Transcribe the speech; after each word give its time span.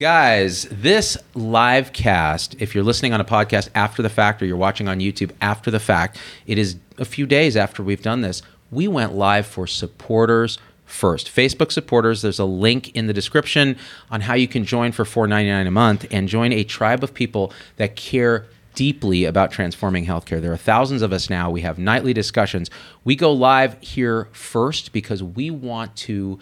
Guys, 0.00 0.66
this 0.70 1.18
live 1.34 1.92
cast, 1.92 2.56
if 2.58 2.74
you're 2.74 2.82
listening 2.82 3.12
on 3.12 3.20
a 3.20 3.24
podcast 3.24 3.68
after 3.74 4.00
the 4.00 4.08
fact 4.08 4.40
or 4.40 4.46
you're 4.46 4.56
watching 4.56 4.88
on 4.88 4.98
YouTube 4.98 5.30
after 5.42 5.70
the 5.70 5.78
fact, 5.78 6.18
it 6.46 6.56
is 6.56 6.76
a 6.96 7.04
few 7.04 7.26
days 7.26 7.54
after 7.54 7.82
we've 7.82 8.00
done 8.00 8.22
this. 8.22 8.40
We 8.70 8.88
went 8.88 9.14
live 9.14 9.44
for 9.44 9.66
supporters 9.66 10.56
first. 10.86 11.26
Facebook 11.26 11.70
supporters, 11.70 12.22
there's 12.22 12.38
a 12.38 12.46
link 12.46 12.96
in 12.96 13.08
the 13.08 13.12
description 13.12 13.76
on 14.10 14.22
how 14.22 14.32
you 14.32 14.48
can 14.48 14.64
join 14.64 14.92
for 14.92 15.04
$4.99 15.04 15.66
a 15.66 15.70
month 15.70 16.06
and 16.10 16.28
join 16.28 16.50
a 16.54 16.64
tribe 16.64 17.04
of 17.04 17.12
people 17.12 17.52
that 17.76 17.94
care 17.94 18.46
deeply 18.74 19.26
about 19.26 19.52
transforming 19.52 20.06
healthcare. 20.06 20.40
There 20.40 20.52
are 20.52 20.56
thousands 20.56 21.02
of 21.02 21.12
us 21.12 21.28
now. 21.28 21.50
We 21.50 21.60
have 21.60 21.78
nightly 21.78 22.14
discussions. 22.14 22.70
We 23.04 23.16
go 23.16 23.32
live 23.32 23.76
here 23.82 24.28
first 24.32 24.92
because 24.92 25.22
we 25.22 25.50
want 25.50 25.94
to 25.96 26.38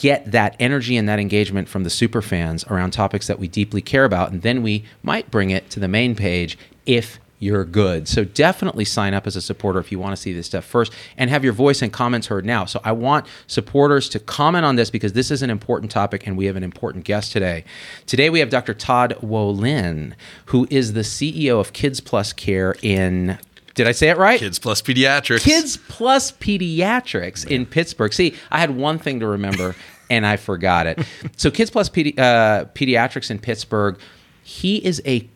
get 0.00 0.32
that 0.32 0.56
energy 0.58 0.96
and 0.96 1.06
that 1.08 1.18
engagement 1.18 1.68
from 1.68 1.84
the 1.84 1.90
super 1.90 2.22
fans 2.22 2.64
around 2.64 2.90
topics 2.90 3.26
that 3.26 3.38
we 3.38 3.46
deeply 3.46 3.82
care 3.82 4.06
about. 4.06 4.32
And 4.32 4.40
then 4.40 4.62
we 4.62 4.84
might 5.02 5.30
bring 5.30 5.50
it 5.50 5.68
to 5.70 5.80
the 5.80 5.88
main 5.88 6.16
page 6.16 6.56
if 6.86 7.20
you're 7.38 7.64
good. 7.64 8.08
So 8.08 8.24
definitely 8.24 8.84
sign 8.84 9.14
up 9.14 9.26
as 9.26 9.36
a 9.36 9.42
supporter 9.42 9.78
if 9.78 9.92
you 9.92 9.98
want 9.98 10.14
to 10.14 10.20
see 10.20 10.32
this 10.32 10.46
stuff 10.46 10.64
first 10.64 10.92
and 11.16 11.28
have 11.28 11.44
your 11.44 11.52
voice 11.52 11.82
and 11.82 11.92
comments 11.92 12.28
heard 12.28 12.46
now. 12.46 12.64
So 12.64 12.80
I 12.82 12.92
want 12.92 13.26
supporters 13.46 14.08
to 14.10 14.18
comment 14.18 14.64
on 14.64 14.76
this 14.76 14.90
because 14.90 15.12
this 15.12 15.30
is 15.30 15.42
an 15.42 15.50
important 15.50 15.90
topic 15.90 16.26
and 16.26 16.36
we 16.36 16.46
have 16.46 16.56
an 16.56 16.62
important 16.62 17.04
guest 17.04 17.32
today. 17.32 17.64
Today 18.06 18.30
we 18.30 18.40
have 18.40 18.50
Dr. 18.50 18.74
Todd 18.74 19.16
Wolynn, 19.22 20.14
who 20.46 20.66
is 20.70 20.94
the 20.94 21.00
CEO 21.00 21.60
of 21.60 21.72
Kids 21.72 22.00
Plus 22.00 22.32
Care 22.32 22.74
in 22.82 23.38
did 23.74 23.86
I 23.86 23.92
say 23.92 24.08
it 24.08 24.18
right? 24.18 24.38
Kids 24.38 24.58
Plus 24.58 24.82
Pediatrics. 24.82 25.42
Kids 25.42 25.76
Plus 25.88 26.32
Pediatrics 26.32 27.46
in 27.46 27.66
Pittsburgh. 27.66 28.12
See, 28.12 28.34
I 28.50 28.58
had 28.58 28.76
one 28.76 28.98
thing 28.98 29.20
to 29.20 29.26
remember 29.26 29.74
and 30.10 30.26
I 30.26 30.36
forgot 30.36 30.86
it. 30.86 30.98
So, 31.36 31.50
Kids 31.50 31.70
Plus 31.70 31.88
Pedi- 31.88 32.18
uh, 32.18 32.64
Pediatrics 32.74 33.30
in 33.30 33.38
Pittsburgh, 33.38 33.98
he 34.42 34.84
is 34.84 35.00
a 35.06 35.28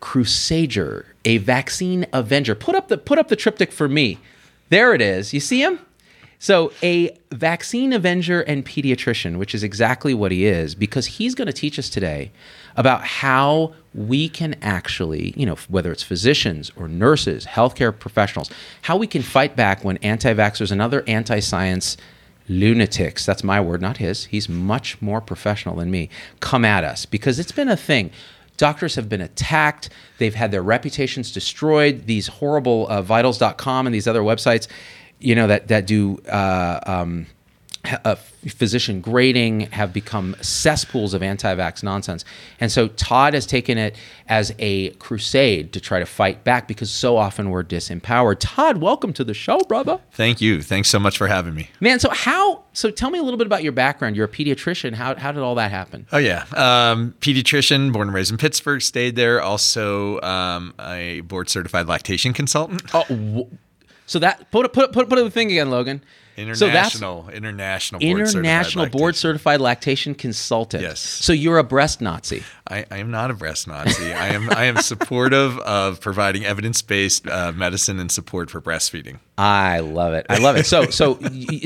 crusader, 0.00 1.06
a 1.24 1.38
vaccine 1.38 2.06
avenger. 2.12 2.54
Put 2.54 2.74
up 2.74 2.88
the 2.88 2.98
put 2.98 3.18
up 3.18 3.28
the 3.28 3.36
triptych 3.36 3.72
for 3.72 3.88
me. 3.88 4.18
There 4.68 4.92
it 4.94 5.00
is. 5.00 5.32
You 5.32 5.40
see 5.40 5.62
him? 5.62 5.78
So, 6.44 6.72
a 6.82 7.16
vaccine 7.32 7.94
avenger 7.94 8.42
and 8.42 8.66
pediatrician, 8.66 9.38
which 9.38 9.54
is 9.54 9.62
exactly 9.62 10.12
what 10.12 10.30
he 10.30 10.44
is, 10.44 10.74
because 10.74 11.06
he's 11.06 11.34
going 11.34 11.46
to 11.46 11.54
teach 11.54 11.78
us 11.78 11.88
today 11.88 12.32
about 12.76 13.02
how 13.02 13.72
we 13.94 14.28
can 14.28 14.54
actually, 14.60 15.32
you 15.38 15.46
know, 15.46 15.56
whether 15.68 15.90
it's 15.90 16.02
physicians 16.02 16.70
or 16.76 16.86
nurses, 16.86 17.46
healthcare 17.46 17.98
professionals, 17.98 18.50
how 18.82 18.94
we 18.94 19.06
can 19.06 19.22
fight 19.22 19.56
back 19.56 19.84
when 19.84 19.96
anti 20.02 20.34
vaxxers 20.34 20.70
and 20.70 20.82
other 20.82 21.02
anti 21.06 21.40
science 21.40 21.96
lunatics, 22.46 23.24
that's 23.24 23.42
my 23.42 23.58
word, 23.58 23.80
not 23.80 23.96
his, 23.96 24.26
he's 24.26 24.46
much 24.46 25.00
more 25.00 25.22
professional 25.22 25.76
than 25.76 25.90
me, 25.90 26.10
come 26.40 26.62
at 26.62 26.84
us 26.84 27.06
because 27.06 27.38
it's 27.38 27.52
been 27.52 27.70
a 27.70 27.76
thing. 27.76 28.10
Doctors 28.58 28.96
have 28.96 29.08
been 29.08 29.22
attacked. 29.22 29.88
They've 30.18 30.34
had 30.34 30.52
their 30.52 30.62
reputations 30.62 31.32
destroyed. 31.32 32.06
These 32.06 32.28
horrible 32.28 32.86
uh, 32.88 33.00
vitals.com 33.02 33.86
and 33.86 33.94
these 33.94 34.06
other 34.06 34.20
websites, 34.20 34.68
you 35.24 35.34
know, 35.34 35.46
that, 35.46 35.68
that 35.68 35.86
do 35.86 36.18
uh, 36.28 36.80
um, 36.86 37.26
uh, 38.04 38.14
physician 38.14 39.00
grading 39.00 39.60
have 39.60 39.92
become 39.92 40.34
cesspools 40.40 41.14
of 41.14 41.22
anti-vax 41.22 41.82
nonsense. 41.82 42.24
And 42.60 42.70
so 42.72 42.88
Todd 42.88 43.34
has 43.34 43.46
taken 43.46 43.78
it 43.78 43.96
as 44.28 44.54
a 44.58 44.90
crusade 44.90 45.72
to 45.72 45.80
try 45.80 45.98
to 45.98 46.06
fight 46.06 46.44
back 46.44 46.68
because 46.68 46.90
so 46.90 47.16
often 47.16 47.50
we're 47.50 47.64
disempowered. 47.64 48.36
Todd, 48.40 48.78
welcome 48.78 49.12
to 49.14 49.24
the 49.24 49.34
show, 49.34 49.58
brother. 49.60 50.00
Thank 50.12 50.40
you. 50.40 50.62
Thanks 50.62 50.88
so 50.88 50.98
much 50.98 51.18
for 51.18 51.26
having 51.26 51.54
me. 51.54 51.70
Man, 51.80 52.00
so 52.00 52.10
how 52.10 52.64
so 52.72 52.90
tell 52.90 53.10
me 53.10 53.18
a 53.18 53.22
little 53.22 53.38
bit 53.38 53.46
about 53.46 53.62
your 53.62 53.72
background. 53.72 54.16
You're 54.16 54.26
a 54.26 54.28
pediatrician. 54.28 54.94
How 54.94 55.14
how 55.16 55.32
did 55.32 55.42
all 55.42 55.54
that 55.56 55.70
happen? 55.70 56.06
Oh 56.12 56.18
yeah. 56.18 56.44
Um, 56.54 57.14
pediatrician, 57.20 57.92
born 57.92 58.08
and 58.08 58.14
raised 58.14 58.30
in 58.30 58.38
Pittsburgh, 58.38 58.82
stayed 58.82 59.16
there. 59.16 59.40
Also 59.40 60.20
um, 60.22 60.74
a 60.80 61.20
board 61.20 61.48
certified 61.48 61.86
lactation 61.86 62.32
consultant. 62.32 62.82
Oh, 62.94 63.48
so 64.14 64.20
that 64.20 64.48
put 64.52 64.72
put 64.72 64.92
put 64.92 65.08
put 65.08 65.16
the 65.16 65.28
thing 65.28 65.50
again, 65.50 65.70
Logan. 65.70 66.00
International, 66.36 67.24
so 67.26 67.30
international, 67.32 68.00
board 68.00 68.20
international 68.20 68.84
certified 68.84 68.92
board 68.92 69.16
certified 69.16 69.60
lactation 69.60 70.14
consultant. 70.14 70.82
Yes. 70.82 71.00
So 71.00 71.32
you're 71.32 71.58
a 71.58 71.64
breast 71.64 72.00
Nazi. 72.00 72.42
I, 72.68 72.86
I 72.90 72.98
am 72.98 73.10
not 73.10 73.30
a 73.30 73.34
breast 73.34 73.68
Nazi. 73.68 74.12
I 74.12 74.28
am 74.28 74.50
I 74.50 74.64
am 74.64 74.78
supportive 74.78 75.58
of 75.60 76.00
providing 76.00 76.44
evidence 76.44 76.82
based 76.82 77.28
uh, 77.28 77.52
medicine 77.52 78.00
and 78.00 78.10
support 78.10 78.50
for 78.50 78.60
breastfeeding. 78.60 79.18
I 79.36 79.80
love 79.80 80.14
it. 80.14 80.26
I 80.28 80.38
love 80.38 80.56
it. 80.56 80.66
So 80.66 80.86
so 80.86 81.14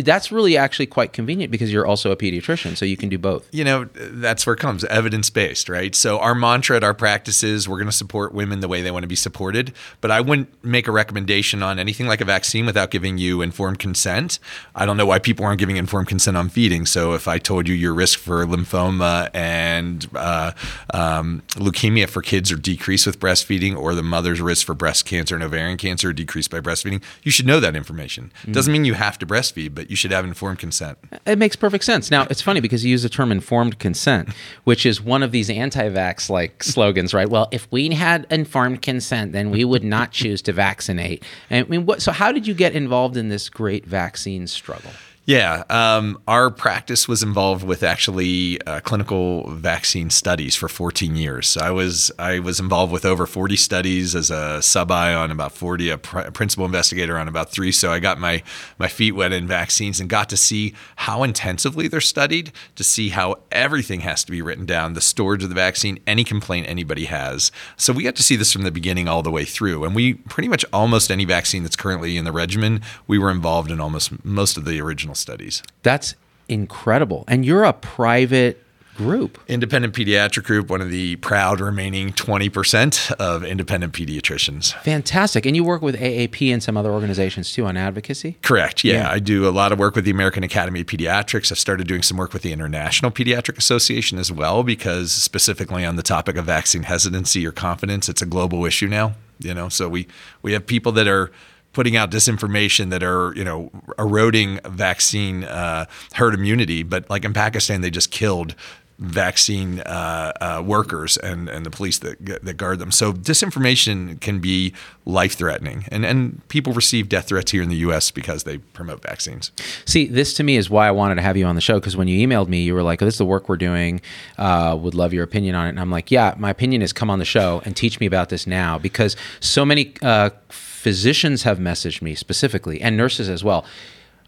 that's 0.02 0.32
really 0.32 0.56
actually 0.56 0.86
quite 0.86 1.12
convenient 1.12 1.50
because 1.50 1.72
you're 1.72 1.86
also 1.86 2.10
a 2.10 2.16
pediatrician, 2.16 2.76
so 2.76 2.84
you 2.84 2.96
can 2.96 3.08
do 3.08 3.18
both. 3.18 3.48
You 3.52 3.64
know, 3.64 3.84
that's 3.94 4.46
where 4.46 4.54
it 4.54 4.58
comes 4.58 4.84
evidence 4.84 5.30
based, 5.30 5.68
right? 5.68 5.94
So 5.94 6.18
our 6.18 6.34
mantra 6.34 6.76
at 6.76 6.84
our 6.84 6.94
practices, 6.94 7.68
we're 7.68 7.78
going 7.78 7.86
to 7.86 7.92
support 7.92 8.34
women 8.34 8.60
the 8.60 8.68
way 8.68 8.82
they 8.82 8.90
want 8.90 9.04
to 9.04 9.08
be 9.08 9.16
supported, 9.16 9.72
but 10.00 10.10
I 10.10 10.20
wouldn't 10.20 10.64
make 10.64 10.88
a 10.88 10.92
recommendation 10.92 11.62
on 11.62 11.78
anything 11.78 12.06
like 12.06 12.20
a 12.20 12.24
vaccine 12.24 12.66
without 12.66 12.90
giving 12.90 13.18
you 13.18 13.40
informed 13.40 13.78
consent. 13.78 14.38
I 14.74 14.86
don't 14.86 14.96
know 14.96 15.06
why 15.06 15.18
people 15.18 15.44
aren't 15.44 15.58
giving 15.58 15.76
informed 15.76 16.08
consent 16.08 16.36
on 16.36 16.48
feeding. 16.48 16.86
So 16.86 17.14
if 17.14 17.28
I 17.28 17.38
told 17.38 17.68
you 17.68 17.74
your 17.74 17.94
risk 17.94 18.18
for 18.18 18.44
lymphoma 18.46 19.30
and 19.34 20.06
uh, 20.14 20.52
um, 20.92 21.42
leukemia 21.50 22.08
for 22.08 22.22
kids 22.22 22.52
are 22.52 22.56
decreased 22.56 23.06
with 23.06 23.18
breastfeeding, 23.18 23.76
or 23.76 23.94
the 23.94 24.02
mother's 24.02 24.40
risk 24.40 24.66
for 24.66 24.74
breast 24.74 25.04
cancer 25.04 25.34
and 25.34 25.44
ovarian 25.44 25.76
cancer 25.76 26.10
are 26.10 26.12
decreased 26.12 26.50
by 26.50 26.60
breastfeeding, 26.60 27.02
you 27.22 27.30
should 27.30 27.46
know 27.46 27.60
that 27.60 27.76
information. 27.76 28.32
Mm. 28.44 28.52
Doesn't 28.52 28.72
mean 28.72 28.84
you 28.84 28.94
have 28.94 29.18
to 29.18 29.26
breastfeed, 29.26 29.74
but 29.74 29.90
you 29.90 29.96
should 29.96 30.10
have 30.10 30.24
informed 30.24 30.58
consent. 30.58 30.98
It 31.26 31.38
makes 31.38 31.56
perfect 31.56 31.84
sense. 31.84 32.10
Now 32.10 32.26
it's 32.30 32.42
funny 32.42 32.60
because 32.60 32.84
you 32.84 32.90
use 32.90 33.02
the 33.02 33.08
term 33.08 33.32
informed 33.32 33.78
consent, 33.78 34.30
which 34.64 34.84
is 34.84 35.00
one 35.00 35.22
of 35.22 35.32
these 35.32 35.48
anti-vax 35.48 36.28
like 36.28 36.62
slogans, 36.62 37.14
right? 37.14 37.28
Well, 37.28 37.48
if 37.50 37.70
we 37.70 37.88
had 37.94 38.26
informed 38.30 38.82
consent, 38.82 39.32
then 39.32 39.50
we 39.50 39.64
would 39.64 39.84
not 39.84 40.12
choose 40.12 40.42
to 40.42 40.52
vaccinate. 40.52 41.22
And 41.50 41.66
I 41.66 41.68
mean, 41.68 41.86
what? 41.86 42.02
So 42.02 42.12
how 42.12 42.32
did 42.32 42.46
you 42.46 42.54
get 42.54 42.74
involved 42.74 43.16
in 43.16 43.28
this 43.28 43.48
great 43.48 43.86
vaccine 43.86 44.46
struggle? 44.48 44.92
Yeah, 45.28 45.64
um, 45.68 46.22
our 46.26 46.48
practice 46.48 47.06
was 47.06 47.22
involved 47.22 47.62
with 47.62 47.82
actually 47.82 48.58
uh, 48.62 48.80
clinical 48.80 49.50
vaccine 49.50 50.08
studies 50.08 50.56
for 50.56 50.68
14 50.68 51.16
years. 51.16 51.48
So 51.48 51.60
I 51.60 51.70
was 51.70 52.10
I 52.18 52.38
was 52.38 52.58
involved 52.58 52.94
with 52.94 53.04
over 53.04 53.26
40 53.26 53.54
studies 53.56 54.14
as 54.14 54.30
a 54.30 54.62
sub 54.62 54.90
I 54.90 55.12
on 55.12 55.30
about 55.30 55.52
40, 55.52 55.90
a 55.90 55.98
pr- 55.98 56.30
principal 56.30 56.64
investigator 56.64 57.18
on 57.18 57.28
about 57.28 57.52
three. 57.52 57.72
So 57.72 57.92
I 57.92 57.98
got 57.98 58.18
my 58.18 58.42
my 58.78 58.88
feet 58.88 59.12
wet 59.12 59.34
in 59.34 59.46
vaccines 59.46 60.00
and 60.00 60.08
got 60.08 60.30
to 60.30 60.36
see 60.38 60.72
how 60.96 61.22
intensively 61.22 61.88
they're 61.88 62.00
studied, 62.00 62.50
to 62.76 62.82
see 62.82 63.10
how 63.10 63.36
everything 63.52 64.00
has 64.00 64.24
to 64.24 64.30
be 64.30 64.40
written 64.40 64.64
down, 64.64 64.94
the 64.94 65.02
storage 65.02 65.42
of 65.42 65.50
the 65.50 65.54
vaccine, 65.54 65.98
any 66.06 66.24
complaint 66.24 66.66
anybody 66.70 67.04
has. 67.04 67.52
So 67.76 67.92
we 67.92 68.02
got 68.02 68.16
to 68.16 68.22
see 68.22 68.36
this 68.36 68.50
from 68.50 68.62
the 68.62 68.70
beginning 68.70 69.08
all 69.08 69.22
the 69.22 69.30
way 69.30 69.44
through, 69.44 69.84
and 69.84 69.94
we 69.94 70.14
pretty 70.14 70.48
much 70.48 70.64
almost 70.72 71.10
any 71.10 71.26
vaccine 71.26 71.64
that's 71.64 71.76
currently 71.76 72.16
in 72.16 72.24
the 72.24 72.32
regimen, 72.32 72.80
we 73.06 73.18
were 73.18 73.30
involved 73.30 73.70
in 73.70 73.78
almost 73.78 74.24
most 74.24 74.56
of 74.56 74.64
the 74.64 74.80
original 74.80 75.17
studies. 75.18 75.62
That's 75.82 76.14
incredible. 76.48 77.24
And 77.28 77.44
you're 77.44 77.64
a 77.64 77.72
private 77.72 78.62
group. 78.98 79.38
Independent 79.46 79.94
Pediatric 79.94 80.44
Group, 80.44 80.68
one 80.68 80.80
of 80.80 80.90
the 80.90 81.16
proud 81.16 81.60
remaining 81.60 82.12
20% 82.12 83.12
of 83.12 83.44
independent 83.44 83.94
pediatricians. 83.94 84.74
Fantastic. 84.82 85.46
And 85.46 85.54
you 85.54 85.62
work 85.62 85.80
with 85.80 85.94
AAP 85.94 86.52
and 86.52 86.60
some 86.62 86.76
other 86.76 86.90
organizations 86.90 87.52
too 87.52 87.64
on 87.64 87.76
advocacy? 87.76 88.36
Correct. 88.42 88.82
Yeah. 88.82 88.94
yeah. 88.94 89.10
I 89.10 89.20
do 89.20 89.48
a 89.48 89.50
lot 89.50 89.70
of 89.70 89.78
work 89.78 89.94
with 89.94 90.04
the 90.04 90.10
American 90.10 90.42
Academy 90.42 90.80
of 90.80 90.86
Pediatrics. 90.86 91.52
I've 91.52 91.60
started 91.60 91.86
doing 91.86 92.02
some 92.02 92.16
work 92.16 92.32
with 92.32 92.42
the 92.42 92.52
International 92.52 93.10
Pediatric 93.10 93.56
Association 93.56 94.18
as 94.18 94.32
well, 94.32 94.64
because 94.64 95.12
specifically 95.12 95.84
on 95.84 95.94
the 95.94 96.02
topic 96.02 96.36
of 96.36 96.44
vaccine 96.44 96.82
hesitancy 96.82 97.46
or 97.46 97.52
confidence, 97.52 98.08
it's 98.08 98.20
a 98.20 98.26
global 98.26 98.66
issue 98.66 98.88
now. 98.88 99.14
You 99.38 99.54
know, 99.54 99.68
so 99.68 99.88
we, 99.88 100.08
we 100.42 100.52
have 100.54 100.66
people 100.66 100.90
that 100.92 101.06
are 101.06 101.30
putting 101.72 101.96
out 101.96 102.10
disinformation 102.10 102.90
that 102.90 103.02
are 103.02 103.32
you 103.34 103.44
know 103.44 103.70
eroding 103.98 104.60
vaccine 104.64 105.44
uh, 105.44 105.86
herd 106.14 106.34
immunity. 106.34 106.82
But 106.82 107.08
like 107.10 107.24
in 107.24 107.32
Pakistan, 107.32 107.80
they 107.80 107.90
just 107.90 108.10
killed 108.10 108.54
vaccine 108.98 109.78
uh, 109.80 110.32
uh, 110.40 110.62
workers 110.64 111.16
and, 111.18 111.48
and 111.48 111.64
the 111.64 111.70
police 111.70 112.00
that, 112.00 112.42
that 112.42 112.56
guard 112.56 112.80
them. 112.80 112.90
So 112.90 113.12
disinformation 113.12 114.20
can 114.20 114.40
be 114.40 114.74
life 115.06 115.34
threatening. 115.34 115.84
And, 115.88 116.04
and 116.04 116.46
people 116.48 116.72
receive 116.72 117.08
death 117.08 117.28
threats 117.28 117.52
here 117.52 117.62
in 117.62 117.68
the 117.68 117.76
U.S. 117.76 118.10
because 118.10 118.42
they 118.42 118.58
promote 118.58 119.02
vaccines. 119.02 119.52
See, 119.84 120.06
this 120.06 120.34
to 120.34 120.42
me 120.42 120.56
is 120.56 120.68
why 120.68 120.88
I 120.88 120.90
wanted 120.90 121.14
to 121.14 121.22
have 121.22 121.36
you 121.36 121.46
on 121.46 121.54
the 121.54 121.60
show 121.60 121.78
because 121.78 121.96
when 121.96 122.08
you 122.08 122.26
emailed 122.26 122.48
me, 122.48 122.62
you 122.62 122.74
were 122.74 122.82
like, 122.82 123.00
oh, 123.00 123.04
this 123.04 123.14
is 123.14 123.18
the 123.18 123.24
work 123.24 123.48
we're 123.48 123.56
doing. 123.56 124.00
Uh, 124.36 124.76
would 124.80 124.94
love 124.94 125.12
your 125.12 125.22
opinion 125.22 125.54
on 125.54 125.66
it. 125.66 125.70
And 125.70 125.80
I'm 125.80 125.92
like, 125.92 126.10
yeah, 126.10 126.34
my 126.36 126.50
opinion 126.50 126.82
is 126.82 126.92
come 126.92 127.08
on 127.08 127.20
the 127.20 127.24
show 127.24 127.62
and 127.64 127.76
teach 127.76 128.00
me 128.00 128.06
about 128.06 128.30
this 128.30 128.48
now 128.48 128.78
because 128.78 129.14
so 129.38 129.64
many 129.64 129.94
uh, 130.02 130.30
physicians 130.78 131.42
have 131.42 131.58
messaged 131.58 132.00
me 132.00 132.14
specifically 132.14 132.80
and 132.80 132.96
nurses 132.96 133.28
as 133.28 133.42
well. 133.42 133.64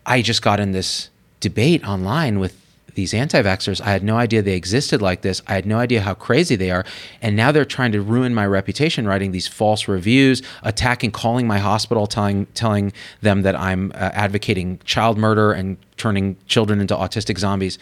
I 0.04 0.20
just 0.20 0.42
got 0.42 0.58
in 0.58 0.72
this 0.72 1.08
debate 1.38 1.86
online 1.86 2.40
with 2.40 2.56
these 2.96 3.14
anti-vaxxers. 3.14 3.80
I 3.80 3.92
had 3.92 4.02
no 4.02 4.16
idea 4.16 4.42
they 4.42 4.56
existed 4.56 5.00
like 5.00 5.20
this. 5.20 5.40
I 5.46 5.54
had 5.54 5.64
no 5.64 5.78
idea 5.78 6.00
how 6.00 6.14
crazy 6.14 6.56
they 6.56 6.72
are. 6.72 6.84
And 7.22 7.36
now 7.36 7.52
they're 7.52 7.64
trying 7.64 7.92
to 7.92 8.02
ruin 8.02 8.34
my 8.34 8.44
reputation 8.44 9.06
writing 9.06 9.30
these 9.30 9.46
false 9.46 9.86
reviews 9.86 10.42
attacking 10.64 11.12
calling 11.12 11.46
my 11.46 11.58
hospital 11.58 12.08
telling 12.08 12.46
telling 12.46 12.92
them 13.20 13.42
that 13.42 13.54
i'm 13.54 13.92
uh, 13.92 14.10
advocating 14.12 14.80
child 14.84 15.16
murder 15.16 15.52
and 15.52 15.76
turning 15.96 16.36
children 16.48 16.80
into 16.80 16.96
autistic 16.96 17.38
zombies. 17.38 17.78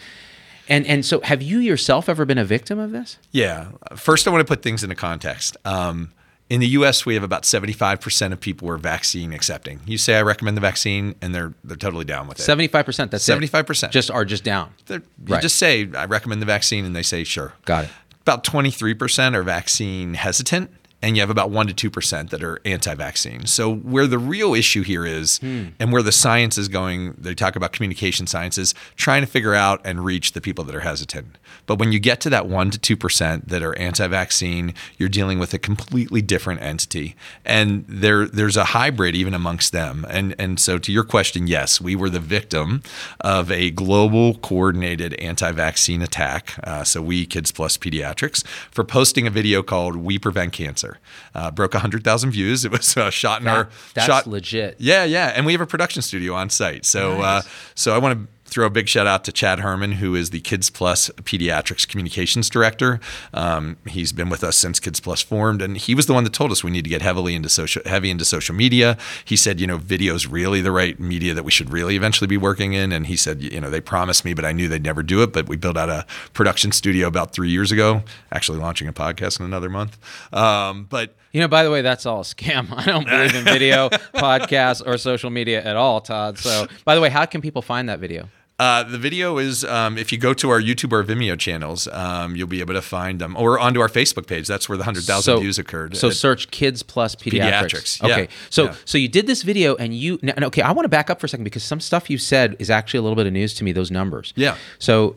And 0.67 0.85
and 0.85 1.03
so 1.03 1.21
have 1.21 1.41
you 1.41 1.57
yourself 1.57 2.07
ever 2.07 2.23
been 2.23 2.37
a 2.37 2.45
victim 2.45 2.77
of 2.77 2.91
this? 2.91 3.17
Yeah. 3.31 3.69
First 3.95 4.27
i 4.27 4.31
want 4.31 4.45
to 4.45 4.51
put 4.53 4.61
things 4.61 4.83
into 4.83 4.95
context. 4.95 5.57
Um, 5.65 6.11
in 6.49 6.59
the 6.59 6.67
US, 6.67 7.05
we 7.05 7.13
have 7.13 7.23
about 7.23 7.43
75% 7.43 8.31
of 8.31 8.39
people 8.39 8.67
who 8.67 8.73
are 8.73 8.77
vaccine 8.77 9.33
accepting. 9.33 9.81
You 9.85 9.97
say, 9.97 10.15
I 10.15 10.23
recommend 10.23 10.57
the 10.57 10.61
vaccine, 10.61 11.15
and 11.21 11.33
they're, 11.33 11.53
they're 11.63 11.77
totally 11.77 12.05
down 12.05 12.27
with 12.27 12.39
it. 12.39 12.43
75%, 12.43 13.11
that's 13.11 13.27
75%. 13.27 13.83
It. 13.83 13.91
Just 13.91 14.09
are 14.09 14.25
just 14.25 14.43
down. 14.43 14.73
They're, 14.87 14.99
you 14.99 15.33
right. 15.35 15.41
just 15.41 15.57
say, 15.57 15.89
I 15.95 16.05
recommend 16.05 16.41
the 16.41 16.47
vaccine, 16.47 16.85
and 16.85 16.95
they 16.95 17.03
say, 17.03 17.23
sure. 17.23 17.53
Got 17.65 17.85
it. 17.85 17.91
About 18.21 18.43
23% 18.43 19.35
are 19.35 19.43
vaccine 19.43 20.15
hesitant 20.15 20.71
and 21.01 21.15
you 21.15 21.21
have 21.21 21.29
about 21.29 21.49
1 21.49 21.67
to 21.67 21.89
2% 21.89 22.29
that 22.29 22.43
are 22.43 22.59
anti-vaccine. 22.65 23.45
So 23.45 23.73
where 23.73 24.07
the 24.07 24.17
real 24.17 24.53
issue 24.53 24.83
here 24.83 25.05
is 25.05 25.37
hmm. 25.39 25.67
and 25.79 25.91
where 25.91 26.01
the 26.01 26.11
science 26.11 26.57
is 26.57 26.67
going, 26.67 27.15
they 27.17 27.33
talk 27.33 27.55
about 27.55 27.71
communication 27.71 28.27
sciences, 28.27 28.75
trying 28.95 29.21
to 29.21 29.27
figure 29.27 29.53
out 29.53 29.81
and 29.85 30.03
reach 30.03 30.33
the 30.33 30.41
people 30.41 30.63
that 30.65 30.75
are 30.75 30.81
hesitant. 30.81 31.37
But 31.65 31.79
when 31.79 31.91
you 31.91 31.99
get 31.99 32.19
to 32.21 32.29
that 32.31 32.47
1 32.47 32.71
to 32.71 32.97
2% 32.97 33.47
that 33.47 33.63
are 33.63 33.77
anti-vaccine, 33.77 34.73
you're 34.97 35.09
dealing 35.09 35.39
with 35.39 35.53
a 35.53 35.59
completely 35.59 36.21
different 36.21 36.61
entity. 36.61 37.15
And 37.45 37.85
there 37.87 38.25
there's 38.25 38.57
a 38.57 38.65
hybrid 38.65 39.15
even 39.15 39.33
amongst 39.33 39.71
them. 39.71 40.05
And 40.09 40.35
and 40.37 40.59
so 40.59 40.77
to 40.79 40.91
your 40.91 41.03
question, 41.03 41.47
yes, 41.47 41.79
we 41.79 41.95
were 41.95 42.09
the 42.09 42.19
victim 42.19 42.81
of 43.21 43.51
a 43.51 43.71
global 43.71 44.35
coordinated 44.35 45.13
anti-vaccine 45.15 46.01
attack. 46.01 46.55
Uh, 46.63 46.83
so 46.83 47.01
we 47.01 47.25
Kids 47.25 47.51
Plus 47.51 47.77
Pediatrics 47.77 48.45
for 48.71 48.83
posting 48.83 49.27
a 49.27 49.29
video 49.29 49.63
called 49.63 49.95
"We 49.95 50.17
Prevent 50.17 50.53
Cancer." 50.53 50.88
Uh, 51.35 51.51
broke 51.51 51.73
100,000 51.73 52.31
views. 52.31 52.65
It 52.65 52.71
was 52.71 52.95
uh, 52.97 53.09
shot 53.09 53.41
in 53.41 53.45
that, 53.45 53.55
our 53.57 53.69
that's 53.93 54.07
shot. 54.07 54.27
legit. 54.27 54.75
Yeah, 54.79 55.03
yeah, 55.03 55.33
and 55.35 55.45
we 55.45 55.51
have 55.51 55.61
a 55.61 55.67
production 55.67 56.01
studio 56.01 56.33
on 56.33 56.49
site. 56.49 56.85
So, 56.85 57.13
uh, 57.13 57.17
nice. 57.17 57.45
uh, 57.45 57.49
so 57.75 57.95
I 57.95 57.97
want 57.97 58.19
to 58.19 58.27
throw 58.49 58.65
a 58.65 58.69
big 58.69 58.87
shout 58.87 59.07
out 59.07 59.23
to 59.25 59.31
Chad 59.31 59.59
Herman, 59.59 59.93
who 59.93 60.15
is 60.15 60.31
the 60.31 60.41
Kids 60.41 60.69
Plus 60.69 61.09
Pediatrics 61.21 61.87
Communications 61.87 62.49
Director. 62.49 62.99
Um, 63.33 63.77
he's 63.87 64.11
been 64.11 64.29
with 64.29 64.43
us 64.43 64.57
since 64.57 64.79
Kids 64.79 64.99
Plus 64.99 65.21
formed, 65.21 65.61
and 65.61 65.77
he 65.77 65.95
was 65.95 66.05
the 66.05 66.13
one 66.13 66.23
that 66.23 66.33
told 66.33 66.51
us 66.51 66.63
we 66.63 66.71
need 66.71 66.83
to 66.83 66.89
get 66.89 67.01
heavily 67.01 67.35
into 67.35 67.49
social, 67.49 67.81
heavy 67.85 68.09
into 68.09 68.25
social 68.25 68.55
media. 68.55 68.97
He 69.23 69.35
said, 69.35 69.59
you 69.59 69.67
know, 69.67 69.77
video 69.77 70.15
is 70.15 70.27
really 70.27 70.61
the 70.61 70.71
right 70.71 70.99
media 70.99 71.33
that 71.33 71.43
we 71.43 71.51
should 71.51 71.71
really 71.71 71.95
eventually 71.95 72.27
be 72.27 72.37
working 72.37 72.73
in. 72.73 72.91
And 72.91 73.07
he 73.07 73.15
said, 73.15 73.41
you 73.41 73.61
know, 73.61 73.69
they 73.69 73.81
promised 73.81 74.25
me, 74.25 74.33
but 74.33 74.45
I 74.45 74.51
knew 74.51 74.67
they'd 74.67 74.83
never 74.83 75.03
do 75.03 75.23
it. 75.23 75.31
But 75.31 75.47
we 75.47 75.55
built 75.55 75.77
out 75.77 75.89
a 75.89 76.05
production 76.33 76.71
studio 76.71 77.07
about 77.07 77.31
three 77.31 77.49
years 77.49 77.71
ago, 77.71 78.03
actually 78.31 78.59
launching 78.59 78.87
a 78.87 78.93
podcast 78.93 79.39
in 79.39 79.45
another 79.45 79.69
month. 79.69 79.97
Um, 80.33 80.85
but 80.89 81.15
you 81.31 81.41
know, 81.41 81.47
by 81.47 81.63
the 81.63 81.71
way, 81.71 81.81
that's 81.81 82.05
all 82.05 82.21
a 82.21 82.23
scam. 82.23 82.67
I 82.75 82.85
don't 82.85 83.05
believe 83.07 83.35
in 83.35 83.43
video, 83.43 83.89
podcasts, 84.15 84.85
or 84.85 84.97
social 84.97 85.29
media 85.29 85.63
at 85.63 85.75
all, 85.75 86.01
Todd. 86.01 86.37
So, 86.37 86.67
by 86.85 86.95
the 86.95 87.01
way, 87.01 87.09
how 87.09 87.25
can 87.25 87.41
people 87.41 87.61
find 87.61 87.89
that 87.89 87.99
video? 87.99 88.29
Uh, 88.59 88.83
the 88.83 88.97
video 88.97 89.37
is 89.37 89.63
um, 89.63 89.97
if 89.97 90.11
you 90.11 90.17
go 90.17 90.33
to 90.33 90.49
our 90.49 90.59
YouTube 90.59 90.91
or 90.91 91.01
Vimeo 91.01 91.39
channels, 91.39 91.87
um, 91.87 92.35
you'll 92.35 92.45
be 92.45 92.59
able 92.59 92.73
to 92.73 92.81
find 92.81 93.19
them, 93.19 93.37
or 93.37 93.57
onto 93.57 93.79
our 93.79 93.87
Facebook 93.87 94.27
page. 94.27 94.47
That's 94.47 94.67
where 94.67 94.77
the 94.77 94.83
hundred 94.83 95.05
thousand 95.05 95.35
so, 95.35 95.39
views 95.39 95.57
occurred. 95.57 95.95
So 95.95 96.09
search 96.09 96.51
Kids 96.51 96.83
Plus 96.83 97.15
Pediatrics. 97.15 97.39
Pediatrics. 97.39 98.03
Okay, 98.03 98.21
yeah. 98.23 98.29
so 98.49 98.65
yeah. 98.65 98.75
so 98.83 98.97
you 98.97 99.07
did 99.07 99.27
this 99.27 99.43
video, 99.43 99.75
and 99.77 99.95
you 99.95 100.19
now, 100.21 100.33
okay. 100.47 100.61
I 100.61 100.71
want 100.73 100.83
to 100.83 100.89
back 100.89 101.09
up 101.09 101.21
for 101.21 101.25
a 101.25 101.29
second 101.29 101.45
because 101.45 101.63
some 101.63 101.79
stuff 101.79 102.09
you 102.09 102.17
said 102.17 102.57
is 102.59 102.69
actually 102.69 102.97
a 102.97 103.01
little 103.01 103.15
bit 103.15 103.27
of 103.27 103.33
news 103.33 103.53
to 103.55 103.63
me. 103.63 103.71
Those 103.71 103.91
numbers. 103.91 104.33
Yeah. 104.35 104.57
So 104.77 105.15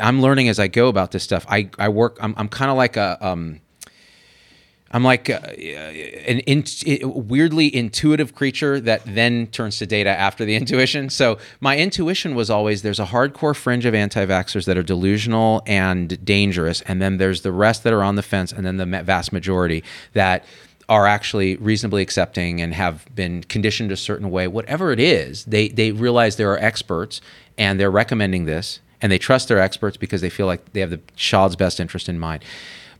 I'm 0.00 0.22
learning 0.22 0.48
as 0.48 0.60
I 0.60 0.68
go 0.68 0.86
about 0.86 1.10
this 1.10 1.24
stuff. 1.24 1.44
I 1.48 1.68
I 1.80 1.88
work. 1.88 2.16
I'm 2.20 2.32
I'm 2.36 2.48
kind 2.48 2.70
of 2.70 2.76
like 2.76 2.96
a 2.96 3.18
um 3.26 3.60
I'm 4.96 5.02
like 5.02 5.28
uh, 5.28 5.40
an 5.44 6.40
in, 6.40 6.64
weirdly 7.02 7.74
intuitive 7.76 8.34
creature 8.34 8.80
that 8.80 9.02
then 9.04 9.48
turns 9.48 9.76
to 9.80 9.86
data 9.86 10.08
after 10.08 10.46
the 10.46 10.56
intuition. 10.60 11.10
So 11.10 11.36
my 11.60 11.76
intuition 11.76 12.34
was 12.34 12.48
always 12.48 12.80
there's 12.80 12.98
a 12.98 13.04
hardcore 13.04 13.54
fringe 13.54 13.84
of 13.84 13.94
anti-vaxxers 13.94 14.64
that 14.64 14.78
are 14.78 14.82
delusional 14.82 15.62
and 15.66 16.24
dangerous, 16.24 16.80
and 16.80 17.02
then 17.02 17.18
there's 17.18 17.42
the 17.42 17.52
rest 17.52 17.84
that 17.84 17.92
are 17.92 18.02
on 18.02 18.16
the 18.16 18.22
fence, 18.22 18.52
and 18.52 18.64
then 18.64 18.78
the 18.78 18.86
vast 19.02 19.34
majority 19.34 19.84
that 20.14 20.46
are 20.88 21.06
actually 21.06 21.56
reasonably 21.56 22.00
accepting 22.00 22.62
and 22.62 22.72
have 22.72 23.06
been 23.14 23.42
conditioned 23.42 23.92
a 23.92 23.98
certain 23.98 24.30
way. 24.30 24.48
Whatever 24.48 24.92
it 24.92 24.98
is, 24.98 25.44
they 25.44 25.68
they 25.68 25.92
realize 25.92 26.36
there 26.36 26.52
are 26.52 26.58
experts 26.58 27.20
and 27.58 27.78
they're 27.78 27.90
recommending 27.90 28.46
this, 28.46 28.80
and 29.02 29.12
they 29.12 29.18
trust 29.18 29.48
their 29.48 29.58
experts 29.58 29.98
because 29.98 30.22
they 30.22 30.30
feel 30.30 30.46
like 30.46 30.72
they 30.72 30.80
have 30.80 30.88
the 30.88 31.02
child's 31.16 31.54
best 31.54 31.80
interest 31.80 32.08
in 32.08 32.18
mind. 32.18 32.42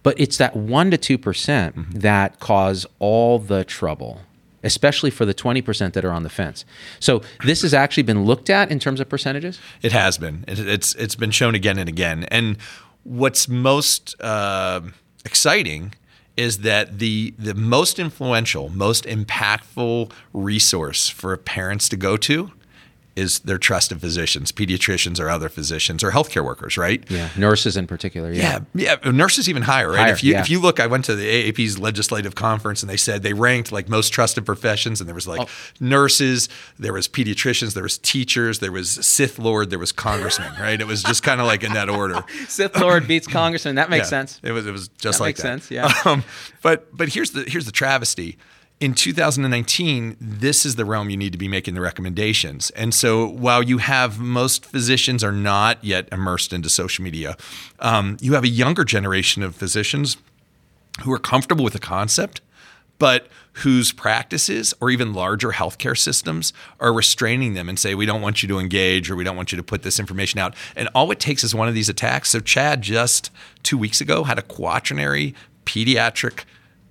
But 0.07 0.21
it's 0.21 0.37
that 0.37 0.55
1% 0.55 1.01
to 1.01 1.19
2% 1.19 1.19
mm 1.19 1.73
hmm 1.75 1.99
that 1.99 2.39
cause 2.39 2.87
all 3.01 3.41
the 3.41 3.65
trouble, 3.65 4.21
especially 4.63 5.11
for 5.11 5.25
the 5.27 5.35
20% 5.35 5.95
that 5.95 6.05
are 6.05 6.13
on 6.13 6.23
the 6.23 6.29
fence. 6.29 6.65
So 7.01 7.23
this 7.45 7.63
has 7.63 7.75
actually 7.75 8.05
been 8.05 8.25
looked 8.25 8.49
at 8.49 8.71
in 8.71 8.79
terms 8.79 9.01
of 9.01 9.09
percentages? 9.09 9.59
It 9.83 9.91
has 9.91 10.17
been. 10.17 10.45
It, 10.47 10.61
it's, 10.61 10.95
it's 10.95 11.17
been 11.17 11.33
shown 11.33 11.57
again 11.57 11.77
and 11.77 11.89
again. 11.89 12.23
And 12.31 12.57
what's 13.03 13.49
most 13.49 14.15
uh, 14.21 14.83
exciting 15.25 15.93
is 16.37 16.59
that 16.59 17.01
the 17.01 17.35
the 17.37 17.55
most 17.55 17.99
influential, 17.99 18.69
most 18.69 19.07
impactful 19.07 20.13
resource 20.33 21.09
for 21.09 21.37
parents 21.37 21.89
to 21.89 21.97
go 21.97 22.17
to 22.19 22.53
is 23.17 23.39
their 23.41 23.59
trusted 23.59 24.01
physicians, 24.01 24.53
pediatricians 24.53 25.19
or 25.19 25.31
other 25.31 25.49
physicians 25.49 26.05
or 26.05 26.11
healthcare 26.11 26.45
workers, 26.45 26.77
right? 26.77 27.03
Yeah, 27.11 27.31
nurses 27.37 27.77
in 27.77 27.87
particular. 27.87 28.31
Yeah, 28.31 28.61
yeah, 28.75 28.97
yeah 29.03 29.11
nurses 29.11 29.49
even 29.49 29.63
higher, 29.63 29.89
right? 29.89 29.99
Higher, 29.99 30.13
if 30.13 30.23
you 30.23 30.33
yeah. 30.33 30.41
if 30.41 30.51
you 30.51 30.61
look, 30.61 30.79
I 30.79 30.87
went 30.87 31.07
to 31.07 31.17
the 31.17 31.53
AAP's 31.53 31.79
legislative 31.79 32.35
conference 32.35 32.83
and 32.83 32.91
they 32.91 32.97
said 32.97 33.23
they 33.23 33.33
ranked 33.33 33.73
like 33.73 33.89
most 33.89 34.11
trusted 34.11 34.45
professions, 34.45 35.01
and 35.01 35.09
there 35.09 35.15
was 35.15 35.27
like 35.27 35.41
oh. 35.41 35.49
nurses, 35.81 36.49
there 36.79 36.93
was 36.93 37.09
pediatricians, 37.09 37.75
there 37.75 37.83
was 37.83 37.99
teachers, 37.99 38.59
there 38.59 38.73
was 38.73 38.91
Sith 38.91 39.39
Lord, 39.39 39.71
there 39.71 39.79
was 39.79 39.93
congressman, 39.93 40.53
right? 40.61 40.81
It 40.81 40.87
was 40.87 41.03
just 41.03 41.23
kind 41.23 41.41
of 41.41 41.47
like 41.47 41.65
in 41.65 41.73
that 41.73 41.89
order. 41.89 42.23
Sith 42.49 42.79
Lord 42.79 43.09
beats 43.09 43.27
congressman. 43.27 43.77
That 43.77 43.89
makes 43.89 44.07
yeah, 44.07 44.11
sense. 44.11 44.41
It 44.43 44.53
was 44.53 44.67
it 44.67 44.73
was 44.73 44.89
just 44.89 45.19
that 45.19 45.25
like 45.25 45.29
makes 45.31 45.43
that. 45.43 45.63
sense. 45.63 45.71
Yeah. 45.71 45.93
Um, 46.07 46.23
but 46.63 46.97
but 46.97 47.09
here's 47.09 47.33
the 47.33 47.43
here's 47.43 47.67
the 47.67 47.73
travesty 47.73 48.39
in 48.79 48.95
2019, 48.95 50.17
this 50.21 50.67
is 50.67 50.77
the 50.77 50.85
realm 50.85 51.09
you 51.09 51.17
need 51.17 51.33
to 51.33 51.39
be 51.39 51.49
making 51.49 51.75
the 51.75 51.81
recommendations. 51.81 52.71
And 52.71 52.93
so, 52.93 53.27
while 53.27 53.63
you 53.63 53.79
have 53.79 54.19
most 54.19 54.67
physicians 54.67 55.25
are 55.25 55.33
not 55.33 55.83
yet 55.83 56.09
immersed 56.13 56.53
into 56.53 56.69
social 56.69 57.03
media, 57.03 57.37
um, 57.81 58.19
you 58.21 58.35
have 58.35 58.45
a 58.45 58.49
younger 58.49 58.85
generation 58.85 59.43
of 59.43 59.57
physicians 59.57 60.19
who 61.03 61.13
are 61.13 61.19
comfortable 61.19 61.65
with 61.65 61.73
the 61.73 61.79
concept, 61.79 62.43
but 62.99 63.29
whose 63.55 63.93
practices 63.93 64.75
or 64.81 64.91
even 64.91 65.15
larger 65.15 65.53
healthcare 65.53 65.97
systems 65.97 66.53
are 66.79 66.93
restraining 66.93 67.55
them 67.55 67.71
and 67.71 67.79
say, 67.79 67.95
we 67.95 68.05
don't 68.05 68.21
want 68.21 68.43
you 68.43 68.49
to 68.49 68.59
engage 68.59 69.11
or 69.11 69.17
we 69.17 69.25
don't 69.25 69.37
want 69.37 69.53
you 69.53 69.57
to 69.57 69.63
put 69.63 69.83
this 69.83 69.99
information 69.99 70.39
out. 70.39 70.55
And 70.75 70.91
all 70.95 71.11
it 71.11 71.21
takes 71.21 71.43
is 71.43 71.55
one 71.55 71.69
of 71.69 71.75
these 71.75 71.89
attacks. 71.89 72.29
So, 72.29 72.41
Chad 72.41 72.83
just 72.83 73.31
two 73.63 73.79
weeks 73.79 74.03
ago 74.03 74.25
had 74.25 74.39
a 74.39 74.43
quaternary 74.43 75.35
pediatric 75.65 76.45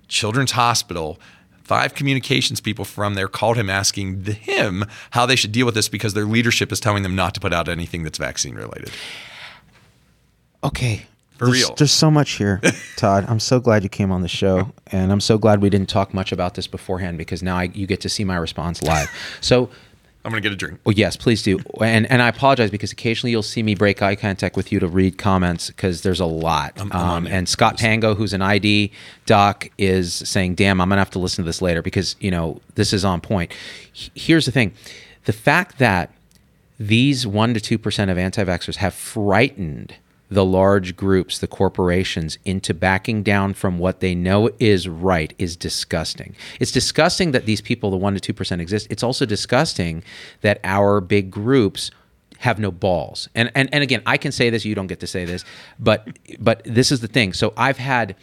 children's 0.08 0.52
hospital 0.52 1.20
five 1.66 1.94
communications 1.94 2.60
people 2.60 2.84
from 2.84 3.14
there 3.14 3.26
called 3.26 3.56
him 3.56 3.68
asking 3.68 4.24
him 4.24 4.84
how 5.10 5.26
they 5.26 5.34
should 5.34 5.50
deal 5.50 5.66
with 5.66 5.74
this 5.74 5.88
because 5.88 6.14
their 6.14 6.24
leadership 6.24 6.70
is 6.70 6.78
telling 6.78 7.02
them 7.02 7.16
not 7.16 7.34
to 7.34 7.40
put 7.40 7.52
out 7.52 7.68
anything 7.68 8.04
that's 8.04 8.18
vaccine 8.18 8.54
related. 8.54 8.90
Okay. 10.62 11.06
For 11.36 11.46
there's, 11.46 11.58
real. 11.58 11.74
There's 11.74 11.92
so 11.92 12.10
much 12.10 12.32
here, 12.32 12.62
Todd. 12.96 13.26
I'm 13.28 13.40
so 13.40 13.60
glad 13.60 13.82
you 13.82 13.90
came 13.90 14.10
on 14.10 14.22
the 14.22 14.28
show. 14.28 14.72
And 14.86 15.12
I'm 15.12 15.20
so 15.20 15.36
glad 15.36 15.60
we 15.60 15.68
didn't 15.68 15.88
talk 15.88 16.14
much 16.14 16.32
about 16.32 16.54
this 16.54 16.66
beforehand 16.66 17.18
because 17.18 17.42
now 17.42 17.56
I, 17.56 17.64
you 17.64 17.86
get 17.86 18.00
to 18.02 18.08
see 18.08 18.24
my 18.24 18.36
response 18.36 18.82
live. 18.82 19.10
So 19.42 19.68
I'm 20.26 20.32
going 20.32 20.42
to 20.42 20.48
get 20.48 20.52
a 20.52 20.56
drink. 20.56 20.80
Oh, 20.84 20.90
yes, 20.90 21.16
please 21.16 21.40
do. 21.44 21.60
And 21.80 22.04
and 22.10 22.20
I 22.20 22.26
apologize 22.26 22.68
because 22.68 22.90
occasionally 22.90 23.30
you'll 23.30 23.44
see 23.44 23.62
me 23.62 23.76
break 23.76 24.02
eye 24.02 24.16
contact 24.16 24.56
with 24.56 24.72
you 24.72 24.80
to 24.80 24.88
read 24.88 25.18
comments 25.18 25.68
because 25.68 26.02
there's 26.02 26.18
a 26.18 26.26
lot. 26.26 26.72
I'm, 26.80 26.92
I'm 26.92 27.08
um, 27.08 27.26
and 27.28 27.48
Scott 27.48 27.78
Pango, 27.78 28.16
who's 28.16 28.32
an 28.32 28.42
ID 28.42 28.90
doc, 29.24 29.68
is 29.78 30.12
saying, 30.12 30.56
"Damn, 30.56 30.80
I'm 30.80 30.88
going 30.88 30.96
to 30.96 31.00
have 31.00 31.10
to 31.10 31.20
listen 31.20 31.44
to 31.44 31.48
this 31.48 31.62
later 31.62 31.80
because 31.80 32.16
you 32.18 32.32
know 32.32 32.60
this 32.74 32.92
is 32.92 33.04
on 33.04 33.20
point." 33.20 33.54
Here's 33.92 34.46
the 34.46 34.52
thing: 34.52 34.74
the 35.26 35.32
fact 35.32 35.78
that 35.78 36.10
these 36.80 37.24
one 37.24 37.54
to 37.54 37.60
two 37.60 37.78
percent 37.78 38.10
of 38.10 38.18
anti-vaxxers 38.18 38.76
have 38.76 38.94
frightened 38.94 39.94
the 40.28 40.44
large 40.44 40.96
groups, 40.96 41.38
the 41.38 41.46
corporations, 41.46 42.38
into 42.44 42.74
backing 42.74 43.22
down 43.22 43.54
from 43.54 43.78
what 43.78 44.00
they 44.00 44.14
know 44.14 44.50
is 44.58 44.88
right 44.88 45.32
is 45.38 45.56
disgusting. 45.56 46.34
It's 46.58 46.72
disgusting 46.72 47.32
that 47.32 47.46
these 47.46 47.60
people, 47.60 47.90
the 47.90 47.98
1% 47.98 48.20
to 48.20 48.34
2%, 48.34 48.60
exist. 48.60 48.86
It's 48.90 49.02
also 49.02 49.24
disgusting 49.24 50.02
that 50.40 50.60
our 50.64 51.00
big 51.00 51.30
groups 51.30 51.90
have 52.38 52.58
no 52.58 52.70
balls. 52.70 53.28
And, 53.34 53.50
and, 53.54 53.68
and 53.72 53.82
again, 53.82 54.02
I 54.04 54.16
can 54.16 54.32
say 54.32 54.50
this, 54.50 54.64
you 54.64 54.74
don't 54.74 54.88
get 54.88 55.00
to 55.00 55.06
say 55.06 55.24
this, 55.24 55.44
but, 55.78 56.08
but 56.38 56.62
this 56.64 56.92
is 56.92 57.00
the 57.00 57.08
thing. 57.08 57.32
So 57.32 57.52
I've 57.56 57.78
had 57.78 58.16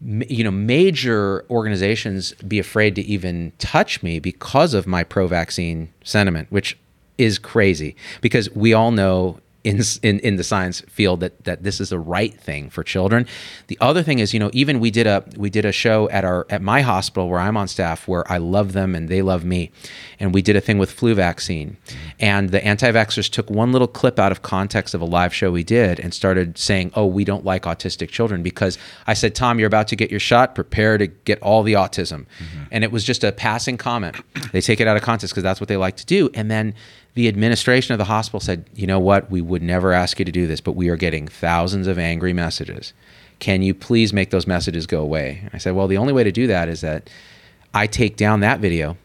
you 0.00 0.44
know 0.44 0.50
major 0.50 1.46
organizations 1.48 2.34
be 2.46 2.58
afraid 2.58 2.94
to 2.94 3.02
even 3.02 3.52
touch 3.58 4.02
me 4.02 4.18
because 4.18 4.74
of 4.74 4.86
my 4.86 5.02
pro-vaccine 5.02 5.90
sentiment 6.04 6.46
which 6.50 6.76
is 7.16 7.38
crazy 7.38 7.96
because 8.20 8.50
we 8.54 8.74
all 8.74 8.90
know 8.90 9.40
in, 9.66 9.82
in, 10.02 10.20
in 10.20 10.36
the 10.36 10.44
science 10.44 10.80
field 10.82 11.18
that 11.20 11.44
that 11.44 11.64
this 11.64 11.80
is 11.80 11.88
the 11.88 11.98
right 11.98 12.32
thing 12.40 12.70
for 12.70 12.84
children. 12.84 13.26
The 13.66 13.76
other 13.80 14.04
thing 14.04 14.20
is, 14.20 14.32
you 14.32 14.38
know, 14.38 14.50
even 14.52 14.78
we 14.78 14.92
did 14.92 15.08
a 15.08 15.24
we 15.36 15.50
did 15.50 15.64
a 15.64 15.72
show 15.72 16.08
at 16.10 16.24
our 16.24 16.46
at 16.48 16.62
my 16.62 16.82
hospital 16.82 17.28
where 17.28 17.40
I'm 17.40 17.56
on 17.56 17.66
staff 17.66 18.06
where 18.06 18.30
I 18.30 18.38
love 18.38 18.72
them 18.72 18.94
and 18.94 19.08
they 19.08 19.22
love 19.22 19.44
me, 19.44 19.72
and 20.20 20.32
we 20.32 20.40
did 20.40 20.54
a 20.54 20.60
thing 20.60 20.78
with 20.78 20.92
flu 20.92 21.14
vaccine, 21.14 21.76
and 22.20 22.50
the 22.50 22.64
anti-vaxxers 22.64 23.28
took 23.28 23.50
one 23.50 23.72
little 23.72 23.88
clip 23.88 24.20
out 24.20 24.30
of 24.30 24.42
context 24.42 24.94
of 24.94 25.00
a 25.00 25.04
live 25.04 25.34
show 25.34 25.50
we 25.50 25.64
did 25.64 25.98
and 25.98 26.14
started 26.14 26.56
saying, 26.56 26.92
"Oh, 26.94 27.06
we 27.06 27.24
don't 27.24 27.44
like 27.44 27.64
autistic 27.64 28.10
children," 28.10 28.44
because 28.44 28.78
I 29.08 29.14
said, 29.14 29.34
"Tom, 29.34 29.58
you're 29.58 29.66
about 29.66 29.88
to 29.88 29.96
get 29.96 30.12
your 30.12 30.20
shot. 30.20 30.54
Prepare 30.54 30.96
to 30.98 31.08
get 31.08 31.42
all 31.42 31.64
the 31.64 31.72
autism," 31.72 32.26
mm-hmm. 32.38 32.62
and 32.70 32.84
it 32.84 32.92
was 32.92 33.02
just 33.02 33.24
a 33.24 33.32
passing 33.32 33.76
comment. 33.76 34.16
They 34.52 34.60
take 34.60 34.80
it 34.80 34.86
out 34.86 34.96
of 34.96 35.02
context 35.02 35.34
because 35.34 35.42
that's 35.42 35.60
what 35.60 35.68
they 35.68 35.76
like 35.76 35.96
to 35.96 36.06
do, 36.06 36.30
and 36.34 36.48
then 36.50 36.74
the 37.16 37.28
administration 37.28 37.94
of 37.94 37.98
the 37.98 38.04
hospital 38.04 38.40
said, 38.40 38.68
you 38.74 38.86
know 38.86 39.00
what, 39.00 39.30
we 39.30 39.40
would 39.40 39.62
never 39.62 39.92
ask 39.92 40.18
you 40.18 40.24
to 40.26 40.30
do 40.30 40.46
this, 40.46 40.60
but 40.60 40.72
we 40.72 40.90
are 40.90 40.96
getting 40.96 41.26
thousands 41.26 41.86
of 41.86 41.98
angry 41.98 42.34
messages. 42.34 42.92
Can 43.38 43.62
you 43.62 43.72
please 43.72 44.12
make 44.12 44.28
those 44.28 44.46
messages 44.46 44.86
go 44.86 45.00
away? 45.00 45.48
I 45.54 45.56
said, 45.56 45.74
well, 45.74 45.88
the 45.88 45.96
only 45.96 46.12
way 46.12 46.24
to 46.24 46.30
do 46.30 46.46
that 46.46 46.68
is 46.68 46.82
that 46.82 47.08
I 47.72 47.86
take 47.86 48.18
down 48.18 48.40
that 48.40 48.60
video 48.60 48.98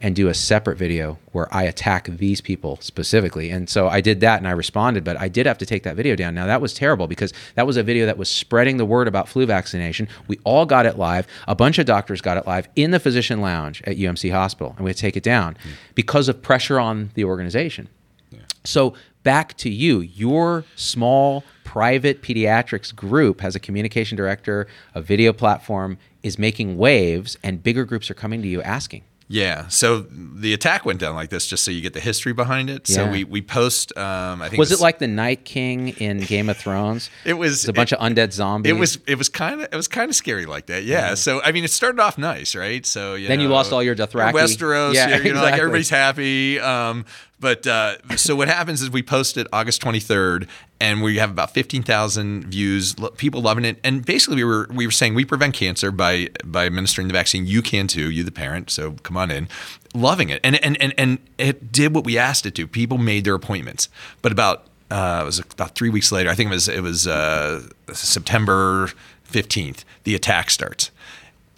and 0.00 0.14
do 0.14 0.28
a 0.28 0.34
separate 0.34 0.78
video 0.78 1.18
where 1.32 1.52
I 1.54 1.64
attack 1.64 2.06
these 2.06 2.40
people 2.40 2.78
specifically. 2.80 3.50
And 3.50 3.68
so 3.68 3.88
I 3.88 4.00
did 4.00 4.20
that 4.20 4.38
and 4.38 4.48
I 4.48 4.52
responded, 4.52 5.04
but 5.04 5.18
I 5.18 5.28
did 5.28 5.46
have 5.46 5.58
to 5.58 5.66
take 5.66 5.82
that 5.84 5.96
video 5.96 6.16
down. 6.16 6.34
Now 6.34 6.46
that 6.46 6.60
was 6.60 6.74
terrible 6.74 7.06
because 7.06 7.32
that 7.54 7.66
was 7.66 7.76
a 7.76 7.82
video 7.82 8.06
that 8.06 8.18
was 8.18 8.28
spreading 8.28 8.76
the 8.76 8.84
word 8.84 9.08
about 9.08 9.28
flu 9.28 9.46
vaccination. 9.46 10.08
We 10.28 10.38
all 10.44 10.66
got 10.66 10.86
it 10.86 10.98
live. 10.98 11.26
A 11.48 11.54
bunch 11.54 11.78
of 11.78 11.86
doctors 11.86 12.20
got 12.20 12.36
it 12.36 12.46
live 12.46 12.68
in 12.76 12.90
the 12.90 13.00
physician 13.00 13.40
lounge 13.40 13.82
at 13.84 13.96
UMC 13.96 14.30
Hospital, 14.32 14.74
and 14.76 14.84
we 14.84 14.90
had 14.90 14.96
to 14.96 15.00
take 15.02 15.16
it 15.16 15.22
down 15.22 15.54
mm. 15.54 15.72
because 15.94 16.28
of 16.28 16.42
pressure 16.42 16.78
on 16.78 17.10
the 17.14 17.24
organization. 17.24 17.88
Yeah. 18.30 18.40
So 18.64 18.94
back 19.22 19.56
to 19.58 19.70
you, 19.70 20.00
your 20.00 20.64
small 20.76 21.44
private 21.64 22.22
pediatrics 22.22 22.94
group 22.94 23.40
has 23.40 23.56
a 23.56 23.60
communication 23.60 24.16
director, 24.16 24.66
a 24.94 25.02
video 25.02 25.32
platform, 25.32 25.98
is 26.22 26.38
making 26.38 26.78
waves, 26.78 27.36
and 27.42 27.62
bigger 27.62 27.84
groups 27.84 28.10
are 28.10 28.14
coming 28.14 28.40
to 28.42 28.48
you 28.48 28.62
asking. 28.62 29.02
Yeah. 29.28 29.66
So 29.68 30.00
the 30.10 30.54
attack 30.54 30.84
went 30.84 31.00
down 31.00 31.14
like 31.14 31.30
this, 31.30 31.46
just 31.46 31.64
so 31.64 31.70
you 31.70 31.80
get 31.80 31.94
the 31.94 32.00
history 32.00 32.32
behind 32.32 32.70
it. 32.70 32.88
Yeah. 32.88 32.96
So 32.96 33.10
we 33.10 33.24
we 33.24 33.42
post. 33.42 33.96
Um, 33.96 34.40
I 34.40 34.48
think 34.48 34.58
was 34.58 34.70
it, 34.70 34.74
was, 34.74 34.80
it 34.80 34.82
like 34.82 34.98
the 34.98 35.08
Night 35.08 35.44
King 35.44 35.88
in 35.88 36.20
Game 36.20 36.48
of 36.48 36.56
Thrones? 36.56 37.10
it 37.24 37.34
was 37.34 37.68
a 37.68 37.72
bunch 37.72 37.92
it, 37.92 37.98
of 37.98 38.12
undead 38.12 38.32
zombies. 38.32 38.70
It 38.70 38.74
was 38.74 38.98
it 39.06 39.18
was 39.18 39.28
kind 39.28 39.60
of 39.60 39.68
it 39.72 39.76
was 39.76 39.88
kind 39.88 40.08
of 40.08 40.16
scary 40.16 40.46
like 40.46 40.66
that. 40.66 40.84
Yeah. 40.84 41.08
yeah. 41.08 41.14
So 41.14 41.42
I 41.42 41.52
mean, 41.52 41.64
it 41.64 41.70
started 41.70 42.00
off 42.00 42.18
nice, 42.18 42.54
right? 42.54 42.86
So 42.86 43.14
you 43.14 43.26
then 43.26 43.38
know, 43.38 43.44
you 43.44 43.48
lost 43.50 43.72
all 43.72 43.82
your 43.82 43.96
Dothraki. 43.96 44.32
Westeros. 44.32 44.94
Yeah, 44.94 45.08
you 45.08 45.10
know, 45.10 45.16
exactly. 45.18 45.32
like 45.40 45.54
everybody's 45.54 45.90
happy. 45.90 46.60
Um, 46.60 47.04
but 47.38 47.66
uh, 47.66 47.96
so 48.16 48.34
what 48.34 48.48
happens 48.48 48.82
is 48.82 48.90
we 48.90 49.02
post 49.02 49.36
it 49.36 49.46
August 49.52 49.82
23rd, 49.82 50.48
and 50.80 51.02
we 51.02 51.18
have 51.18 51.30
about 51.30 51.52
15,000 51.52 52.44
views, 52.44 52.94
people 53.16 53.42
loving 53.42 53.64
it. 53.64 53.78
And 53.84 54.04
basically, 54.04 54.36
we 54.36 54.44
were 54.44 54.66
we 54.72 54.86
were 54.86 54.92
saying 54.92 55.14
we 55.14 55.24
prevent 55.24 55.54
cancer 55.54 55.90
by 55.90 56.28
by 56.44 56.66
administering 56.66 57.08
the 57.08 57.12
vaccine. 57.12 57.46
You 57.46 57.62
can 57.62 57.88
too, 57.88 58.10
you 58.10 58.24
the 58.24 58.32
parent. 58.32 58.70
So 58.70 58.92
come 59.02 59.16
on 59.16 59.30
in, 59.30 59.48
loving 59.94 60.30
it, 60.30 60.40
and 60.42 60.62
and 60.64 60.80
and 60.80 60.94
and 60.96 61.18
it 61.38 61.72
did 61.72 61.94
what 61.94 62.04
we 62.04 62.16
asked 62.16 62.46
it 62.46 62.54
to. 62.54 62.66
People 62.66 62.98
made 62.98 63.24
their 63.24 63.34
appointments, 63.34 63.88
but 64.22 64.32
about 64.32 64.66
uh, 64.90 65.20
it 65.22 65.24
was 65.26 65.38
about 65.38 65.74
three 65.74 65.90
weeks 65.90 66.10
later. 66.12 66.30
I 66.30 66.34
think 66.34 66.48
it 66.50 66.54
was 66.54 66.68
it 66.68 66.82
was 66.82 67.06
uh, 67.06 67.66
September 67.92 68.90
15th. 69.30 69.84
The 70.04 70.14
attack 70.14 70.50
starts 70.50 70.90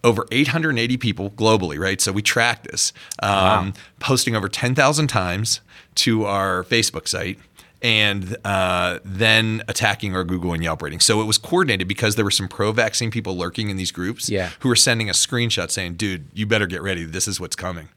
over 0.05 0.27
880 0.31 0.97
people 0.97 1.31
globally, 1.31 1.79
right? 1.79 2.01
So 2.01 2.13
we 2.13 2.23
track 2.23 2.65
this, 2.65 2.93
um, 3.23 3.31
wow. 3.31 3.73
posting 4.01 4.37
over 4.37 4.49
10,000 4.49 5.07
times 5.09 5.61
to 5.97 6.25
our 6.25 6.65
Facebook 6.65 7.09
site 7.09 7.39
and 7.81 8.37
uh, 8.45 8.99
then 9.05 9.63
attacking 9.69 10.15
our 10.15 10.25
Google 10.25 10.53
and 10.53 10.63
Yelp 10.63 10.83
rating. 10.83 11.01
So 11.01 11.21
it 11.21 11.25
was 11.25 11.39
coordinated 11.39 11.87
because 11.87 12.17
there 12.17 12.25
were 12.25 12.31
some 12.31 12.49
pro-vaccine 12.49 13.11
people 13.11 13.37
lurking 13.37 13.71
in 13.71 13.77
these 13.77 13.93
groups 13.93 14.29
yeah. 14.29 14.51
who 14.61 14.69
were 14.69 14.77
sending 14.77 15.09
a 15.09 15.13
screenshot 15.13 15.71
saying, 15.71 15.95
"Dude, 15.95 16.27
you 16.35 16.47
better 16.47 16.67
get 16.67 16.83
ready. 16.83 17.05
This 17.05 17.29
is 17.29 17.39
what's 17.41 17.57
coming." 17.57 17.89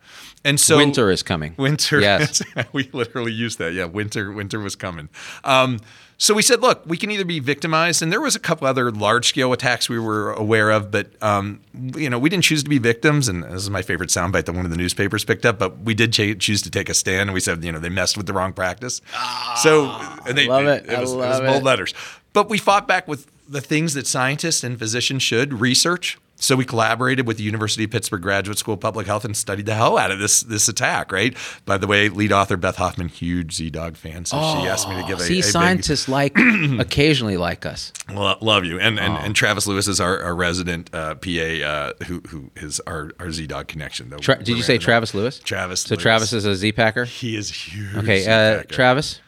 And 0.44 0.60
so 0.60 0.78
winter 0.78 1.10
is 1.10 1.24
coming. 1.24 1.56
Winter. 1.58 2.00
Yes, 2.00 2.42
we 2.74 2.90
literally 2.94 3.32
used 3.32 3.58
that. 3.60 3.74
Yeah, 3.74 3.86
winter. 3.86 4.32
Winter 4.32 4.60
was 4.60 4.76
coming. 4.76 5.10
Um, 5.44 5.80
so 6.22 6.36
we 6.36 6.44
said, 6.44 6.62
look, 6.62 6.84
we 6.86 6.98
can 6.98 7.10
either 7.10 7.26
be 7.26 7.40
victimized, 7.40 8.04
and 8.04 8.12
there 8.12 8.22
was 8.22 8.36
a 8.36 8.40
couple 8.40 8.68
other 8.68 8.92
large 8.92 9.28
scale 9.28 9.54
attacks 9.54 9.90
we 9.90 9.98
were 9.98 10.34
aware 10.34 10.70
of, 10.70 10.92
but 10.92 11.08
um, 11.24 11.62
you 11.74 12.12
know 12.12 12.20
we 12.20 12.30
didn't 12.30 12.44
choose 12.44 12.62
to 12.62 12.70
be 12.70 12.78
victims. 12.78 13.28
And 13.28 13.44
this 13.44 13.64
is 13.64 13.72
my 13.72 13.82
favorite 13.82 14.12
soundbite 14.12 14.46
that 14.46 14.54
one 14.54 14.64
of 14.64 14.70
the 14.70 14.78
newspapers 14.78 15.26
picked 15.26 15.48
up. 15.48 15.58
But 15.58 15.80
we 15.80 15.96
did 15.96 16.14
ch- 16.14 16.38
choose 16.38 16.62
to 16.62 16.70
take 16.70 16.90
a 16.90 16.94
stand, 16.94 17.22
and 17.22 17.34
we 17.34 17.40
said, 17.40 17.64
you 17.64 17.72
know, 17.72 17.80
they 17.80 17.90
messed 17.90 18.18
with 18.18 18.28
the 18.28 18.34
wrong 18.34 18.54
practice. 18.54 19.02
Ah, 19.16 19.60
so 19.64 20.30
and 20.30 20.38
they, 20.38 20.48
love 20.48 20.68
it. 20.68 20.86
It, 20.86 20.92
it 20.92 21.00
was, 21.00 21.12
it 21.12 21.18
was 21.18 21.40
bold 21.40 21.64
letters. 21.64 21.96
But 22.34 22.52
we 22.52 22.60
fought 22.60 22.88
back 22.88 23.08
with 23.08 23.26
the 23.50 23.60
things 23.60 23.96
that 23.96 24.06
scientists 24.06 24.64
and 24.64 24.78
physicians 24.78 25.24
should 25.24 25.60
research 25.60 26.20
so 26.42 26.56
we 26.56 26.66
collaborated 26.66 27.28
with 27.28 27.38
the 27.38 27.44
University 27.44 27.84
of 27.84 27.92
Pittsburgh 27.92 28.22
Graduate 28.22 28.58
School 28.58 28.74
of 28.74 28.80
Public 28.80 29.06
Health 29.06 29.24
and 29.24 29.38
studied 29.38 29.68
the 29.68 29.76
hell 29.76 29.98
out 29.98 30.12
of 30.12 30.20
this 30.20 30.42
this 30.42 30.68
attack. 30.68 31.12
Right. 31.12 31.38
By 31.66 31.78
the 31.78 31.88
way, 31.88 32.10
lead 32.10 32.32
author 32.32 32.58
Beth 32.58 32.78
Hoffman, 32.78 33.10
huge 33.10 33.54
Z 33.54 33.70
Dog 33.70 33.96
fan, 33.96 34.26
so 34.26 34.38
oh, 34.40 34.62
she 34.62 34.68
asked 34.68 34.90
me 34.90 35.00
to 35.00 35.08
give 35.08 35.20
a. 35.20 35.24
See, 35.24 35.40
a 35.40 35.44
scientists 35.44 36.08
big, 36.08 36.14
like 36.14 36.34
occasionally 36.80 37.38
like 37.38 37.66
us. 37.66 37.94
Lo- 38.10 38.38
love 38.42 38.66
you, 38.66 38.80
and 38.80 39.00
and, 39.00 39.14
oh. 39.14 39.18
and 39.18 39.36
Travis 39.36 39.68
Lewis 39.68 39.88
is 39.88 40.02
our, 40.02 40.22
our 40.22 40.36
resident 40.36 40.94
uh, 40.94 41.16
PA, 41.16 41.30
uh, 41.30 41.94
who 42.08 42.22
who 42.28 42.50
is 42.56 42.80
our 42.82 43.12
our 43.20 43.32
Z 43.32 43.48
Dog 43.48 43.68
connection. 43.68 44.10
Though. 44.10 44.18
Tra- 44.18 44.44
did 44.44 44.58
you 44.58 44.64
say 44.64 44.80
Travis 44.80 45.14
Lewis? 45.14 45.40
Travis. 45.40 45.82
So 45.82 45.94
Lewis. 45.96 46.02
Travis 46.02 46.34
is 46.34 46.46
a 46.46 46.56
Z 46.56 46.72
Packer. 46.72 47.06
He 47.06 47.38
is 47.38 47.52
huge. 47.52 47.96
Okay, 47.98 48.26
uh, 48.28 48.64
Travis 48.64 49.22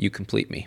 you 0.00 0.08
complete 0.08 0.50
me. 0.50 0.66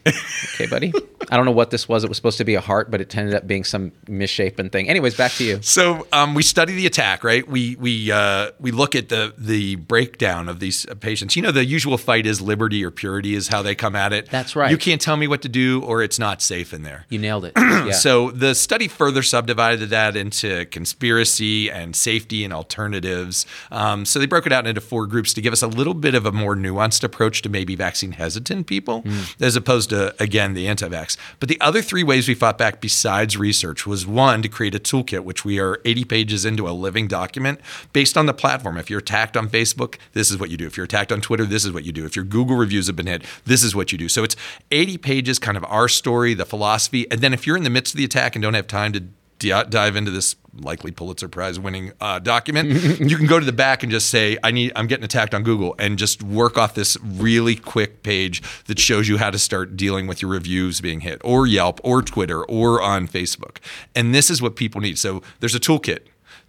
Okay, 0.53 0.67
buddy. 0.67 0.93
I 1.31 1.37
don't 1.37 1.45
know 1.45 1.51
what 1.51 1.71
this 1.71 1.89
was. 1.89 2.03
It 2.03 2.07
was 2.07 2.17
supposed 2.17 2.37
to 2.37 2.43
be 2.43 2.53
a 2.53 2.61
heart, 2.61 2.91
but 2.91 3.01
it 3.01 3.15
ended 3.17 3.33
up 3.33 3.47
being 3.47 3.63
some 3.63 3.91
misshapen 4.07 4.69
thing. 4.69 4.87
Anyways, 4.87 5.15
back 5.17 5.31
to 5.33 5.43
you. 5.43 5.59
So 5.63 6.05
um, 6.11 6.35
we 6.35 6.43
study 6.43 6.75
the 6.75 6.85
attack, 6.85 7.23
right? 7.23 7.47
We 7.47 7.75
we 7.77 8.11
uh, 8.11 8.51
we 8.59 8.69
look 8.69 8.93
at 8.93 9.09
the 9.09 9.33
the 9.35 9.75
breakdown 9.77 10.47
of 10.47 10.59
these 10.59 10.85
patients. 10.99 11.35
You 11.35 11.41
know, 11.41 11.51
the 11.51 11.65
usual 11.65 11.97
fight 11.97 12.27
is 12.27 12.41
liberty 12.41 12.85
or 12.85 12.91
purity 12.91 13.33
is 13.33 13.47
how 13.47 13.63
they 13.63 13.73
come 13.73 13.95
at 13.95 14.13
it. 14.13 14.29
That's 14.29 14.55
right. 14.55 14.69
You 14.69 14.77
can't 14.77 15.01
tell 15.01 15.17
me 15.17 15.27
what 15.27 15.41
to 15.41 15.49
do, 15.49 15.81
or 15.81 16.03
it's 16.03 16.19
not 16.19 16.43
safe 16.43 16.71
in 16.71 16.83
there. 16.83 17.05
You 17.09 17.17
nailed 17.17 17.45
it. 17.45 17.53
yeah. 17.57 17.91
So 17.91 18.29
the 18.29 18.53
study 18.53 18.87
further 18.87 19.23
subdivided 19.23 19.89
that 19.89 20.15
into 20.15 20.65
conspiracy 20.65 21.71
and 21.71 21.95
safety 21.95 22.43
and 22.43 22.53
alternatives. 22.53 23.47
Um, 23.71 24.05
so 24.05 24.19
they 24.19 24.27
broke 24.27 24.45
it 24.45 24.51
out 24.51 24.67
into 24.67 24.81
four 24.81 25.07
groups 25.07 25.33
to 25.33 25.41
give 25.41 25.53
us 25.53 25.63
a 25.63 25.67
little 25.67 25.95
bit 25.95 26.13
of 26.13 26.27
a 26.27 26.31
more 26.31 26.55
nuanced 26.55 27.03
approach 27.03 27.41
to 27.41 27.49
maybe 27.49 27.75
vaccine 27.75 28.11
hesitant 28.11 28.67
people. 28.67 29.01
Mm 29.01 29.22
as 29.39 29.55
opposed 29.55 29.89
to, 29.89 30.15
again, 30.21 30.53
the 30.53 30.67
anti 30.67 30.87
vax. 30.87 31.17
But 31.39 31.49
the 31.49 31.59
other 31.61 31.81
three 31.81 32.03
ways 32.03 32.27
we 32.27 32.35
fought 32.35 32.57
back 32.57 32.81
besides 32.81 33.37
research 33.37 33.85
was 33.85 34.05
one, 34.05 34.41
to 34.41 34.49
create 34.49 34.75
a 34.75 34.79
toolkit, 34.79 35.23
which 35.23 35.43
we 35.43 35.59
are 35.59 35.79
80 35.85 36.05
pages 36.05 36.45
into 36.45 36.67
a 36.67 36.71
living 36.71 37.07
document 37.07 37.59
based 37.93 38.17
on 38.17 38.25
the 38.25 38.33
platform. 38.33 38.77
If 38.77 38.89
you're 38.89 38.99
attacked 38.99 39.35
on 39.37 39.49
Facebook, 39.49 39.97
this 40.13 40.31
is 40.31 40.37
what 40.37 40.49
you 40.49 40.57
do. 40.57 40.67
If 40.67 40.77
you're 40.77 40.85
attacked 40.85 41.11
on 41.11 41.21
Twitter, 41.21 41.45
this 41.45 41.65
is 41.65 41.71
what 41.71 41.83
you 41.85 41.91
do. 41.91 42.05
If 42.05 42.15
your 42.15 42.25
Google 42.25 42.55
reviews 42.55 42.87
have 42.87 42.95
been 42.95 43.07
hit, 43.07 43.23
this 43.45 43.63
is 43.63 43.75
what 43.75 43.91
you 43.91 43.97
do. 43.97 44.09
So 44.09 44.23
it's 44.23 44.35
80 44.71 44.97
pages, 44.97 45.39
kind 45.39 45.57
of 45.57 45.65
our 45.65 45.87
story, 45.87 46.33
the 46.33 46.45
philosophy. 46.45 47.09
And 47.11 47.21
then 47.21 47.33
if 47.33 47.47
you're 47.47 47.57
in 47.57 47.63
the 47.63 47.69
midst 47.69 47.93
of 47.93 47.97
the 47.97 48.05
attack 48.05 48.35
and 48.35 48.43
don't 48.43 48.53
have 48.53 48.67
time 48.67 48.93
to 48.93 49.03
dive 49.49 49.95
into 49.95 50.11
this 50.11 50.35
likely 50.55 50.91
Pulitzer 50.91 51.27
Prize 51.27 51.59
winning 51.59 51.93
uh, 51.99 52.19
document, 52.19 52.69
you 52.99 53.17
can 53.17 53.25
go 53.25 53.39
to 53.39 53.45
the 53.45 53.53
back 53.53 53.83
and 53.83 53.91
just 53.91 54.09
say, 54.09 54.37
"I 54.43 54.51
need, 54.51 54.71
I'm 54.75 54.87
getting 54.87 55.05
attacked 55.05 55.33
on 55.33 55.43
Google," 55.43 55.75
and 55.79 55.97
just 55.97 56.23
work 56.23 56.57
off 56.57 56.75
this 56.75 56.97
really 57.03 57.55
quick 57.55 58.03
page 58.03 58.41
that 58.65 58.79
shows 58.79 59.07
you 59.07 59.17
how 59.17 59.29
to 59.29 59.39
start 59.39 59.75
dealing 59.75 60.07
with 60.07 60.21
your 60.21 60.31
reviews 60.31 60.81
being 60.81 61.01
hit, 61.01 61.21
or 61.23 61.47
Yelp, 61.47 61.79
or 61.83 62.01
Twitter, 62.01 62.43
or 62.45 62.81
on 62.81 63.07
Facebook. 63.07 63.57
And 63.95 64.13
this 64.13 64.29
is 64.29 64.41
what 64.41 64.55
people 64.55 64.81
need. 64.81 64.97
So 64.97 65.21
there's 65.39 65.55
a 65.55 65.59
toolkit 65.59 65.99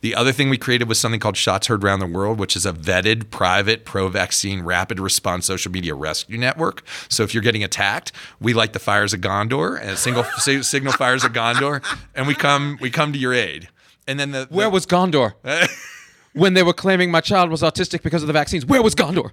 the 0.05 0.15
other 0.15 0.33
thing 0.33 0.51
we 0.51 0.59
created 0.59 0.87
was 0.87 1.01
something 1.01 1.19
called 1.19 1.35
Shots 1.35 1.69
Heard 1.69 1.83
Around 1.83 2.01
the 2.01 2.07
World, 2.07 2.39
which 2.39 2.57
is 2.57 2.67
a 2.67 2.75
vetted, 2.75 3.31
private, 3.31 3.87
pro 3.87 4.09
vaccine, 4.09 4.61
rapid 4.61 5.01
response 5.01 5.47
social 5.47 5.73
media 5.73 5.95
rescue 5.95 6.37
network. 6.37 6.87
So 7.09 7.23
if 7.23 7.33
you're 7.33 7.43
getting 7.43 7.65
attacked, 7.65 8.13
we 8.39 8.53
light 8.53 8.75
the 8.75 8.79
fires 8.79 9.15
of 9.15 9.23
Gondor 9.23 9.81
and 9.81 9.89
a 9.89 9.97
single 9.97 10.25
signal 10.63 10.93
fires 10.93 11.25
of 11.25 11.33
Gondor, 11.33 11.83
and 12.15 12.27
we 12.27 12.35
come 12.35 12.77
we 12.83 12.91
come 12.91 13.15
to 13.15 13.19
your 13.19 13.33
aid. 13.33 13.71
And 14.07 14.21
then 14.21 14.33
the, 14.33 14.41
the 14.45 14.55
where 14.55 14.69
was 14.69 14.85
Gondor 14.85 15.37
when 16.35 16.53
they 16.53 16.63
were 16.63 16.75
claiming 16.75 17.11
my 17.11 17.23
child 17.23 17.51
was 17.51 17.63
autistic 17.63 18.03
because 18.03 18.23
of 18.23 18.27
the 18.27 18.35
vaccines? 18.35 18.67
Where 18.67 18.83
was 18.83 18.95
Gondor? 18.95 19.31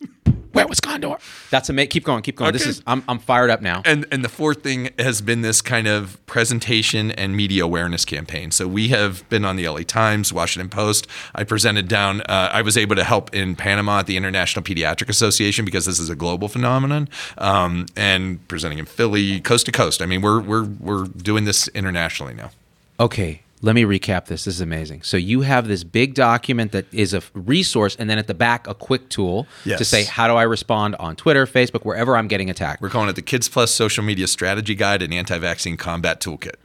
Where 0.54 0.68
was 0.68 0.80
Gondor? 0.80 1.18
That's 1.50 1.68
amazing. 1.68 1.90
Keep 1.90 2.04
going. 2.04 2.22
Keep 2.22 2.36
going. 2.36 2.52
This 2.52 2.64
is. 2.64 2.80
I'm. 2.86 3.02
I'm 3.08 3.18
fired 3.18 3.50
up 3.50 3.60
now. 3.60 3.82
And 3.84 4.06
and 4.12 4.24
the 4.24 4.28
fourth 4.28 4.62
thing 4.62 4.90
has 5.00 5.20
been 5.20 5.42
this 5.42 5.60
kind 5.60 5.88
of 5.88 6.24
presentation 6.26 7.10
and 7.10 7.36
media 7.36 7.64
awareness 7.64 8.04
campaign. 8.04 8.52
So 8.52 8.68
we 8.68 8.88
have 8.88 9.28
been 9.28 9.44
on 9.44 9.56
the 9.56 9.68
LA 9.68 9.80
Times, 9.80 10.32
Washington 10.32 10.70
Post. 10.70 11.08
I 11.34 11.42
presented 11.42 11.88
down. 11.88 12.20
Uh, 12.22 12.50
I 12.52 12.62
was 12.62 12.76
able 12.76 12.94
to 12.94 13.02
help 13.02 13.34
in 13.34 13.56
Panama 13.56 13.98
at 13.98 14.06
the 14.06 14.16
International 14.16 14.62
Pediatric 14.62 15.08
Association 15.08 15.64
because 15.64 15.86
this 15.86 15.98
is 15.98 16.08
a 16.08 16.16
global 16.16 16.48
phenomenon, 16.48 17.08
um, 17.36 17.86
and 17.96 18.46
presenting 18.46 18.78
in 18.78 18.84
Philly, 18.84 19.40
coast 19.40 19.66
to 19.66 19.72
coast. 19.72 20.00
I 20.00 20.06
mean, 20.06 20.22
we're 20.22 20.40
we're 20.40 20.64
we're 20.64 21.06
doing 21.06 21.46
this 21.46 21.66
internationally 21.68 22.34
now. 22.34 22.52
Okay, 23.00 23.42
let 23.64 23.74
me 23.74 23.82
recap 23.84 24.26
this. 24.26 24.44
This 24.44 24.56
is 24.56 24.60
amazing. 24.60 25.02
So 25.02 25.16
you 25.16 25.40
have 25.40 25.66
this 25.66 25.84
big 25.84 26.14
document 26.14 26.72
that 26.72 26.84
is 26.92 27.14
a 27.14 27.22
resource, 27.32 27.96
and 27.98 28.10
then 28.10 28.18
at 28.18 28.26
the 28.26 28.34
back 28.34 28.66
a 28.66 28.74
quick 28.74 29.08
tool 29.08 29.46
to 29.64 29.84
say 29.84 30.04
how 30.04 30.28
do 30.28 30.34
I 30.34 30.42
respond 30.42 30.96
on 30.96 31.16
Twitter, 31.16 31.46
Facebook, 31.46 31.84
wherever 31.84 32.16
I'm 32.16 32.28
getting 32.28 32.50
attacked. 32.50 32.82
We're 32.82 32.90
calling 32.90 33.08
it 33.08 33.16
the 33.16 33.22
Kids 33.22 33.48
Plus 33.48 33.70
Social 33.70 34.04
Media 34.04 34.26
Strategy 34.26 34.74
Guide 34.74 35.00
and 35.00 35.14
Anti-Vaccine 35.14 35.78
Combat 35.78 36.20
Toolkit. 36.20 36.56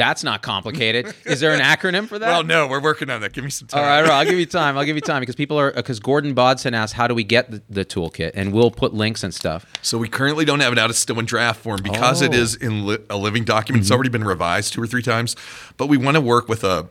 That's 0.00 0.24
not 0.24 0.40
complicated. 0.40 1.14
is 1.26 1.40
there 1.40 1.52
an 1.52 1.60
acronym 1.60 2.08
for 2.08 2.18
that? 2.18 2.26
Well, 2.26 2.42
no, 2.42 2.66
we're 2.66 2.80
working 2.80 3.10
on 3.10 3.20
that. 3.20 3.34
Give 3.34 3.44
me 3.44 3.50
some 3.50 3.68
time. 3.68 3.80
All 3.80 3.86
right, 3.86 3.98
all 3.98 4.04
right, 4.04 4.12
I'll 4.12 4.24
give 4.24 4.38
you 4.38 4.46
time. 4.46 4.78
I'll 4.78 4.86
give 4.86 4.96
you 4.96 5.02
time 5.02 5.20
because 5.20 5.34
people 5.34 5.58
are 5.58 5.70
because 5.72 6.00
Gordon 6.00 6.34
Bodson 6.34 6.72
asked 6.72 6.94
how 6.94 7.06
do 7.06 7.14
we 7.14 7.22
get 7.22 7.50
the, 7.50 7.62
the 7.68 7.84
toolkit, 7.84 8.30
and 8.32 8.54
we'll 8.54 8.70
put 8.70 8.94
links 8.94 9.22
and 9.22 9.34
stuff. 9.34 9.66
So 9.82 9.98
we 9.98 10.08
currently 10.08 10.46
don't 10.46 10.60
have 10.60 10.72
it 10.72 10.78
out. 10.78 10.88
It's 10.88 10.98
still 10.98 11.18
in 11.18 11.26
draft 11.26 11.60
form 11.60 11.80
because 11.82 12.22
it 12.22 12.32
Oh. 12.32 12.38
is 12.38 12.54
in 12.54 12.86
li- 12.86 12.96
a 13.10 13.18
living 13.18 13.44
document. 13.44 13.82
It's 13.82 13.90
mm-hmm. 13.90 13.94
already 13.94 14.08
been 14.08 14.24
revised 14.24 14.72
two 14.72 14.82
or 14.82 14.86
three 14.86 15.02
times. 15.02 15.36
But 15.76 15.88
we 15.88 15.98
want 15.98 16.14
to 16.14 16.22
work 16.22 16.48
with 16.48 16.64
a 16.64 16.88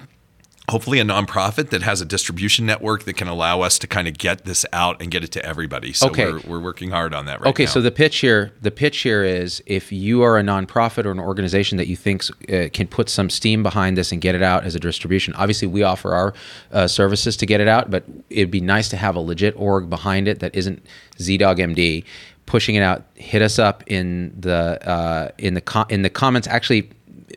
hopefully 0.69 0.99
a 0.99 1.03
nonprofit 1.03 1.69
that 1.71 1.81
has 1.81 2.01
a 2.01 2.05
distribution 2.05 2.65
network 2.65 3.03
that 3.03 3.13
can 3.13 3.27
allow 3.27 3.61
us 3.61 3.77
to 3.79 3.87
kind 3.87 4.07
of 4.07 4.17
get 4.17 4.45
this 4.45 4.65
out 4.71 5.01
and 5.01 5.11
get 5.11 5.23
it 5.23 5.31
to 5.33 5.43
everybody. 5.45 5.91
So 5.93 6.07
Okay. 6.07 6.31
we're, 6.31 6.39
we're 6.47 6.59
working 6.59 6.91
hard 6.91 7.13
on 7.13 7.25
that 7.25 7.39
right 7.39 7.45
now. 7.45 7.49
Okay, 7.49 7.65
now. 7.65 7.71
so 7.71 7.81
the 7.81 7.91
pitch 7.91 8.17
here, 8.19 8.51
the 8.61 8.71
pitch 8.71 8.99
here 8.99 9.23
is 9.23 9.61
if 9.65 9.91
you 9.91 10.21
are 10.21 10.37
a 10.37 10.43
nonprofit 10.43 11.05
or 11.05 11.11
an 11.11 11.19
organization 11.19 11.77
that 11.77 11.87
you 11.87 11.95
think 11.95 12.23
uh, 12.51 12.69
can 12.71 12.87
put 12.87 13.09
some 13.09 13.29
steam 13.29 13.63
behind 13.63 13.97
this 13.97 14.11
and 14.11 14.21
get 14.21 14.35
it 14.35 14.41
out 14.43 14.63
as 14.63 14.75
a 14.75 14.79
distribution. 14.79 15.33
Obviously, 15.35 15.67
we 15.67 15.83
offer 15.83 16.13
our 16.13 16.33
uh, 16.71 16.87
services 16.87 17.35
to 17.37 17.45
get 17.45 17.59
it 17.61 17.67
out, 17.67 17.89
but 17.91 18.03
it'd 18.29 18.51
be 18.51 18.61
nice 18.61 18.89
to 18.89 18.97
have 18.97 19.15
a 19.15 19.19
legit 19.19 19.53
org 19.57 19.89
behind 19.89 20.27
it 20.27 20.39
that 20.39 20.55
isn't 20.55 20.83
ZDoggMD 21.17 22.03
pushing 22.45 22.73
it 22.75 22.81
out. 22.81 23.03
Hit 23.13 23.41
us 23.43 23.59
up 23.59 23.83
in 23.87 24.33
the 24.39 24.79
uh, 24.87 25.29
in 25.37 25.53
the 25.53 25.61
com- 25.61 25.85
in 25.89 26.01
the 26.01 26.09
comments. 26.09 26.47
Actually, 26.47 26.89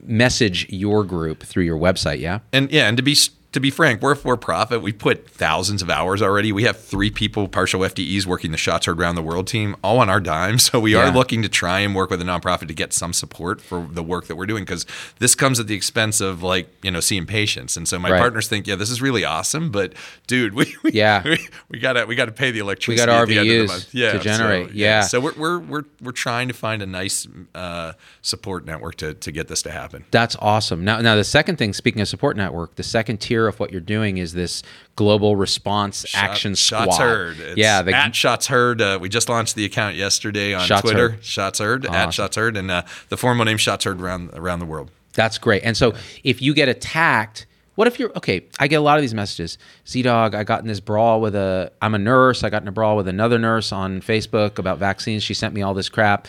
message 0.03 0.67
your 0.71 1.05
group 1.05 1.43
through 1.43 1.65
your 1.65 1.79
website. 1.79 2.21
Yeah. 2.21 2.41
And 2.53 2.71
yeah, 2.71 2.89
and 2.89 2.97
to 2.97 3.03
be 3.03 3.17
to 3.53 3.61
be 3.61 3.71
frank, 3.71 4.01
we're 4.01 4.13
a 4.13 4.17
for 4.17 4.37
profit. 4.37 4.81
We 4.83 4.93
put 4.93 5.29
thousands 5.29 5.83
of 5.83 5.91
hours 5.91 6.23
already. 6.23 6.53
We 6.53 6.65
have 6.65 6.79
three 6.81 7.11
people, 7.11 7.49
partial 7.49 7.81
FTEs, 7.83 8.25
working 8.27 8.51
the 8.51 8.57
Shots 8.57 8.87
Heard 8.87 8.99
Around 8.99 9.17
the 9.17 9.23
World 9.23 9.47
team, 9.47 9.77
all 9.85 9.99
on 9.99 10.09
our 10.09 10.21
dime. 10.21 10.59
So 10.59 10.81
we 10.81 10.93
Yeah. 10.95 11.09
are 11.09 11.13
looking 11.13 11.43
to 11.43 11.49
try 11.49 11.81
and 11.81 11.95
work 11.95 12.09
with 12.11 12.21
a 12.23 12.25
nonprofit 12.25 12.69
to 12.69 12.75
get 12.75 12.93
some 12.93 13.13
support 13.13 13.61
for 13.61 13.87
the 13.91 14.03
work 14.03 14.27
that 14.29 14.37
we're 14.37 14.47
doing 14.47 14.65
because 14.65 14.87
this 15.19 15.35
comes 15.35 15.61
at 15.61 15.67
the 15.67 15.75
expense 15.75 16.21
of 16.21 16.43
like 16.43 16.69
you 16.83 16.91
know 16.91 17.01
seeing 17.01 17.27
patients. 17.27 17.77
And 17.77 17.87
so 17.87 17.99
my 17.99 18.11
Right. 18.11 18.19
partners 18.21 18.49
think, 18.49 18.67
yeah, 18.67 18.75
this 18.77 18.91
is 18.91 19.03
really 19.03 19.25
awesome, 19.25 19.71
but 19.71 19.93
dude, 20.27 20.55
we, 20.59 20.75
we 20.83 20.93
Yeah. 20.93 21.23
we, 21.25 21.39
we 21.69 21.79
gotta 21.79 22.07
we 22.07 22.15
gotta 22.15 22.33
pay 22.33 22.51
the 22.53 22.61
electricity. 22.61 23.03
We 23.03 23.07
got 23.07 23.23
at 23.23 23.29
the 23.29 23.39
end 23.39 23.51
of 23.51 23.55
the 23.57 23.63
RVUs 23.65 23.69
month. 23.69 23.89
yeah, 23.95 24.13
to 24.13 24.19
generate. 24.21 24.69
So, 24.69 24.73
Yeah. 24.75 25.01
So 25.03 25.21
we're 25.21 25.35
we're 25.35 25.59
we're 25.59 25.85
we're 26.01 26.13
trying 26.13 26.49
to 26.49 26.55
find 26.55 26.81
a 26.81 26.87
nice 26.87 27.27
uh, 27.55 27.93
support 28.23 28.65
network 28.65 28.95
to 28.97 29.15
to 29.15 29.31
get 29.33 29.49
this 29.49 29.61
to 29.63 29.71
happen. 29.71 30.05
That's 30.11 30.37
awesome. 30.41 30.85
Now, 30.85 31.01
now 31.01 31.17
the 31.17 31.25
second 31.25 31.57
thing, 31.57 31.73
speaking 31.75 32.01
of 32.01 32.09
support 32.09 32.37
network, 32.37 32.77
the 32.77 32.83
second 32.83 33.19
tier 33.19 33.42
of 33.49 33.59
what 33.61 33.71
you're 33.73 33.81
doing 33.81 34.19
is 34.19 34.33
this 34.33 34.63
global 34.97 35.37
response 35.37 36.05
action 36.15 36.55
squad. 36.57 36.85
Shots 36.87 36.99
heard. 36.99 37.41
It's 37.41 37.57
yeah, 37.57 37.83
the, 37.83 37.95
at 37.95 38.15
Shots 38.15 38.47
Heard. 38.47 38.81
Uh, 38.81 38.99
we 39.01 39.09
just 39.09 39.29
launched 39.29 39.55
the 39.55 39.65
account 39.65 39.97
yesterday 39.97 40.55
on 40.55 40.67
Shots 40.67 40.83
Twitter. 40.83 41.11
Heard. 41.11 41.25
Shots 41.25 41.59
Heard 41.59 41.87
Awesome. 41.87 41.95
at 41.97 42.15
Shots 42.15 42.37
Heard, 42.37 42.57
and 42.57 42.71
uh, 42.71 42.83
the 43.09 43.17
formal 43.17 43.45
name 43.45 43.57
Shots 43.59 43.85
Heard 43.85 44.01
around 44.01 44.31
around 44.35 44.59
the 44.59 44.67
world. 44.67 44.91
that's 45.15 45.39
great. 45.39 45.63
And 45.65 45.77
so, 45.77 45.95
if 46.25 46.41
you 46.41 46.55
get 46.55 46.69
attacked, 46.69 47.47
what 47.75 47.87
if 47.89 47.99
you're 47.99 48.13
okay? 48.17 48.45
I 48.59 48.69
get 48.69 48.77
a 48.77 48.81
lot 48.81 48.97
of 48.99 49.03
these 49.03 49.15
messages. 49.15 49.57
Z 49.89 50.03
Dog, 50.03 50.35
I 50.35 50.45
got 50.45 50.61
in 50.61 50.69
this 50.69 50.81
brawl 50.81 51.21
with 51.21 51.35
a. 51.35 51.73
I'm 51.81 51.95
a 51.95 51.99
nurse. 51.99 52.45
I 52.45 52.51
got 52.51 52.63
in 52.63 52.69
a 52.69 52.73
brawl 52.73 52.97
with 52.97 53.09
another 53.09 53.39
nurse 53.39 53.73
on 53.73 54.01
Facebook 54.03 54.59
about 54.59 54.79
vaccines. 54.79 55.23
She 55.23 55.35
sent 55.35 55.55
me 55.55 55.63
all 55.63 55.75
this 55.75 55.89
crap. 55.89 56.29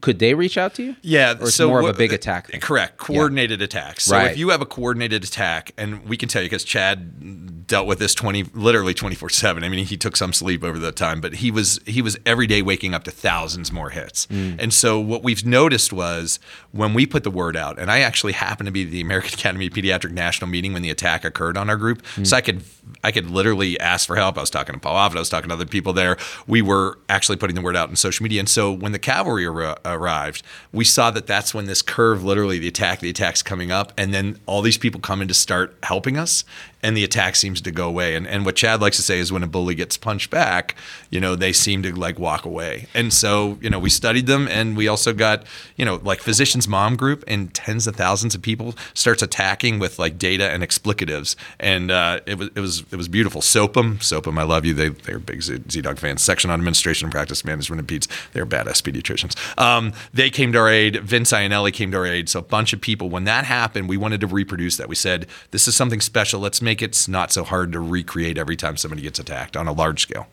Could 0.00 0.18
they 0.18 0.34
reach 0.34 0.58
out 0.58 0.74
to 0.74 0.82
you? 0.82 0.96
Yeah, 1.02 1.32
or 1.38 1.44
it's 1.44 1.54
so 1.54 1.68
more 1.68 1.80
of 1.80 1.86
a 1.86 1.92
big 1.92 2.12
attack. 2.12 2.48
thing? 2.48 2.60
Correct, 2.60 2.96
coordinated 2.98 3.62
attacks. 3.62 4.04
So 4.04 4.16
Right. 4.16 4.30
if 4.30 4.38
you 4.38 4.48
have 4.50 4.60
a 4.60 4.66
coordinated 4.66 5.24
attack, 5.24 5.72
and 5.78 6.04
we 6.06 6.16
can 6.16 6.28
tell 6.28 6.42
you 6.42 6.46
because 6.48 6.64
Chad 6.64 7.66
dealt 7.66 7.86
with 7.86 7.98
this 7.98 8.14
twenty, 8.14 8.44
literally 8.54 8.94
twenty 8.94 9.14
four 9.16 9.28
seven. 9.28 9.62
I 9.64 9.68
mean, 9.68 9.84
he 9.86 9.96
took 9.96 10.16
some 10.16 10.32
sleep 10.32 10.62
over 10.64 10.78
the 10.78 10.92
time, 10.92 11.20
but 11.20 11.34
he 11.34 11.50
was 11.50 11.80
he 11.86 12.02
was 12.02 12.16
every 12.26 12.46
day 12.46 12.62
waking 12.62 12.94
up 12.94 13.04
to 13.04 13.10
thousands 13.10 13.70
more 13.72 13.90
hits. 13.90 14.26
Mm. 14.26 14.56
And 14.58 14.74
so 14.74 14.98
what 14.98 15.22
we've 15.22 15.44
noticed 15.46 15.92
was 15.92 16.38
when 16.72 16.94
we 16.94 17.06
put 17.06 17.24
the 17.24 17.30
word 17.30 17.56
out, 17.56 17.78
and 17.78 17.90
I 17.90 18.00
actually 18.00 18.32
happened 18.32 18.66
to 18.66 18.72
be 18.72 18.82
at 18.84 18.90
the 18.90 19.00
American 19.00 19.34
Academy 19.38 19.66
of 19.66 19.72
Pediatric 19.72 20.10
National 20.12 20.48
Meeting 20.50 20.72
when 20.72 20.82
the 20.82 20.90
attack 20.90 21.24
occurred 21.24 21.56
on 21.56 21.70
our 21.70 21.76
group, 21.76 22.02
Mm. 22.16 22.26
so 22.26 22.36
I 22.36 22.40
could 22.40 22.62
I 23.04 23.12
could 23.12 23.30
literally 23.30 23.78
ask 23.78 24.06
for 24.06 24.16
help. 24.16 24.36
I 24.36 24.40
was 24.40 24.50
talking 24.50 24.74
to 24.74 24.80
Paul 24.80 24.96
Offit, 24.96 25.16
I 25.16 25.20
was 25.20 25.28
talking 25.28 25.48
to 25.48 25.54
other 25.54 25.64
people 25.66 25.92
there. 25.92 26.16
We 26.46 26.60
were 26.62 26.98
actually 27.08 27.36
putting 27.36 27.54
the 27.54 27.62
word 27.62 27.76
out 27.76 27.88
in 27.88 27.96
social 27.96 28.22
media, 28.24 28.40
and 28.40 28.48
so 28.48 28.72
when 28.72 28.92
the 28.92 28.98
cavalry 28.98 29.46
ar- 29.70 29.96
arrived, 29.96 30.42
we 30.72 30.84
saw 30.84 31.10
that 31.10 31.26
that's 31.26 31.54
when 31.54 31.66
this 31.66 31.82
curve, 31.82 32.24
literally 32.24 32.58
the 32.58 32.68
attack, 32.68 33.00
the 33.00 33.10
attack's 33.10 33.42
coming 33.42 33.70
up, 33.70 33.92
and 33.96 34.12
then 34.12 34.38
all 34.46 34.62
these 34.62 34.78
people 34.78 35.00
come 35.00 35.22
in 35.22 35.28
to 35.28 35.34
start 35.34 35.76
helping 35.82 36.16
us, 36.16 36.44
and 36.82 36.96
the 36.96 37.04
attack 37.04 37.36
seems 37.36 37.60
to 37.60 37.70
go 37.70 37.88
away. 37.88 38.14
And 38.14 38.26
and 38.26 38.44
what 38.44 38.56
Chad 38.56 38.80
likes 38.80 38.96
to 38.96 39.02
say 39.02 39.18
is 39.18 39.32
when 39.32 39.42
a 39.42 39.46
bully 39.46 39.74
gets 39.74 39.96
punched 39.96 40.30
back, 40.30 40.74
you 41.10 41.20
know, 41.20 41.36
they 41.36 41.52
seem 41.52 41.82
to 41.82 41.94
like 41.94 42.18
walk 42.18 42.44
away. 42.44 42.86
And 42.94 43.12
so 43.12 43.58
you 43.60 43.70
know, 43.70 43.78
we 43.78 43.90
studied 43.90 44.26
them, 44.26 44.48
and 44.48 44.76
we 44.76 44.88
also 44.88 45.12
got 45.12 45.44
you 45.76 45.84
know 45.84 46.00
like 46.02 46.20
Physicians 46.20 46.66
Mom 46.68 46.96
Group, 46.96 47.24
and 47.26 47.52
tens 47.54 47.86
of 47.86 47.96
thousands 47.96 48.34
of 48.34 48.42
people 48.42 48.74
starts 48.94 49.22
attacking 49.22 49.78
with 49.78 49.98
like 49.98 50.18
data 50.18 50.50
and 50.50 50.62
explicatives, 50.62 51.36
and 51.58 51.90
uh, 51.90 52.20
it 52.26 52.38
was 52.38 52.48
it 52.54 52.60
was 52.60 52.84
it 52.90 52.96
was 52.96 53.08
beautiful. 53.08 53.40
SOAPM, 53.40 53.98
SOAPM, 53.98 54.38
I 54.38 54.44
love 54.44 54.64
you. 54.64 54.74
They 54.74 54.88
they're 54.88 55.18
big 55.18 55.42
Z 55.42 55.80
Dog 55.82 55.98
fans. 55.98 56.22
Section 56.22 56.50
on 56.50 56.60
Administration 56.60 57.06
and 57.06 57.12
Practice 57.12 57.44
Management 57.44 57.80
and. 57.80 58.08
They're 58.32 58.46
badass 58.46 58.82
pediatricians. 58.82 59.36
Um, 59.60 59.92
they 60.12 60.30
came 60.30 60.52
to 60.52 60.58
our 60.58 60.68
aid. 60.70 60.96
Vince 60.96 61.32
Iannelli 61.32 61.72
came 61.72 61.90
to 61.90 61.98
our 61.98 62.06
aid. 62.06 62.30
So 62.30 62.40
a 62.40 62.42
bunch 62.42 62.72
of 62.72 62.80
people. 62.80 63.10
When 63.10 63.24
that 63.24 63.44
happened, 63.44 63.88
we 63.88 63.98
wanted 63.98 64.20
to 64.22 64.26
reproduce 64.26 64.78
that. 64.78 64.88
We 64.88 64.94
said 64.94 65.26
this 65.50 65.68
is 65.68 65.76
something 65.76 66.00
special. 66.00 66.40
Let's 66.40 66.62
make 66.62 66.80
it 66.80 67.06
not 67.08 67.30
so 67.30 67.44
hard 67.44 67.70
to 67.72 67.80
recreate 67.80 68.38
every 68.38 68.56
time 68.56 68.78
somebody 68.78 69.02
gets 69.02 69.18
attacked 69.18 69.56
on 69.56 69.68
a 69.68 69.72
large 69.72 70.00
scale. 70.00 70.26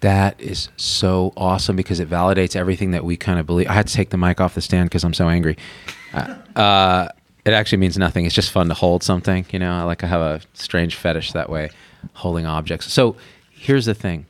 That 0.00 0.40
is 0.40 0.68
so 0.76 1.32
awesome 1.36 1.74
because 1.74 1.98
it 1.98 2.08
validates 2.08 2.54
everything 2.54 2.92
that 2.92 3.04
we 3.04 3.16
kind 3.16 3.40
of 3.40 3.46
believe. 3.46 3.66
I 3.66 3.72
had 3.72 3.88
to 3.88 3.92
take 3.92 4.10
the 4.10 4.16
mic 4.16 4.40
off 4.40 4.54
the 4.54 4.60
stand 4.60 4.88
because 4.88 5.02
I'm 5.02 5.12
so 5.12 5.28
angry. 5.28 5.58
Uh, 6.14 6.36
uh, 6.54 7.08
it 7.44 7.52
actually 7.52 7.78
means 7.78 7.98
nothing. 7.98 8.24
It's 8.24 8.34
just 8.34 8.52
fun 8.52 8.68
to 8.68 8.74
hold 8.74 9.02
something. 9.02 9.44
You 9.50 9.58
know, 9.58 9.84
like 9.86 10.04
I 10.04 10.06
have 10.06 10.20
a 10.20 10.40
strange 10.54 10.94
fetish 10.94 11.32
that 11.32 11.50
way, 11.50 11.70
holding 12.12 12.46
objects. 12.46 12.92
So 12.92 13.16
here's 13.50 13.86
the 13.86 13.94
thing: 13.94 14.26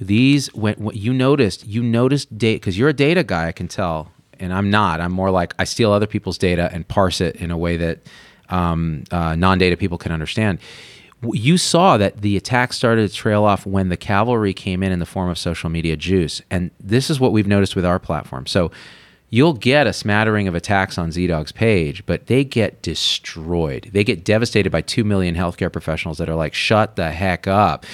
these 0.00 0.52
when, 0.54 0.74
when 0.74 0.96
you 0.96 1.12
noticed, 1.12 1.66
you 1.66 1.82
noticed 1.82 2.36
data 2.36 2.56
because 2.56 2.76
you're 2.76 2.88
a 2.88 2.94
data 2.94 3.22
guy. 3.22 3.46
I 3.48 3.52
can 3.52 3.68
tell, 3.68 4.10
and 4.38 4.52
I'm 4.52 4.70
not. 4.70 5.00
I'm 5.00 5.12
more 5.12 5.30
like 5.30 5.54
I 5.58 5.64
steal 5.64 5.92
other 5.92 6.06
people's 6.06 6.38
data 6.38 6.70
and 6.72 6.88
parse 6.88 7.20
it 7.20 7.36
in 7.36 7.50
a 7.50 7.58
way 7.58 7.76
that 7.76 8.00
um, 8.48 9.04
uh, 9.10 9.36
non-data 9.36 9.76
people 9.76 9.98
can 9.98 10.10
understand 10.10 10.58
you 11.22 11.58
saw 11.58 11.96
that 11.98 12.22
the 12.22 12.36
attack 12.36 12.72
started 12.72 13.08
to 13.08 13.14
trail 13.14 13.44
off 13.44 13.66
when 13.66 13.88
the 13.88 13.96
cavalry 13.96 14.54
came 14.54 14.82
in 14.82 14.90
in 14.90 14.98
the 14.98 15.06
form 15.06 15.28
of 15.28 15.38
social 15.38 15.68
media 15.68 15.96
juice. 15.96 16.40
And 16.50 16.70
this 16.80 17.10
is 17.10 17.20
what 17.20 17.32
we've 17.32 17.46
noticed 17.46 17.76
with 17.76 17.84
our 17.84 17.98
platform. 17.98 18.46
So 18.46 18.70
you'll 19.28 19.52
get 19.52 19.86
a 19.86 19.92
smattering 19.92 20.48
of 20.48 20.54
attacks 20.54 20.96
on 20.96 21.10
ZDogg's 21.10 21.52
page, 21.52 22.04
but 22.06 22.26
they 22.26 22.42
get 22.42 22.80
destroyed. 22.80 23.90
They 23.92 24.02
get 24.02 24.24
devastated 24.24 24.72
by 24.72 24.80
2 24.80 25.04
million 25.04 25.34
healthcare 25.34 25.70
professionals 25.70 26.18
that 26.18 26.28
are 26.28 26.34
like, 26.34 26.54
shut 26.54 26.96
the 26.96 27.10
heck 27.10 27.46
up. 27.46 27.84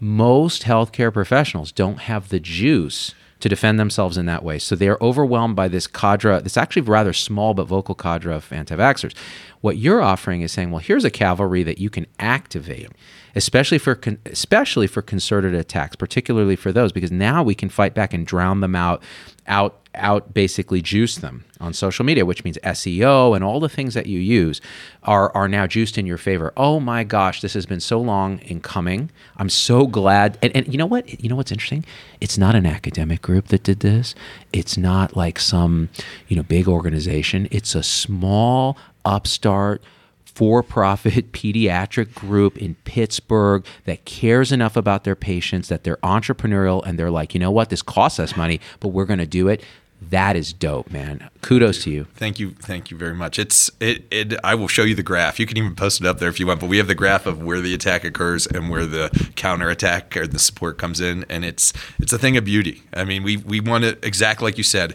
Most 0.00 0.62
healthcare 0.62 1.12
professionals 1.12 1.72
don't 1.72 2.00
have 2.00 2.28
the 2.28 2.40
juice 2.40 3.14
to 3.40 3.48
defend 3.48 3.78
themselves 3.78 4.16
in 4.16 4.26
that 4.26 4.42
way. 4.42 4.58
So 4.58 4.74
they're 4.74 4.98
overwhelmed 5.00 5.54
by 5.54 5.68
this 5.68 5.86
cadre, 5.86 6.40
this 6.40 6.56
actually 6.56 6.82
rather 6.82 7.12
small 7.12 7.54
but 7.54 7.68
vocal 7.68 7.94
cadre 7.94 8.34
of 8.34 8.52
anti 8.52 8.74
vaxxers. 8.76 9.14
What 9.60 9.76
you're 9.76 10.02
offering 10.02 10.42
is 10.42 10.52
saying, 10.52 10.70
well, 10.70 10.80
here's 10.80 11.04
a 11.04 11.10
cavalry 11.10 11.62
that 11.62 11.78
you 11.78 11.90
can 11.90 12.06
activate, 12.18 12.88
especially 13.34 13.78
for 13.78 13.94
con- 13.94 14.18
especially 14.26 14.86
for 14.86 15.02
concerted 15.02 15.54
attacks, 15.54 15.96
particularly 15.96 16.56
for 16.56 16.72
those, 16.72 16.92
because 16.92 17.12
now 17.12 17.42
we 17.42 17.54
can 17.54 17.68
fight 17.68 17.94
back 17.94 18.12
and 18.12 18.26
drown 18.26 18.60
them 18.60 18.74
out, 18.74 19.02
out, 19.48 19.76
out, 19.94 20.32
basically 20.32 20.80
juice 20.80 21.16
them 21.16 21.44
on 21.60 21.72
social 21.72 22.04
media, 22.04 22.24
which 22.24 22.44
means 22.44 22.58
SEO 22.58 23.34
and 23.34 23.42
all 23.42 23.58
the 23.58 23.68
things 23.68 23.94
that 23.94 24.06
you 24.06 24.20
use 24.20 24.60
are 25.02 25.34
are 25.34 25.48
now 25.48 25.66
juiced 25.66 25.98
in 25.98 26.06
your 26.06 26.18
favor. 26.18 26.52
Oh 26.56 26.78
my 26.78 27.02
gosh, 27.04 27.40
this 27.40 27.54
has 27.54 27.66
been 27.66 27.80
so 27.80 28.00
long 28.00 28.38
in 28.40 28.60
coming. 28.60 29.10
I'm 29.36 29.48
so 29.48 29.86
glad. 29.86 30.38
And, 30.42 30.54
and 30.54 30.68
you 30.68 30.78
know 30.78 30.86
what? 30.86 31.22
You 31.22 31.28
know 31.28 31.36
what's 31.36 31.52
interesting? 31.52 31.84
It's 32.20 32.38
not 32.38 32.54
an 32.54 32.66
academic 32.66 33.22
group 33.22 33.48
that 33.48 33.64
did 33.64 33.80
this. 33.80 34.14
It's 34.52 34.76
not 34.76 35.16
like 35.16 35.38
some 35.38 35.88
you 36.28 36.36
know 36.36 36.42
big 36.42 36.68
organization. 36.68 37.48
It's 37.50 37.74
a 37.74 37.82
small 37.82 38.78
upstart 39.04 39.82
for 40.38 40.62
profit 40.62 41.32
pediatric 41.32 42.14
group 42.14 42.56
in 42.58 42.76
Pittsburgh 42.84 43.66
that 43.86 44.04
cares 44.04 44.52
enough 44.52 44.76
about 44.76 45.02
their 45.02 45.16
patients 45.16 45.66
that 45.66 45.82
they're 45.82 45.96
entrepreneurial 45.96 46.80
and 46.86 46.96
they're 46.96 47.10
like, 47.10 47.34
you 47.34 47.40
know 47.40 47.50
what, 47.50 47.70
this 47.70 47.82
costs 47.82 48.20
us 48.20 48.36
money, 48.36 48.60
but 48.78 48.88
we're 48.88 49.04
going 49.04 49.18
to 49.18 49.26
do 49.26 49.48
it. 49.48 49.64
That 50.00 50.36
is 50.36 50.52
dope, 50.52 50.92
man. 50.92 51.28
Kudos 51.42 51.82
to 51.82 51.90
you. 51.90 52.04
Thank 52.14 52.38
you, 52.38 52.52
thank 52.52 52.88
you 52.88 52.96
very 52.96 53.16
much. 53.16 53.36
It's 53.36 53.68
it, 53.80 54.04
it. 54.12 54.34
I 54.44 54.54
will 54.54 54.68
show 54.68 54.84
you 54.84 54.94
the 54.94 55.02
graph. 55.02 55.40
You 55.40 55.46
can 55.46 55.56
even 55.56 55.74
post 55.74 56.00
it 56.00 56.06
up 56.06 56.20
there 56.20 56.28
if 56.28 56.38
you 56.38 56.46
want. 56.46 56.60
But 56.60 56.68
we 56.68 56.76
have 56.76 56.86
the 56.86 56.94
graph 56.94 57.26
of 57.26 57.42
where 57.42 57.60
the 57.60 57.74
attack 57.74 58.04
occurs 58.04 58.46
and 58.46 58.70
where 58.70 58.86
the 58.86 59.10
counter 59.34 59.68
attack 59.70 60.16
or 60.16 60.28
the 60.28 60.38
support 60.38 60.78
comes 60.78 61.00
in, 61.00 61.26
and 61.28 61.44
it's 61.44 61.72
it's 61.98 62.12
a 62.12 62.18
thing 62.18 62.36
of 62.36 62.44
beauty. 62.44 62.84
I 62.94 63.02
mean, 63.02 63.24
we 63.24 63.38
we 63.38 63.58
want 63.58 63.82
it 63.82 63.98
exactly 64.04 64.44
like 64.44 64.56
you 64.56 64.62
said 64.62 64.94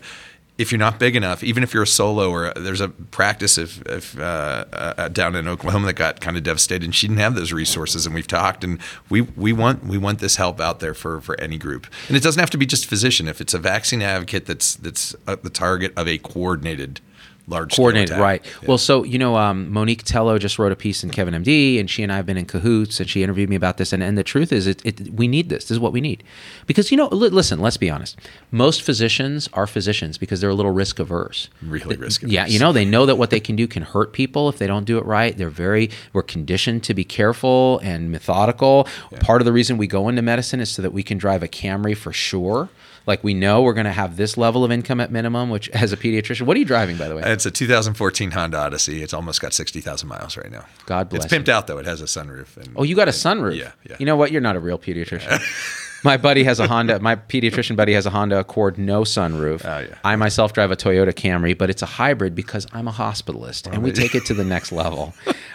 if 0.57 0.71
you're 0.71 0.79
not 0.79 0.99
big 0.99 1.15
enough, 1.15 1.43
even 1.43 1.63
if 1.63 1.73
you're 1.73 1.83
a 1.83 1.87
solo 1.87 2.29
or 2.29 2.53
there's 2.55 2.81
a 2.81 2.89
practice 2.89 3.57
if, 3.57 4.17
uh, 4.19 4.65
uh, 4.71 5.09
down 5.09 5.35
in 5.35 5.47
Oklahoma 5.47 5.87
that 5.87 5.93
got 5.93 6.21
kind 6.21 6.37
of 6.37 6.43
devastated 6.43 6.85
and 6.85 6.93
she 6.93 7.07
didn't 7.07 7.19
have 7.19 7.33
those 7.33 7.51
resources 7.51 8.05
and 8.05 8.13
we've 8.13 8.27
talked 8.27 8.63
and 8.63 8.79
we, 9.09 9.21
we 9.21 9.51
want 9.51 9.83
we 9.83 9.97
want 9.97 10.19
this 10.19 10.35
help 10.35 10.59
out 10.59 10.79
there 10.79 10.93
for, 10.93 11.21
for 11.21 11.39
any 11.39 11.57
group. 11.57 11.87
And 12.07 12.15
it 12.15 12.21
doesn't 12.21 12.39
have 12.39 12.51
to 12.51 12.57
be 12.57 12.67
just 12.67 12.85
physician. 12.85 13.27
If 13.27 13.41
it's 13.41 13.55
a 13.55 13.59
vaccine 13.59 14.01
advocate 14.03 14.45
that's 14.45 14.75
that's 14.75 15.15
the 15.25 15.49
target 15.49 15.91
of 15.97 16.07
a 16.07 16.19
coordinated 16.19 17.01
large 17.47 17.75
coordinated 17.75 18.17
right. 18.17 18.45
Yeah. 18.45 18.67
well 18.69 18.77
so 18.77 19.03
you 19.03 19.17
know 19.17 19.35
um, 19.35 19.71
monique 19.71 20.03
tello 20.03 20.37
just 20.37 20.57
wrote 20.57 20.71
a 20.71 20.75
piece 20.75 21.03
in 21.03 21.09
kevin 21.09 21.33
md 21.43 21.79
and 21.79 21.89
she 21.89 22.03
and 22.03 22.11
i 22.11 22.15
have 22.15 22.25
been 22.25 22.37
in 22.37 22.45
cahoots 22.45 22.99
and 22.99 23.09
she 23.09 23.21
interviewed 23.21 23.49
me 23.49 23.55
about 23.55 23.77
this 23.77 23.91
and, 23.91 24.01
and 24.01 24.17
the 24.17 24.23
truth 24.23 24.51
is 24.51 24.67
it, 24.67 24.81
it, 24.85 25.13
we 25.13 25.27
need 25.27 25.49
this. 25.49 25.65
This 25.65 25.71
is 25.71 25.79
what 25.79 25.93
we 25.93 26.01
need. 26.01 26.23
Because 26.65 26.91
you 26.91 26.97
know 26.97 27.07
li- 27.07 27.29
listen 27.29 27.59
let's 27.59 27.77
be 27.77 27.89
honest. 27.89 28.17
Most 28.51 28.81
physicians 28.81 29.49
are 29.53 29.67
physicians 29.67 30.17
because 30.17 30.41
they're 30.41 30.49
a 30.49 30.55
little 30.55 30.71
risk 30.71 30.99
averse 30.99 31.49
really 31.61 31.95
risk 31.95 32.23
averse 32.23 32.31
yeah 32.33 32.45
you 32.45 32.59
know 32.59 32.71
they 32.71 32.85
know 32.85 33.05
that 33.05 33.15
what 33.15 33.29
they 33.29 33.39
can 33.39 33.55
do 33.55 33.67
can 33.67 33.83
hurt 33.83 34.13
people 34.13 34.49
if 34.49 34.57
they 34.57 34.67
don't 34.67 34.85
do 34.85 34.97
it 34.97 35.05
right. 35.05 35.37
They're 35.37 35.49
very 35.49 35.89
we're 36.13 36.23
conditioned 36.23 36.83
to 36.83 36.93
be 36.93 37.03
careful 37.03 37.79
and 37.83 38.11
methodical. 38.11 38.87
Yeah. 39.11 39.19
part 39.19 39.41
of 39.41 39.45
the 39.45 39.53
reason 39.53 39.77
we 39.77 39.87
go 39.87 40.07
into 40.09 40.21
medicine 40.21 40.59
is 40.59 40.69
so 40.69 40.81
that 40.81 40.93
we 40.93 41.03
can 41.03 41.17
drive 41.17 41.43
a 41.43 41.47
camry 41.47 41.95
for 41.95 42.11
sure 42.13 42.69
like 43.05 43.23
we 43.23 43.33
know 43.33 43.61
we're 43.61 43.73
going 43.73 43.85
to 43.85 43.91
have 43.91 44.17
this 44.17 44.37
level 44.37 44.63
of 44.63 44.71
income 44.71 44.99
at 44.99 45.11
minimum, 45.11 45.49
which 45.49 45.69
as 45.69 45.91
a 45.91 45.97
pediatrician, 45.97 46.43
what 46.43 46.55
are 46.55 46.59
you 46.59 46.65
driving 46.65 46.97
by 46.97 47.07
the 47.07 47.15
way? 47.15 47.23
It's 47.25 47.45
a 47.45 47.51
2014 47.51 48.31
Honda 48.31 48.57
Odyssey. 48.57 49.03
It's 49.03 49.13
almost 49.13 49.41
got 49.41 49.53
60,000 49.53 50.07
miles 50.07 50.37
right 50.37 50.51
now. 50.51 50.65
God 50.85 51.09
bless. 51.09 51.25
It's 51.25 51.33
pimped 51.33 51.49
out 51.49 51.67
though. 51.67 51.77
It 51.77 51.85
has 51.85 52.01
a 52.01 52.05
sunroof. 52.05 52.57
And, 52.57 52.69
oh, 52.75 52.83
you 52.83 52.95
got 52.95 53.07
a 53.07 53.11
sunroof? 53.11 53.57
Yeah, 53.57 53.71
yeah. 53.89 53.97
You 53.99 54.05
know 54.05 54.15
what? 54.15 54.31
You're 54.31 54.41
not 54.41 54.55
a 54.55 54.59
real 54.59 54.77
pediatrician. 54.79 55.41
my 56.03 56.17
buddy 56.17 56.43
has 56.43 56.59
a 56.59 56.67
Honda. 56.67 56.99
My 56.99 57.15
pediatrician 57.15 57.75
buddy 57.75 57.93
has 57.93 58.05
a 58.05 58.09
Honda 58.09 58.39
Accord, 58.39 58.77
no 58.77 59.01
sunroof. 59.01 59.65
Oh, 59.65 59.79
yeah. 59.79 59.95
I 60.03 60.15
myself 60.15 60.53
drive 60.53 60.71
a 60.71 60.75
Toyota 60.75 61.13
Camry, 61.13 61.57
but 61.57 61.69
it's 61.69 61.81
a 61.81 61.85
hybrid 61.85 62.35
because 62.35 62.67
I'm 62.73 62.87
a 62.87 62.91
hospitalist, 62.91 63.71
and 63.71 63.83
we 63.83 63.91
take 63.91 64.15
it 64.15 64.25
to 64.25 64.33
the 64.33 64.43
next 64.43 64.71
level. 64.83 65.13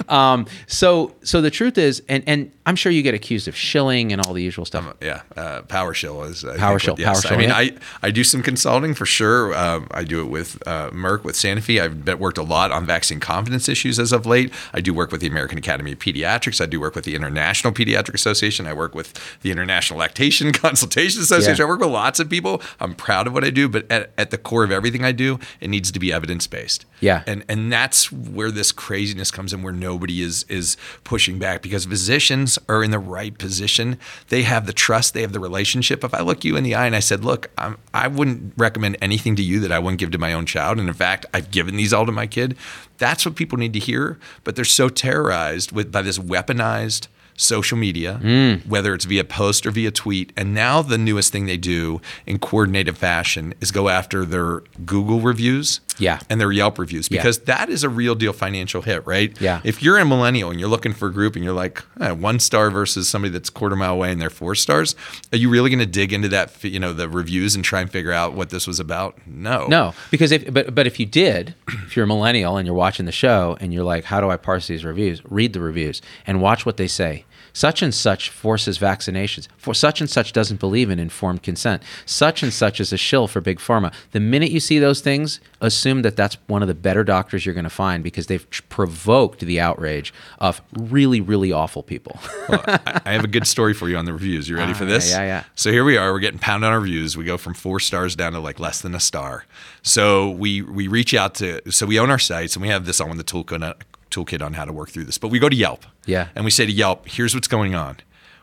Um, 0.09 0.47
so, 0.67 1.15
so 1.23 1.41
the 1.41 1.51
truth 1.51 1.79
is, 1.79 2.03
and 2.09 2.23
and 2.27 2.53
I'm 2.67 2.77
sure 2.77 2.93
you 2.93 3.03
get 3.03 3.15
accused 3.15 3.49
of 3.49 3.57
shilling 3.57 4.13
and 4.13 4.25
all 4.25 4.33
the 4.33 4.43
usual 4.43 4.65
stuff. 4.65 4.87
Um, 4.87 4.95
yeah, 5.01 5.23
uh, 5.37 5.63
power 5.63 5.95
shill 5.95 6.23
is 6.25 6.45
I 6.45 6.57
power 6.57 6.79
shill. 6.79 6.95
What, 6.95 7.01
yes. 7.01 7.23
Power 7.23 7.31
shill. 7.31 7.33
I 7.33 7.41
mean, 7.41 7.49
yeah. 7.51 7.57
I 8.03 8.07
I 8.09 8.11
do 8.11 8.25
some 8.25 8.43
consulting 8.43 8.95
for 8.95 9.07
sure. 9.07 9.57
Um, 9.57 9.89
I 9.91 10.05
do 10.05 10.21
it 10.21 10.31
with 10.31 10.63
uh, 10.67 10.91
Merck, 10.91 11.25
with 11.25 11.35
Sanofi. 11.35 11.81
I've 11.81 12.19
worked 12.19 12.39
a 12.39 12.43
lot 12.43 12.71
on 12.71 12.87
vaccine 12.87 13.21
confidence 13.21 13.69
issues 13.69 13.99
as 13.99 14.13
of 14.13 14.27
late. 14.27 14.53
I 14.73 14.81
do 14.81 14.95
work 14.95 15.13
with 15.13 15.21
the 15.21 15.27
American 15.27 15.59
Academy 15.59 15.93
of 15.93 15.99
Pediatrics. 15.99 16.61
I 16.61 16.67
do 16.67 16.81
work 16.81 16.95
with 16.95 17.05
the 17.05 17.15
International 17.15 17.73
Pediatric 17.73 18.15
Association. 18.15 18.67
I 18.67 18.73
work 18.73 18.95
with 18.95 19.13
the 19.43 19.51
International 19.51 19.99
Lactation 19.99 20.38
Consultation 20.53 21.23
Association. 21.23 21.57
Yeah. 21.59 21.65
I 21.65 21.69
work 21.69 21.81
with 21.81 21.91
lots 21.91 22.21
of 22.21 22.29
people. 22.29 22.63
I'm 22.81 22.95
proud 22.95 23.27
of 23.27 23.33
what 23.33 23.45
I 23.45 23.51
do, 23.51 23.69
but 23.69 23.91
at, 23.91 24.13
at 24.17 24.31
the 24.31 24.39
core 24.39 24.65
of 24.65 24.71
everything 24.71 25.05
I 25.05 25.13
do, 25.13 25.39
it 25.61 25.69
needs 25.69 25.91
to 25.93 25.99
be 25.99 26.13
evidence 26.13 26.47
based. 26.47 26.87
Yeah, 27.01 27.23
and 27.27 27.45
and 27.49 27.73
that's 27.73 28.11
where 28.11 28.51
this 28.51 28.73
craziness 28.73 29.31
comes 29.31 29.53
in, 29.53 29.63
where 29.63 29.73
nobody 29.73 30.23
is 30.23 30.45
is 30.49 30.77
pushing 31.05 31.39
back 31.39 31.63
because 31.63 31.85
physicians 31.85 32.59
are 32.69 32.83
in 32.83 32.91
the 32.91 32.99
right 32.99 33.37
position. 33.37 33.99
They 34.29 34.43
have 34.43 34.67
the 34.67 34.73
trust, 34.73 35.15
they 35.15 35.23
have 35.23 35.33
the 35.33 35.41
relationship. 35.41 36.03
If 36.05 36.15
I 36.15 36.21
look 36.21 36.45
you 36.45 36.57
in 36.57 36.65
the 36.65 36.75
eye 36.75 36.87
and 36.87 36.97
I 36.97 37.01
said, 37.01 37.25
"Look, 37.25 37.51
I'm, 37.59 37.79
I 37.95 38.09
wouldn't 38.09 38.55
recommend 38.57 38.97
anything 39.01 39.37
to 39.37 39.43
you 39.43 39.61
that 39.61 39.73
I 39.73 39.79
wouldn't 39.79 40.01
give 40.01 40.11
to 40.13 40.19
my 40.19 40.33
own 40.33 40.47
child," 40.47 40.79
and 40.79 40.89
in 40.89 40.95
fact, 40.95 41.27
I've 41.33 41.51
given 41.51 41.77
these 41.77 41.93
all 41.93 42.07
to 42.07 42.13
my 42.13 42.27
kid. 42.27 42.57
That's 42.99 43.25
what 43.25 43.37
people 43.37 43.59
need 43.59 43.73
to 43.75 43.79
hear. 43.79 44.19
But 44.45 44.57
they're 44.57 44.65
so 44.65 44.89
terrorized 44.89 45.73
with 45.73 45.93
by 45.93 46.03
this 46.03 46.19
weaponized 46.19 47.09
social 47.39 47.79
media, 47.79 48.21
mm. 48.23 48.67
whether 48.67 48.93
it's 48.93 49.05
via 49.07 49.25
post 49.25 49.65
or 49.65 49.71
via 49.71 49.91
tweet. 49.91 50.33
And 50.37 50.53
now 50.53 50.83
the 50.83 50.99
newest 50.99 51.33
thing 51.33 51.47
they 51.47 51.57
do 51.57 52.03
in 52.27 52.39
coordinated 52.39 52.99
fashion 52.99 53.55
is 53.61 53.71
go 53.71 53.89
after 53.89 54.25
their 54.25 54.61
Google 54.85 55.21
reviews 55.21 55.81
yeah. 55.99 56.19
and 56.29 56.41
their 56.41 56.53
Yelp 56.53 56.79
reviews 56.79 57.09
because 57.09 57.39
yeah. 57.39 57.57
that 57.57 57.69
is 57.69 57.85
a 57.85 57.89
real 57.89 58.15
deal 58.15 58.33
financial 58.33 58.83
hit, 58.83 59.07
right? 59.07 59.41
Yeah. 59.41 59.61
If 59.65 59.83
you're 59.83 59.99
a 59.99 60.05
millennial 60.05 60.51
and 60.51 60.59
you're 60.59 60.69
looking 60.69 60.93
for 60.93 61.09
a 61.09 61.13
group 61.13 61.37
and 61.37 61.45
you're 61.45 61.55
like 61.55 61.83
eh, 62.01 62.11
one 62.11 62.41
star 62.41 62.71
versus 62.71 63.09
somebody 63.09 63.33
that's 63.33 63.51
quarter 63.51 63.77
mile 63.77 63.95
away 63.95 64.11
and 64.11 64.21
they're 64.21 64.31
four 64.31 64.57
stars, 64.57 64.97
are 65.33 65.39
you 65.39 65.49
really 65.49 65.71
going 65.71 65.79
to 65.79 65.87
dig 65.87 66.13
into 66.13 66.29
that, 66.29 66.63
you 66.65 66.81
know, 66.81 66.93
the 66.93 67.09
reviews 67.09 67.55
and 67.55 67.65
try 67.65 67.81
and 67.81 67.91
figure 67.91 68.13
out 68.13 68.35
what 68.35 68.51
this 68.51 68.67
was 68.67 68.81
about? 68.81 69.17
No. 69.27 69.67
No, 69.69 69.95
because 70.11 70.33
if 70.33 70.53
but 70.53 70.75
but 70.75 70.87
if 70.89 70.99
you 70.99 71.07
did, 71.07 71.55
if 71.69 71.95
you're 71.95 72.05
a 72.05 72.09
millennial 72.09 72.57
and 72.57 72.67
you're 72.67 72.75
watching 72.75 73.07
the 73.07 73.13
show 73.13 73.57
and 73.61 73.73
you're 73.73 73.85
like, 73.85 74.05
how 74.05 74.21
do 74.21 74.29
I 74.29 74.37
parse 74.37 74.67
these 74.67 74.85
reviews? 74.85 75.23
Read 75.25 75.53
the 75.53 75.61
reviews 75.61 76.03
and 76.27 76.41
watch 76.41 76.67
what 76.67 76.77
they 76.77 76.89
say 76.89 77.25
such 77.59 77.83
and 77.83 77.93
such 77.93 78.31
forces 78.31 78.79
vaccinations. 78.79 79.49
For 79.57 79.75
such 79.75 80.01
and 80.01 80.09
such 80.09 80.33
doesn't 80.33 80.61
believe 80.61 80.91
in 80.91 81.01
informed 81.01 81.43
consent. 81.43 81.83
Such 82.07 82.45
and 82.45 82.53
such 82.53 82.79
is 82.79 82.93
a 82.93 82.97
shill 82.97 83.27
for 83.27 83.41
big 83.41 83.59
pharma. 83.59 83.93
The 84.13 84.21
minute 84.21 84.53
you 84.53 84.61
see 84.61 84.79
those 84.79 85.01
things, 85.01 85.41
assume 85.61 86.03
that 86.03 86.15
that's 86.15 86.37
one 86.47 86.63
of 86.63 86.69
the 86.69 86.75
better 86.75 87.03
doctors 87.03 87.45
you're 87.45 87.57
going 87.57 87.65
to 87.65 87.71
find 87.71 88.05
because 88.05 88.29
they've 88.29 88.47
provoked 88.69 89.41
the 89.41 89.59
outrage 89.59 90.15
of 90.39 90.63
really, 90.73 91.21
really 91.21 91.51
awful 91.51 91.83
people. 91.83 92.21
well, 92.49 92.63
I 92.65 93.13
have 93.13 93.25
a 93.25 93.29
good 93.29 93.47
story 93.47 93.75
for 93.75 93.89
you 93.89 93.97
on 93.97 94.05
the 94.05 94.13
reviews. 94.13 94.49
You 94.49 94.57
ready 94.57 94.71
ah, 94.71 94.77
for 94.77 94.85
this? 94.85 95.11
Yeah, 95.11 95.23
yeah. 95.23 95.45
So 95.57 95.73
here 95.73 95.83
we 95.83 95.97
are. 95.97 96.13
We're 96.13 96.21
getting 96.21 96.39
pounded 96.39 96.69
on 96.69 96.73
our 96.73 96.81
reviews. 96.81 97.17
We 97.17 97.25
go 97.25 97.37
from 97.37 97.55
four 97.55 97.81
stars 97.81 98.15
down 98.15 98.35
to 98.35 98.41
like 98.41 98.61
less 98.61 98.81
than 98.81 98.95
a 98.95 99.01
star. 99.01 99.47
So 99.83 100.31
we 100.31 100.63
we 100.63 100.87
reach 100.87 101.13
out 101.13 101.35
to. 101.37 101.61
So 101.73 101.87
we 101.87 101.99
own 101.99 102.11
our 102.11 102.21
sites 102.21 102.55
and 102.55 102.63
we 102.63 102.69
have 102.69 102.87
this 102.87 103.01
on 103.01 103.17
the 103.17 103.25
toolkit 103.25 103.75
toolkit 104.11 104.43
on 104.43 104.55
how 104.55 104.65
to 104.65 104.73
work 104.73 104.91
through 104.91 105.05
this. 105.05 105.19
But 105.19 105.29
we 105.29 105.39
go 105.39 105.49
to 105.49 105.57
Yelp. 105.57 105.85
Yeah. 106.07 106.29
And 106.35 106.45
we 106.45 106.51
say 106.51 106.67
to 106.67 106.73
Yelp, 106.73 107.09
here's 107.09 107.35
what's 107.35 107.49
going 107.49 107.75
on. 107.75 107.99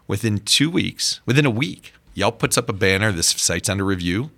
Within 0.08 0.40
two 0.40 0.70
weeks, 0.70 1.22
within 1.26 1.46
a 1.46 1.50
week, 1.50 1.94
Yelp 2.14 2.40
puts 2.40 2.58
up 2.58 2.70
a 2.70 2.74
banner, 2.74 3.12
this 3.12 3.28
site's 3.28 3.70
under 3.70 3.84
review 3.84 4.32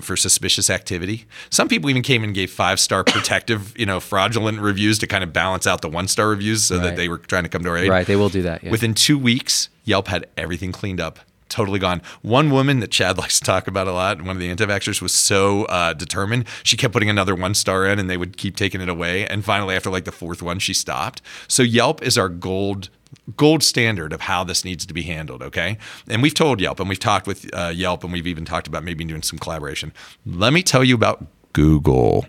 for 0.00 0.16
suspicious 0.16 0.70
activity. 0.70 1.26
Some 1.50 1.68
people 1.68 1.90
even 1.90 2.02
came 2.02 2.22
and 2.22 2.34
gave 2.34 2.50
five 2.50 2.78
star 2.78 3.04
protective, 3.06 3.76
you 3.78 3.86
know, 3.86 4.00
fraudulent 4.00 4.60
reviews 4.60 4.98
to 5.00 5.06
kind 5.06 5.24
of 5.24 5.32
balance 5.32 5.66
out 5.66 5.82
the 5.82 5.88
one 5.88 6.08
star 6.08 6.28
reviews 6.28 6.64
so 6.64 6.76
right. 6.76 6.84
that 6.84 6.96
they 6.96 7.08
were 7.08 7.18
trying 7.18 7.42
to 7.42 7.48
come 7.48 7.62
to 7.64 7.70
our 7.70 7.76
aid. 7.76 7.88
Right, 7.88 8.06
they 8.06 8.16
will 8.16 8.28
do 8.28 8.42
that. 8.42 8.62
Yeah. 8.62 8.70
Within 8.70 8.94
two 8.94 9.18
weeks, 9.18 9.68
Yelp 9.84 10.08
had 10.08 10.26
everything 10.36 10.72
cleaned 10.72 11.00
up 11.00 11.18
totally 11.50 11.78
gone. 11.78 12.00
One 12.22 12.50
woman 12.50 12.80
that 12.80 12.90
Chad 12.90 13.18
likes 13.22 13.38
to 13.38 13.44
talk 13.44 13.66
about 13.66 13.86
a 13.86 13.92
lot, 13.92 14.22
one 14.22 14.36
of 14.36 14.38
the 14.38 14.48
anti-vaxxers, 14.48 15.02
was 15.02 15.12
so 15.12 15.64
uh, 15.66 15.92
determined. 15.92 16.46
She 16.62 16.76
kept 16.76 16.92
putting 16.92 17.10
another 17.10 17.34
one 17.34 17.54
star 17.54 17.86
in, 17.86 17.98
and 17.98 18.08
they 18.08 18.16
would 18.16 18.36
keep 18.36 18.56
taking 18.56 18.80
it 18.80 18.88
away. 18.88 19.26
And 19.26 19.44
finally, 19.44 19.76
after 19.76 19.90
like 19.90 20.04
the 20.04 20.12
fourth 20.12 20.42
one, 20.42 20.58
she 20.58 20.72
stopped. 20.72 21.20
So 21.48 21.62
Yelp 21.62 22.02
is 22.02 22.16
our 22.16 22.28
gold 22.28 22.88
gold 23.36 23.62
standard 23.62 24.12
of 24.12 24.22
how 24.22 24.44
this 24.44 24.64
needs 24.64 24.86
to 24.86 24.94
be 24.94 25.02
handled. 25.02 25.42
Okay, 25.42 25.78
and 26.08 26.22
we've 26.22 26.34
told 26.34 26.60
Yelp, 26.60 26.80
and 26.80 26.88
we've 26.88 26.98
talked 26.98 27.26
with 27.26 27.48
uh, 27.52 27.72
Yelp, 27.74 28.04
and 28.04 28.12
we've 28.12 28.26
even 28.26 28.44
talked 28.44 28.66
about 28.66 28.84
maybe 28.84 29.04
doing 29.04 29.22
some 29.22 29.38
collaboration. 29.38 29.92
Let 30.24 30.52
me 30.52 30.62
tell 30.62 30.84
you 30.84 30.94
about 30.94 31.26
Google. 31.52 32.26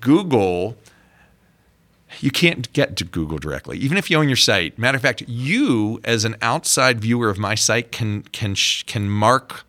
Google 0.00 0.76
you 2.20 2.30
can't 2.30 2.72
get 2.72 2.96
to 2.96 3.04
Google 3.04 3.38
directly, 3.38 3.78
even 3.78 3.98
if 3.98 4.10
you 4.10 4.18
own 4.18 4.28
your 4.28 4.36
site. 4.36 4.78
Matter 4.78 4.96
of 4.96 5.02
fact, 5.02 5.22
you 5.26 6.00
as 6.04 6.24
an 6.24 6.36
outside 6.42 7.00
viewer 7.00 7.28
of 7.30 7.38
my 7.38 7.54
site 7.54 7.92
can 7.92 8.22
can 8.22 8.54
can 8.86 9.08
mark 9.08 9.64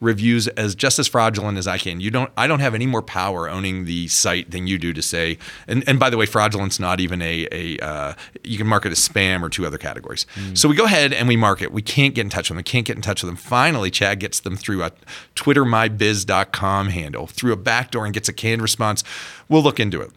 reviews 0.00 0.48
as 0.48 0.74
just 0.74 0.98
as 0.98 1.06
fraudulent 1.06 1.58
as 1.58 1.66
I 1.66 1.78
can. 1.78 2.00
You 2.00 2.10
don't 2.10 2.30
I 2.36 2.46
don't 2.46 2.60
have 2.60 2.74
any 2.74 2.86
more 2.86 3.02
power 3.02 3.48
owning 3.48 3.84
the 3.84 4.08
site 4.08 4.50
than 4.50 4.66
you 4.66 4.78
do 4.78 4.92
to 4.92 5.02
say 5.02 5.38
and, 5.68 5.86
and 5.86 6.00
by 6.00 6.10
the 6.10 6.16
way 6.16 6.26
fraudulent's 6.26 6.80
not 6.80 7.00
even 7.00 7.20
a, 7.22 7.46
a 7.52 7.78
uh, 7.78 8.14
you 8.42 8.56
can 8.56 8.66
mark 8.66 8.86
it 8.86 8.92
as 8.92 9.06
spam 9.06 9.42
or 9.42 9.48
two 9.48 9.66
other 9.66 9.78
categories. 9.78 10.26
Mm. 10.36 10.56
So 10.56 10.68
we 10.68 10.74
go 10.74 10.84
ahead 10.84 11.12
and 11.12 11.28
we 11.28 11.36
mark 11.36 11.62
it. 11.62 11.72
We 11.72 11.82
can't 11.82 12.14
get 12.14 12.22
in 12.22 12.30
touch 12.30 12.48
with 12.48 12.56
them. 12.56 12.56
We 12.58 12.62
can't 12.62 12.86
get 12.86 12.96
in 12.96 13.02
touch 13.02 13.22
with 13.22 13.28
them. 13.28 13.36
Finally 13.36 13.90
Chad 13.90 14.20
gets 14.20 14.40
them 14.40 14.56
through 14.56 14.82
a 14.82 14.92
twittermybiz.com 15.36 16.88
handle 16.88 17.26
through 17.26 17.52
a 17.52 17.56
backdoor 17.56 18.04
and 18.04 18.14
gets 18.14 18.28
a 18.28 18.32
canned 18.32 18.62
response. 18.62 19.04
We'll 19.48 19.62
look 19.62 19.78
into 19.78 20.00
it. 20.00 20.10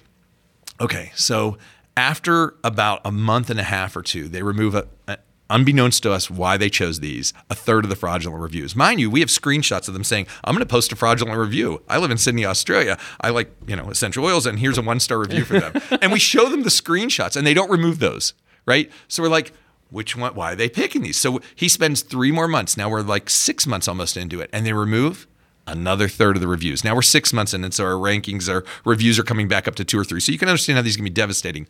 Okay, 0.79 1.11
so 1.15 1.57
after 1.95 2.55
about 2.63 3.01
a 3.05 3.11
month 3.11 3.49
and 3.49 3.59
a 3.59 3.63
half 3.63 3.95
or 3.95 4.01
two, 4.01 4.27
they 4.27 4.43
remove 4.43 4.75
a, 4.75 4.87
a 5.07 5.17
unbeknownst 5.49 6.01
to 6.03 6.11
us 6.11 6.29
why 6.29 6.57
they 6.57 6.69
chose 6.69 6.99
these, 6.99 7.33
a 7.49 7.55
third 7.55 7.85
of 7.85 7.89
the 7.89 7.95
fraudulent 7.95 8.41
reviews. 8.41 8.75
Mind 8.75 8.99
you, 8.99 9.09
we 9.09 9.19
have 9.19 9.29
screenshots 9.29 9.87
of 9.87 9.93
them 9.93 10.03
saying, 10.03 10.25
I'm 10.43 10.55
going 10.55 10.65
to 10.65 10.71
post 10.71 10.91
a 10.91 10.95
fraudulent 10.95 11.37
review. 11.37 11.83
I 11.87 11.99
live 11.99 12.11
in 12.11 12.17
Sydney, 12.17 12.45
Australia. 12.45 12.97
I 13.21 13.29
like, 13.29 13.51
you 13.67 13.75
know, 13.75 13.89
essential 13.89 14.25
oils, 14.25 14.45
and 14.45 14.59
here's 14.59 14.77
a 14.77 14.81
one 14.81 14.99
star 14.99 15.19
review 15.19 15.45
for 15.45 15.59
them. 15.59 15.81
and 16.01 16.11
we 16.11 16.19
show 16.19 16.49
them 16.49 16.63
the 16.63 16.69
screenshots, 16.69 17.35
and 17.35 17.45
they 17.45 17.53
don't 17.53 17.69
remove 17.69 17.99
those, 17.99 18.33
right? 18.65 18.91
So 19.07 19.21
we're 19.21 19.29
like, 19.29 19.53
which 19.89 20.15
one, 20.15 20.33
why 20.33 20.53
are 20.53 20.55
they 20.55 20.69
picking 20.69 21.03
these? 21.03 21.17
So 21.17 21.39
he 21.55 21.69
spends 21.69 22.01
three 22.01 22.31
more 22.31 22.47
months. 22.47 22.75
Now 22.75 22.89
we're 22.89 23.01
like 23.01 23.29
six 23.29 23.67
months 23.67 23.87
almost 23.87 24.17
into 24.17 24.41
it, 24.41 24.49
and 24.51 24.65
they 24.65 24.73
remove 24.73 25.27
another 25.67 26.07
third 26.07 26.35
of 26.35 26.41
the 26.41 26.47
reviews. 26.47 26.83
Now 26.83 26.95
we're 26.95 27.01
six 27.01 27.33
months 27.33 27.53
in, 27.53 27.63
and 27.63 27.73
so 27.73 27.85
our 27.85 27.93
rankings, 27.93 28.51
our 28.51 28.63
reviews 28.85 29.17
are 29.19 29.23
coming 29.23 29.47
back 29.47 29.67
up 29.67 29.75
to 29.75 29.85
two 29.85 29.99
or 29.99 30.03
three. 30.03 30.19
So 30.19 30.31
you 30.31 30.37
can 30.37 30.49
understand 30.49 30.77
how 30.77 30.83
these 30.83 30.95
can 30.95 31.05
be 31.05 31.09
devastating. 31.09 31.67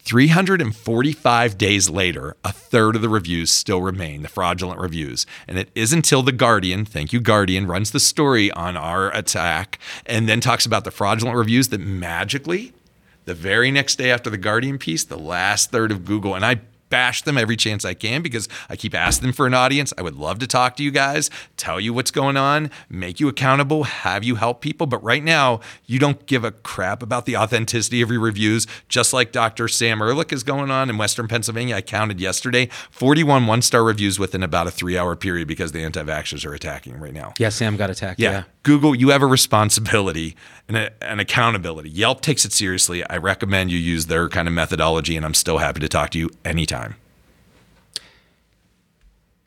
345 0.00 1.58
days 1.58 1.90
later, 1.90 2.36
a 2.44 2.52
third 2.52 2.94
of 2.94 3.02
the 3.02 3.08
reviews 3.08 3.50
still 3.50 3.82
remain, 3.82 4.22
the 4.22 4.28
fraudulent 4.28 4.80
reviews. 4.80 5.26
And 5.48 5.58
it 5.58 5.68
is 5.74 5.92
until 5.92 6.22
The 6.22 6.30
Guardian, 6.32 6.84
thank 6.84 7.12
you, 7.12 7.20
Guardian, 7.20 7.66
runs 7.66 7.90
the 7.90 7.98
story 7.98 8.52
on 8.52 8.76
our 8.76 9.10
attack 9.16 9.80
and 10.06 10.28
then 10.28 10.40
talks 10.40 10.64
about 10.64 10.84
the 10.84 10.92
fraudulent 10.92 11.36
reviews 11.36 11.68
that 11.68 11.80
magically, 11.80 12.72
the 13.24 13.34
very 13.34 13.72
next 13.72 13.96
day 13.96 14.12
after 14.12 14.30
the 14.30 14.38
Guardian 14.38 14.78
piece, 14.78 15.02
the 15.02 15.18
last 15.18 15.72
third 15.72 15.90
of 15.90 16.04
Google, 16.04 16.36
and 16.36 16.46
I 16.46 16.60
bash 16.88 17.22
them 17.22 17.38
every 17.38 17.56
chance 17.56 17.84
I 17.84 17.94
can 17.94 18.22
because 18.22 18.48
I 18.68 18.76
keep 18.76 18.94
asking 18.94 19.28
them 19.28 19.32
for 19.32 19.46
an 19.46 19.54
audience. 19.54 19.92
I 19.98 20.02
would 20.02 20.16
love 20.16 20.38
to 20.40 20.46
talk 20.46 20.76
to 20.76 20.82
you 20.82 20.90
guys, 20.90 21.30
tell 21.56 21.80
you 21.80 21.92
what's 21.92 22.10
going 22.10 22.36
on, 22.36 22.70
make 22.88 23.20
you 23.20 23.28
accountable, 23.28 23.84
have 23.84 24.24
you 24.24 24.36
help 24.36 24.60
people. 24.60 24.86
But 24.86 25.02
right 25.02 25.22
now, 25.22 25.60
you 25.84 25.98
don't 25.98 26.24
give 26.26 26.44
a 26.44 26.52
crap 26.52 27.02
about 27.02 27.26
the 27.26 27.36
authenticity 27.36 28.02
of 28.02 28.10
your 28.10 28.20
reviews, 28.20 28.66
just 28.88 29.12
like 29.12 29.32
Dr. 29.32 29.68
Sam 29.68 30.00
Ehrlich 30.00 30.32
is 30.32 30.42
going 30.42 30.70
on 30.70 30.90
in 30.90 30.98
Western 30.98 31.28
Pennsylvania. 31.28 31.76
I 31.76 31.82
counted 31.82 32.20
yesterday 32.20 32.68
41 32.90 33.46
one 33.46 33.62
star 33.62 33.84
reviews 33.84 34.18
within 34.18 34.42
about 34.42 34.66
a 34.66 34.70
three 34.70 34.96
hour 34.96 35.16
period 35.16 35.48
because 35.48 35.72
the 35.72 35.80
anti 35.80 36.02
vaxxers 36.02 36.46
are 36.46 36.54
attacking 36.54 36.98
right 36.98 37.14
now. 37.14 37.34
Yeah, 37.38 37.50
Sam 37.50 37.76
got 37.76 37.90
attacked. 37.90 38.20
Yeah. 38.20 38.30
yeah. 38.30 38.42
Google, 38.66 38.96
you 38.96 39.10
have 39.10 39.22
a 39.22 39.26
responsibility 39.26 40.34
and 40.66 40.76
a, 40.76 40.90
an 41.00 41.20
accountability. 41.20 41.88
Yelp 41.88 42.20
takes 42.20 42.44
it 42.44 42.52
seriously. 42.52 43.08
I 43.08 43.16
recommend 43.16 43.70
you 43.70 43.78
use 43.78 44.06
their 44.06 44.28
kind 44.28 44.48
of 44.48 44.54
methodology, 44.54 45.16
and 45.16 45.24
I'm 45.24 45.34
still 45.34 45.58
happy 45.58 45.78
to 45.78 45.88
talk 45.88 46.10
to 46.10 46.18
you 46.18 46.30
anytime. 46.44 46.96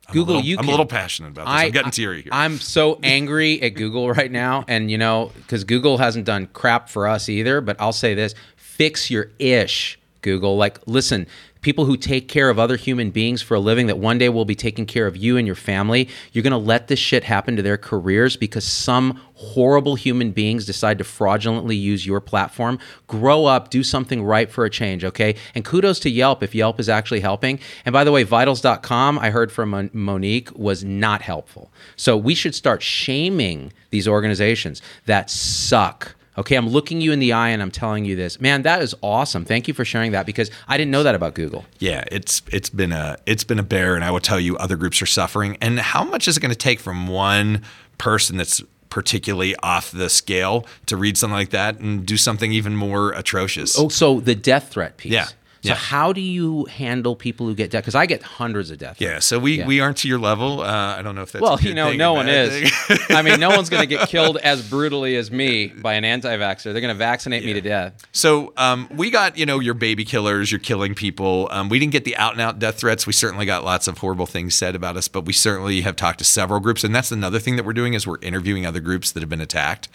I'm 0.08 0.14
Google, 0.14 0.36
little, 0.36 0.48
you 0.48 0.56
I'm 0.58 0.64
can, 0.64 0.70
a 0.70 0.72
little 0.72 0.86
passionate 0.86 1.32
about 1.32 1.48
this. 1.48 1.54
I, 1.54 1.66
am 1.66 1.72
getting 1.72 1.92
teary 1.92 2.22
here. 2.22 2.32
I'm 2.32 2.60
so 2.60 2.98
angry 3.04 3.62
at 3.62 3.72
Google 3.72 4.10
right 4.10 4.32
now, 4.32 4.64
and 4.70 4.90
you 4.90 4.98
know, 4.98 5.34
because 5.36 5.66
Google 5.66 5.98
hasn't 5.98 6.24
done 6.24 6.48
crap 6.54 6.88
for 6.88 7.06
us 7.06 7.28
either. 7.28 7.60
But 7.60 7.76
I'll 7.78 7.92
say 7.92 8.14
this: 8.14 8.34
fix 8.56 9.12
your 9.12 9.32
ish, 9.38 10.00
Google. 10.22 10.56
Like, 10.56 10.80
listen, 10.86 11.28
people 11.62 11.86
who 11.86 11.98
take 11.98 12.28
care 12.28 12.50
of 12.50 12.58
other 12.58 12.78
human 12.78 13.12
beings 13.12 13.42
for 13.42 13.56
a 13.56 13.60
living 13.60 13.88
that 13.88 13.98
one 13.98 14.18
day 14.18 14.30
will 14.30 14.46
be 14.46 14.56
taking 14.56 14.86
care 14.86 15.08
of 15.08 15.18
you 15.18 15.38
and 15.38 15.46
your 15.46 15.56
family, 15.56 16.08
you're 16.32 16.44
going 16.44 16.52
to 16.52 16.58
let 16.58 16.88
this 16.88 17.00
shit 17.00 17.24
happen 17.24 17.56
to 17.56 17.62
their 17.62 17.78
careers 17.78 18.38
because 18.38 18.64
some 18.64 19.20
horrible 19.36 19.96
human 19.96 20.32
beings 20.32 20.66
decide 20.66 20.98
to 20.98 21.04
fraudulently 21.04 21.76
use 21.76 22.06
your 22.06 22.20
platform. 22.20 22.80
Grow 23.08 23.46
up, 23.46 23.70
do 23.70 23.84
something 23.84 24.24
right 24.24 24.50
for 24.50 24.66
a 24.66 24.70
change, 24.70 25.04
okay? 25.04 25.36
And 25.56 25.64
kudos 25.64 26.00
to 26.02 26.10
Yelp 26.10 26.44
if 26.44 26.54
Yelp 26.56 26.80
is 26.80 26.90
actually 26.90 27.22
helping. 27.22 27.60
And 27.86 27.94
by 27.94 28.04
the 28.04 28.12
way, 28.12 28.24
vitals.com, 28.24 29.20
I 29.20 29.30
heard 29.30 29.52
from 29.52 29.90
Monique, 29.94 30.58
was 30.58 30.84
not 30.84 31.22
helpful. 31.22 31.72
So 31.96 32.18
we 32.18 32.36
should 32.36 32.56
start 32.56 32.82
shaming 32.82 33.74
these 33.92 34.08
organizations 34.08 34.82
that 35.06 35.30
suck 35.30 36.16
Okay, 36.38 36.56
I'm 36.56 36.70
looking 36.70 37.02
you 37.02 37.12
in 37.12 37.20
the 37.20 37.34
eye 37.34 37.50
and 37.50 37.62
I'm 37.62 37.72
telling 37.72 38.06
you 38.06 38.16
this. 38.16 38.40
Man, 38.40 38.62
that 38.62 38.82
is 38.82 38.96
awesome. 39.02 39.46
Thank 39.46 39.68
you 39.68 39.74
for 39.74 39.84
sharing 39.84 40.12
that 40.14 40.26
because 40.26 40.50
I 40.68 40.78
didn't 40.78 40.92
know 40.92 41.04
that 41.04 41.16
about 41.16 41.34
Google. 41.34 41.66
Yeah, 41.80 42.04
it's 42.12 42.42
it's 42.52 42.70
been 42.70 42.92
a 42.92 43.18
it's 43.26 43.44
been 43.44 43.60
a 43.60 43.64
bear 43.64 43.96
and 43.96 44.04
I 44.04 44.12
will 44.12 44.20
tell 44.20 44.40
you 44.40 44.56
other 44.58 44.78
groups 44.78 45.02
are 45.02 45.08
suffering. 45.08 45.58
And 45.60 45.80
how 45.80 46.04
much 46.04 46.28
is 46.28 46.38
it 46.38 46.40
going 46.40 46.52
to 46.52 46.58
take 46.58 46.80
from 46.80 47.08
one 47.08 47.64
person 47.98 48.38
that's 48.38 48.62
particularly 48.90 49.56
off 49.58 49.92
the 49.92 50.10
scale 50.10 50.66
to 50.86 50.98
read 50.98 51.18
something 51.18 51.36
like 51.36 51.50
that 51.50 51.80
and 51.80 52.06
do 52.06 52.18
something 52.18 52.52
even 52.52 52.76
more 52.76 53.12
atrocious? 53.12 53.78
Oh, 53.78 53.90
so 53.90 54.20
the 54.20 54.36
death 54.36 54.70
threat 54.70 54.98
piece. 54.98 55.12
Yeah. 55.12 55.28
So 55.62 55.70
yeah. 55.70 55.76
how 55.76 56.14
do 56.14 56.22
you 56.22 56.66
handle 56.66 57.16
people 57.16 57.46
who 57.46 57.54
get 57.54 57.72
death? 57.72 57.84
Because 57.84 57.96
I 57.96 58.06
get 58.06 58.24
hundreds 58.24 58.72
of 58.72 58.78
death. 58.78 59.02
Yeah. 59.02 59.20
So 59.20 59.40
we, 59.40 59.60
yeah. 59.60 59.68
we 59.68 59.82
aren't 59.82 59.98
to 59.98 60.08
your 60.08 60.20
level. 60.20 60.62
Uh, 60.62 60.96
I 60.98 61.02
don't 61.02 61.16
know 61.16 61.22
if 61.22 61.34
that's 61.34 61.42
well. 61.42 61.60
you 61.60 61.74
know, 61.74 61.92
no 61.92 62.14
one 62.14 62.30
is. 62.30 62.72
I 63.10 63.22
mean, 63.22 63.40
no 63.40 63.50
one's 63.50 63.70
going 63.70 63.82
to 63.82 63.88
get 63.88 64.08
killed 64.08 64.38
as 64.44 64.68
brutally 64.68 65.16
as 65.18 65.32
me 65.32 65.68
by 65.68 65.96
an 65.96 66.06
anti-vaxxer. 66.06 66.72
They're 66.72 66.82
going 66.82 66.94
to 66.94 66.94
vaccinate 66.94 67.44
yeah. 67.44 67.48
me 67.48 67.54
to 67.54 67.62
death. 67.62 68.08
So 68.14 68.54
um, 68.56 68.88
we 68.96 69.12
got 69.12 69.38
you 69.38 69.46
know 69.46 69.60
your 69.60 69.74
baby 69.74 70.06
killers, 70.06 70.52
you're 70.52 70.60
killing 70.60 70.96
people. 70.96 71.50
Um, 71.52 71.70
we 71.70 71.80
didn't 71.80 71.92
get 71.92 72.06
the 72.06 72.16
out 72.16 72.34
and 72.34 72.42
out 72.42 72.60
death 72.60 72.80
threats. 72.80 73.06
We 73.06 73.14
certainly 73.14 73.46
got 73.46 73.64
lots 73.64 73.88
of 73.88 73.98
horrible 73.98 74.26
things 74.26 74.56
said 74.56 74.76
about 74.76 74.96
us, 74.98 75.08
but 75.08 75.26
we 75.26 75.34
certainly 75.34 75.82
have 75.82 75.96
talked 75.96 76.20
to 76.20 76.26
several 76.26 76.60
groups, 76.60 76.84
and 76.84 76.96
that's 76.96 77.12
another 77.12 77.40
thing 77.40 77.56
that 77.58 77.66
we're 77.66 77.74
doing 77.74 77.94
is 77.94 78.08
we're 78.08 78.20
interviewing 78.22 78.66
other 78.66 78.80
groups 78.80 79.12
that 79.12 79.22
have 79.22 79.30
been 79.30 79.42
attacked. 79.42 79.90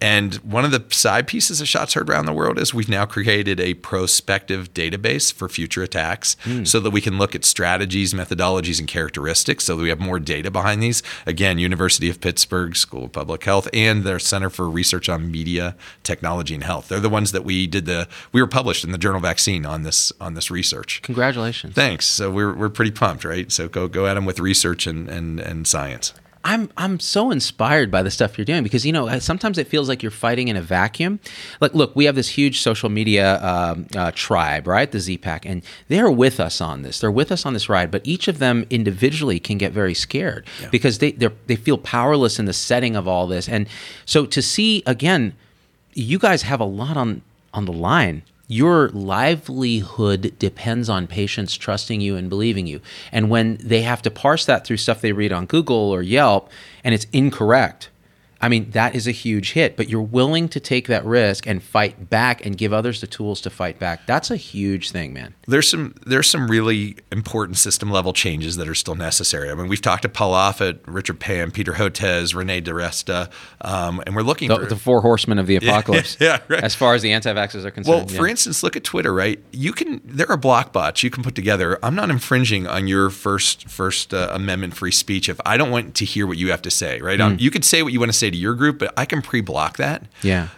And 0.00 0.36
one 0.36 0.64
of 0.64 0.70
the 0.70 0.84
side 0.90 1.26
pieces 1.26 1.60
of 1.60 1.66
shots 1.66 1.94
heard 1.94 2.08
around 2.08 2.26
the 2.26 2.32
world 2.32 2.58
is 2.58 2.72
we've 2.72 2.88
now 2.88 3.04
created 3.04 3.58
a 3.58 3.74
prospective 3.74 4.72
database 4.72 5.32
for 5.32 5.48
future 5.48 5.82
attacks 5.82 6.36
mm. 6.44 6.66
so 6.66 6.78
that 6.80 6.90
we 6.90 7.00
can 7.00 7.18
look 7.18 7.34
at 7.34 7.44
strategies, 7.44 8.14
methodologies, 8.14 8.78
and 8.78 8.86
characteristics 8.86 9.64
so 9.64 9.76
that 9.76 9.82
we 9.82 9.88
have 9.88 9.98
more 9.98 10.20
data 10.20 10.50
behind 10.50 10.82
these. 10.82 11.02
Again, 11.26 11.58
University 11.58 12.08
of 12.08 12.20
Pittsburgh 12.20 12.76
School 12.76 13.06
of 13.06 13.12
Public 13.12 13.42
Health 13.42 13.68
and 13.72 14.04
their 14.04 14.20
Center 14.20 14.50
for 14.50 14.70
Research 14.70 15.08
on 15.08 15.30
Media, 15.30 15.74
Technology, 16.04 16.54
and 16.54 16.62
Health. 16.62 16.88
They're 16.88 17.00
the 17.00 17.08
ones 17.08 17.32
that 17.32 17.44
we 17.44 17.66
did 17.66 17.86
the 17.86 18.08
we 18.32 18.40
were 18.40 18.46
published 18.46 18.84
in 18.84 18.92
the 18.92 18.98
journal 18.98 19.20
Vaccine 19.20 19.66
on 19.66 19.82
this 19.82 20.12
on 20.20 20.34
this 20.34 20.50
research. 20.50 21.02
Congratulations. 21.02 21.74
Thanks. 21.74 22.06
So 22.06 22.30
we're 22.30 22.54
we're 22.54 22.68
pretty 22.68 22.92
pumped, 22.92 23.24
right? 23.24 23.50
So 23.50 23.68
go 23.68 23.88
go 23.88 24.06
at 24.06 24.14
them 24.14 24.24
with 24.24 24.38
research 24.38 24.86
and 24.86 25.08
and 25.08 25.40
and 25.40 25.66
science. 25.66 26.14
I'm 26.44 26.70
I'm 26.76 27.00
so 27.00 27.30
inspired 27.30 27.90
by 27.90 28.02
the 28.02 28.10
stuff 28.10 28.38
you're 28.38 28.44
doing 28.44 28.62
because 28.62 28.86
you 28.86 28.92
know 28.92 29.18
sometimes 29.18 29.58
it 29.58 29.66
feels 29.66 29.88
like 29.88 30.02
you're 30.02 30.10
fighting 30.10 30.48
in 30.48 30.56
a 30.56 30.62
vacuum. 30.62 31.20
Like, 31.60 31.74
look, 31.74 31.94
we 31.96 32.04
have 32.04 32.14
this 32.14 32.28
huge 32.28 32.60
social 32.60 32.88
media 32.88 33.42
um, 33.42 33.86
uh, 33.94 34.12
tribe, 34.14 34.66
right? 34.66 34.90
The 34.90 35.00
Z-Pack, 35.00 35.44
and 35.44 35.62
they're 35.88 36.10
with 36.10 36.40
us 36.40 36.60
on 36.60 36.82
this. 36.82 37.00
They're 37.00 37.10
with 37.10 37.32
us 37.32 37.44
on 37.44 37.54
this 37.54 37.68
ride, 37.68 37.90
but 37.90 38.02
each 38.04 38.28
of 38.28 38.38
them 38.38 38.66
individually 38.70 39.38
can 39.40 39.58
get 39.58 39.72
very 39.72 39.94
scared 39.94 40.46
yeah. 40.60 40.68
because 40.70 40.98
they 40.98 41.12
they 41.12 41.56
feel 41.56 41.78
powerless 41.78 42.38
in 42.38 42.44
the 42.44 42.52
setting 42.52 42.96
of 42.96 43.08
all 43.08 43.26
this. 43.26 43.48
And 43.48 43.68
so 44.04 44.26
to 44.26 44.42
see 44.42 44.82
again, 44.86 45.34
you 45.94 46.18
guys 46.18 46.42
have 46.42 46.60
a 46.60 46.64
lot 46.64 46.96
on 46.96 47.22
on 47.52 47.64
the 47.64 47.72
line 47.72 48.22
your 48.48 48.88
livelihood 48.88 50.34
depends 50.38 50.88
on 50.88 51.06
patients 51.06 51.54
trusting 51.56 52.00
you 52.00 52.16
and 52.16 52.30
believing 52.30 52.66
you. 52.66 52.80
And 53.12 53.28
when 53.28 53.58
they 53.58 53.82
have 53.82 54.02
to 54.02 54.10
parse 54.10 54.46
that 54.46 54.66
through 54.66 54.78
stuff 54.78 55.02
they 55.02 55.12
read 55.12 55.32
on 55.32 55.46
Google 55.46 55.76
or 55.76 56.02
Yelp 56.02 56.50
and 56.82 56.94
it's 56.94 57.06
incorrect, 57.12 57.90
I 58.40 58.48
mean, 58.48 58.70
that 58.70 58.94
is 58.94 59.06
a 59.08 59.12
huge 59.12 59.52
hit, 59.52 59.76
but 59.76 59.88
you're 59.88 60.00
willing 60.00 60.48
to 60.50 60.60
take 60.60 60.86
that 60.86 61.04
risk 61.04 61.46
and 61.46 61.62
fight 61.62 62.08
back 62.08 62.46
and 62.46 62.56
give 62.56 62.72
others 62.72 63.00
the 63.00 63.06
tools 63.06 63.40
to 63.42 63.50
fight 63.50 63.78
back. 63.78 64.06
That's 64.06 64.30
a 64.30 64.36
huge 64.36 64.90
thing, 64.90 65.12
man. 65.12 65.34
There's 65.46 65.68
some 65.68 65.94
there's 66.06 66.30
some 66.30 66.48
really 66.48 66.96
important 67.10 67.58
system 67.58 67.90
level 67.90 68.12
changes 68.12 68.56
that 68.56 68.68
are 68.68 68.74
still 68.74 68.94
necessary. 68.94 69.50
I 69.50 69.54
mean, 69.54 69.68
we've 69.68 69.82
talked 69.82 70.02
to 70.02 70.08
Paul 70.08 70.34
Offit, 70.34 70.78
Richard 70.86 71.18
Pan, 71.18 71.50
Peter 71.50 71.72
Hotez, 71.72 72.34
Renee 72.34 72.60
DiResta, 72.60 73.30
um, 73.62 74.02
and 74.06 74.14
we're 74.14 74.22
looking 74.22 74.48
the, 74.48 74.56
for 74.56 74.66
the 74.66 74.76
four 74.76 75.00
horsemen 75.00 75.38
of 75.38 75.46
the 75.46 75.56
apocalypse. 75.56 76.16
yeah, 76.20 76.26
yeah 76.26 76.38
right. 76.48 76.64
As 76.64 76.74
far 76.74 76.94
as 76.94 77.02
the 77.02 77.12
anti-vaxxers 77.12 77.64
are 77.64 77.70
concerned. 77.70 78.10
Well, 78.10 78.18
for 78.18 78.28
instance, 78.28 78.62
look 78.62 78.76
at 78.76 78.84
Twitter, 78.84 79.12
right? 79.12 79.42
You 79.52 79.72
can 79.72 80.00
there 80.04 80.30
are 80.30 80.36
block 80.36 80.72
bots 80.72 81.02
you 81.02 81.10
can 81.10 81.24
put 81.24 81.34
together. 81.34 81.78
I'm 81.82 81.94
not 81.94 82.10
infringing 82.10 82.66
on 82.66 82.86
your 82.86 83.10
first 83.10 83.68
First 83.68 84.14
uh, 84.14 84.30
Amendment 84.32 84.76
free 84.76 84.92
speech 84.92 85.28
if 85.28 85.40
I 85.44 85.56
don't 85.56 85.70
want 85.70 85.94
to 85.96 86.04
hear 86.04 86.26
what 86.26 86.36
you 86.36 86.50
have 86.50 86.62
to 86.62 86.70
say, 86.70 87.00
right? 87.00 87.18
Mm. 87.18 87.24
Um, 87.24 87.36
you 87.38 87.50
could 87.50 87.64
say 87.64 87.82
what 87.82 87.92
you 87.92 87.98
want 87.98 88.12
to 88.12 88.18
say 88.18 88.27
to 88.30 88.36
your 88.36 88.54
group, 88.54 88.78
but 88.78 88.92
I 88.96 89.04
can 89.04 89.22
pre-block 89.22 89.76
that. 89.76 90.04
Yeah. 90.22 90.48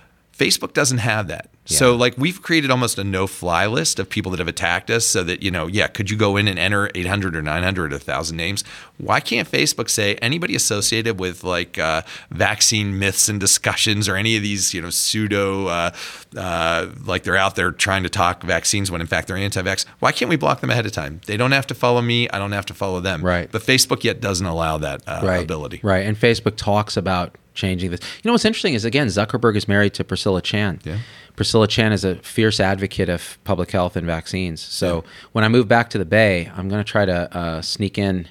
Facebook 0.40 0.72
doesn't 0.72 0.98
have 0.98 1.28
that. 1.28 1.50
Yeah. 1.66 1.76
So 1.76 1.96
like 1.96 2.16
we've 2.16 2.40
created 2.40 2.70
almost 2.70 2.98
a 2.98 3.04
no-fly 3.04 3.66
list 3.66 3.98
of 3.98 4.08
people 4.08 4.30
that 4.32 4.38
have 4.38 4.48
attacked 4.48 4.90
us 4.90 5.06
so 5.06 5.22
that 5.24 5.42
you 5.42 5.50
know, 5.50 5.66
yeah, 5.66 5.86
could 5.86 6.10
you 6.10 6.16
go 6.16 6.38
in 6.38 6.48
and 6.48 6.58
enter 6.58 6.90
800 6.94 7.36
or 7.36 7.42
900 7.42 7.92
or 7.92 7.96
1000 7.96 8.36
names? 8.36 8.64
Why 8.96 9.20
can't 9.20 9.48
Facebook 9.48 9.90
say 9.90 10.14
anybody 10.16 10.56
associated 10.56 11.20
with 11.20 11.44
like 11.44 11.78
uh, 11.78 12.02
vaccine 12.30 12.98
myths 12.98 13.28
and 13.28 13.38
discussions 13.38 14.08
or 14.08 14.16
any 14.16 14.34
of 14.34 14.42
these, 14.42 14.72
you 14.72 14.80
know, 14.80 14.88
pseudo 14.88 15.66
uh, 15.66 15.90
uh, 16.36 16.86
like 17.04 17.24
they're 17.24 17.36
out 17.36 17.54
there 17.54 17.70
trying 17.70 18.02
to 18.02 18.08
talk 18.08 18.42
vaccines 18.42 18.90
when 18.90 19.02
in 19.02 19.06
fact 19.06 19.28
they're 19.28 19.36
anti-vax. 19.36 19.84
Why 19.98 20.10
can't 20.10 20.30
we 20.30 20.36
block 20.36 20.60
them 20.60 20.70
ahead 20.70 20.86
of 20.86 20.92
time? 20.92 21.20
They 21.26 21.36
don't 21.36 21.52
have 21.52 21.66
to 21.66 21.74
follow 21.74 22.00
me, 22.00 22.30
I 22.30 22.38
don't 22.38 22.52
have 22.52 22.66
to 22.66 22.74
follow 22.74 23.00
them. 23.00 23.22
Right. 23.22 23.52
But 23.52 23.60
Facebook 23.60 24.04
yet 24.04 24.22
doesn't 24.22 24.46
allow 24.46 24.78
that 24.78 25.02
uh, 25.06 25.20
right. 25.22 25.42
ability. 25.42 25.80
Right. 25.82 26.06
And 26.06 26.16
Facebook 26.16 26.56
talks 26.56 26.96
about 26.96 27.36
changing 27.60 27.90
this. 27.90 28.00
You 28.00 28.28
know 28.28 28.32
what's 28.32 28.44
interesting 28.44 28.74
is 28.74 28.84
again 28.84 29.06
Zuckerberg 29.06 29.56
is 29.56 29.68
married 29.68 29.94
to 29.94 30.04
Priscilla 30.04 30.42
Chan. 30.42 30.80
Yeah. 30.84 30.98
Priscilla 31.36 31.68
Chan 31.68 31.92
is 31.92 32.04
a 32.04 32.16
fierce 32.16 32.60
advocate 32.60 33.08
of 33.08 33.38
public 33.44 33.70
health 33.70 33.96
and 33.96 34.06
vaccines. 34.06 34.60
So 34.60 34.96
yeah. 34.96 35.10
when 35.32 35.44
I 35.44 35.48
move 35.48 35.68
back 35.68 35.90
to 35.90 35.98
the 35.98 36.04
Bay, 36.04 36.50
I'm 36.54 36.68
going 36.68 36.82
to 36.82 36.90
try 36.90 37.04
to 37.04 37.36
uh, 37.36 37.62
sneak 37.62 37.98
in 37.98 38.28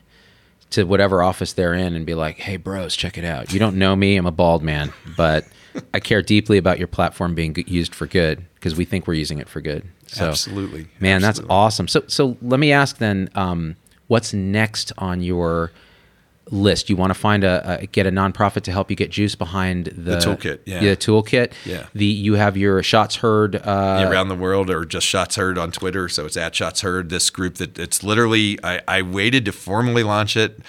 to 0.71 0.83
whatever 0.83 1.23
office 1.23 1.53
they're 1.53 1.73
in 1.73 1.95
and 1.95 2.05
be 2.05 2.15
like, 2.15 2.37
"Hey, 2.37 2.57
bros, 2.57 2.95
check 2.95 3.17
it 3.17 3.23
out. 3.23 3.53
You 3.53 3.59
don't 3.59 3.77
know 3.77 3.95
me. 3.95 4.17
I'm 4.17 4.25
a 4.25 4.31
bald 4.31 4.63
man, 4.63 4.93
but 5.15 5.45
I 5.93 5.99
care 5.99 6.21
deeply 6.21 6.57
about 6.57 6.77
your 6.77 6.87
platform 6.87 7.35
being 7.35 7.55
used 7.67 7.95
for 7.95 8.05
good 8.05 8.45
because 8.55 8.75
we 8.75 8.85
think 8.85 9.07
we're 9.07 9.13
using 9.15 9.39
it 9.39 9.49
for 9.49 9.61
good." 9.61 9.87
So, 10.07 10.29
Absolutely, 10.29 10.87
man, 10.99 11.23
Absolutely. 11.23 11.47
that's 11.47 11.51
awesome. 11.51 11.87
So, 11.87 12.03
so 12.07 12.37
let 12.41 12.59
me 12.59 12.71
ask 12.71 12.97
then, 12.97 13.29
um, 13.35 13.75
what's 14.07 14.33
next 14.33 14.91
on 14.97 15.21
your 15.21 15.71
list. 16.51 16.89
You 16.89 16.95
want 16.95 17.11
to 17.11 17.19
find 17.19 17.43
a, 17.43 17.79
a, 17.81 17.87
get 17.87 18.05
a 18.05 18.11
nonprofit 18.11 18.63
to 18.63 18.71
help 18.71 18.89
you 18.89 18.95
get 18.95 19.11
juice 19.11 19.35
behind 19.35 19.85
the, 19.85 19.91
the 19.91 20.17
toolkit. 20.17 20.59
Yeah, 20.65 20.79
the 20.79 20.97
toolkit. 20.97 21.53
Yeah, 21.65 21.87
the 21.93 22.05
you 22.05 22.33
have 22.35 22.57
your 22.57 22.83
shots 22.83 23.17
heard 23.17 23.55
uh, 23.55 23.59
yeah, 23.65 24.09
around 24.09 24.29
the 24.29 24.35
world 24.35 24.69
or 24.69 24.85
just 24.85 25.07
shots 25.07 25.35
heard 25.35 25.57
on 25.57 25.71
Twitter. 25.71 26.09
So 26.09 26.25
it's 26.25 26.37
at 26.37 26.55
shots 26.55 26.81
heard. 26.81 27.09
This 27.09 27.29
group 27.29 27.55
that 27.55 27.77
it's 27.77 28.03
literally 28.03 28.59
I, 28.63 28.81
I 28.87 29.01
waited 29.01 29.45
to 29.45 29.51
formally 29.51 30.03
launch 30.03 30.35
it 30.35 30.59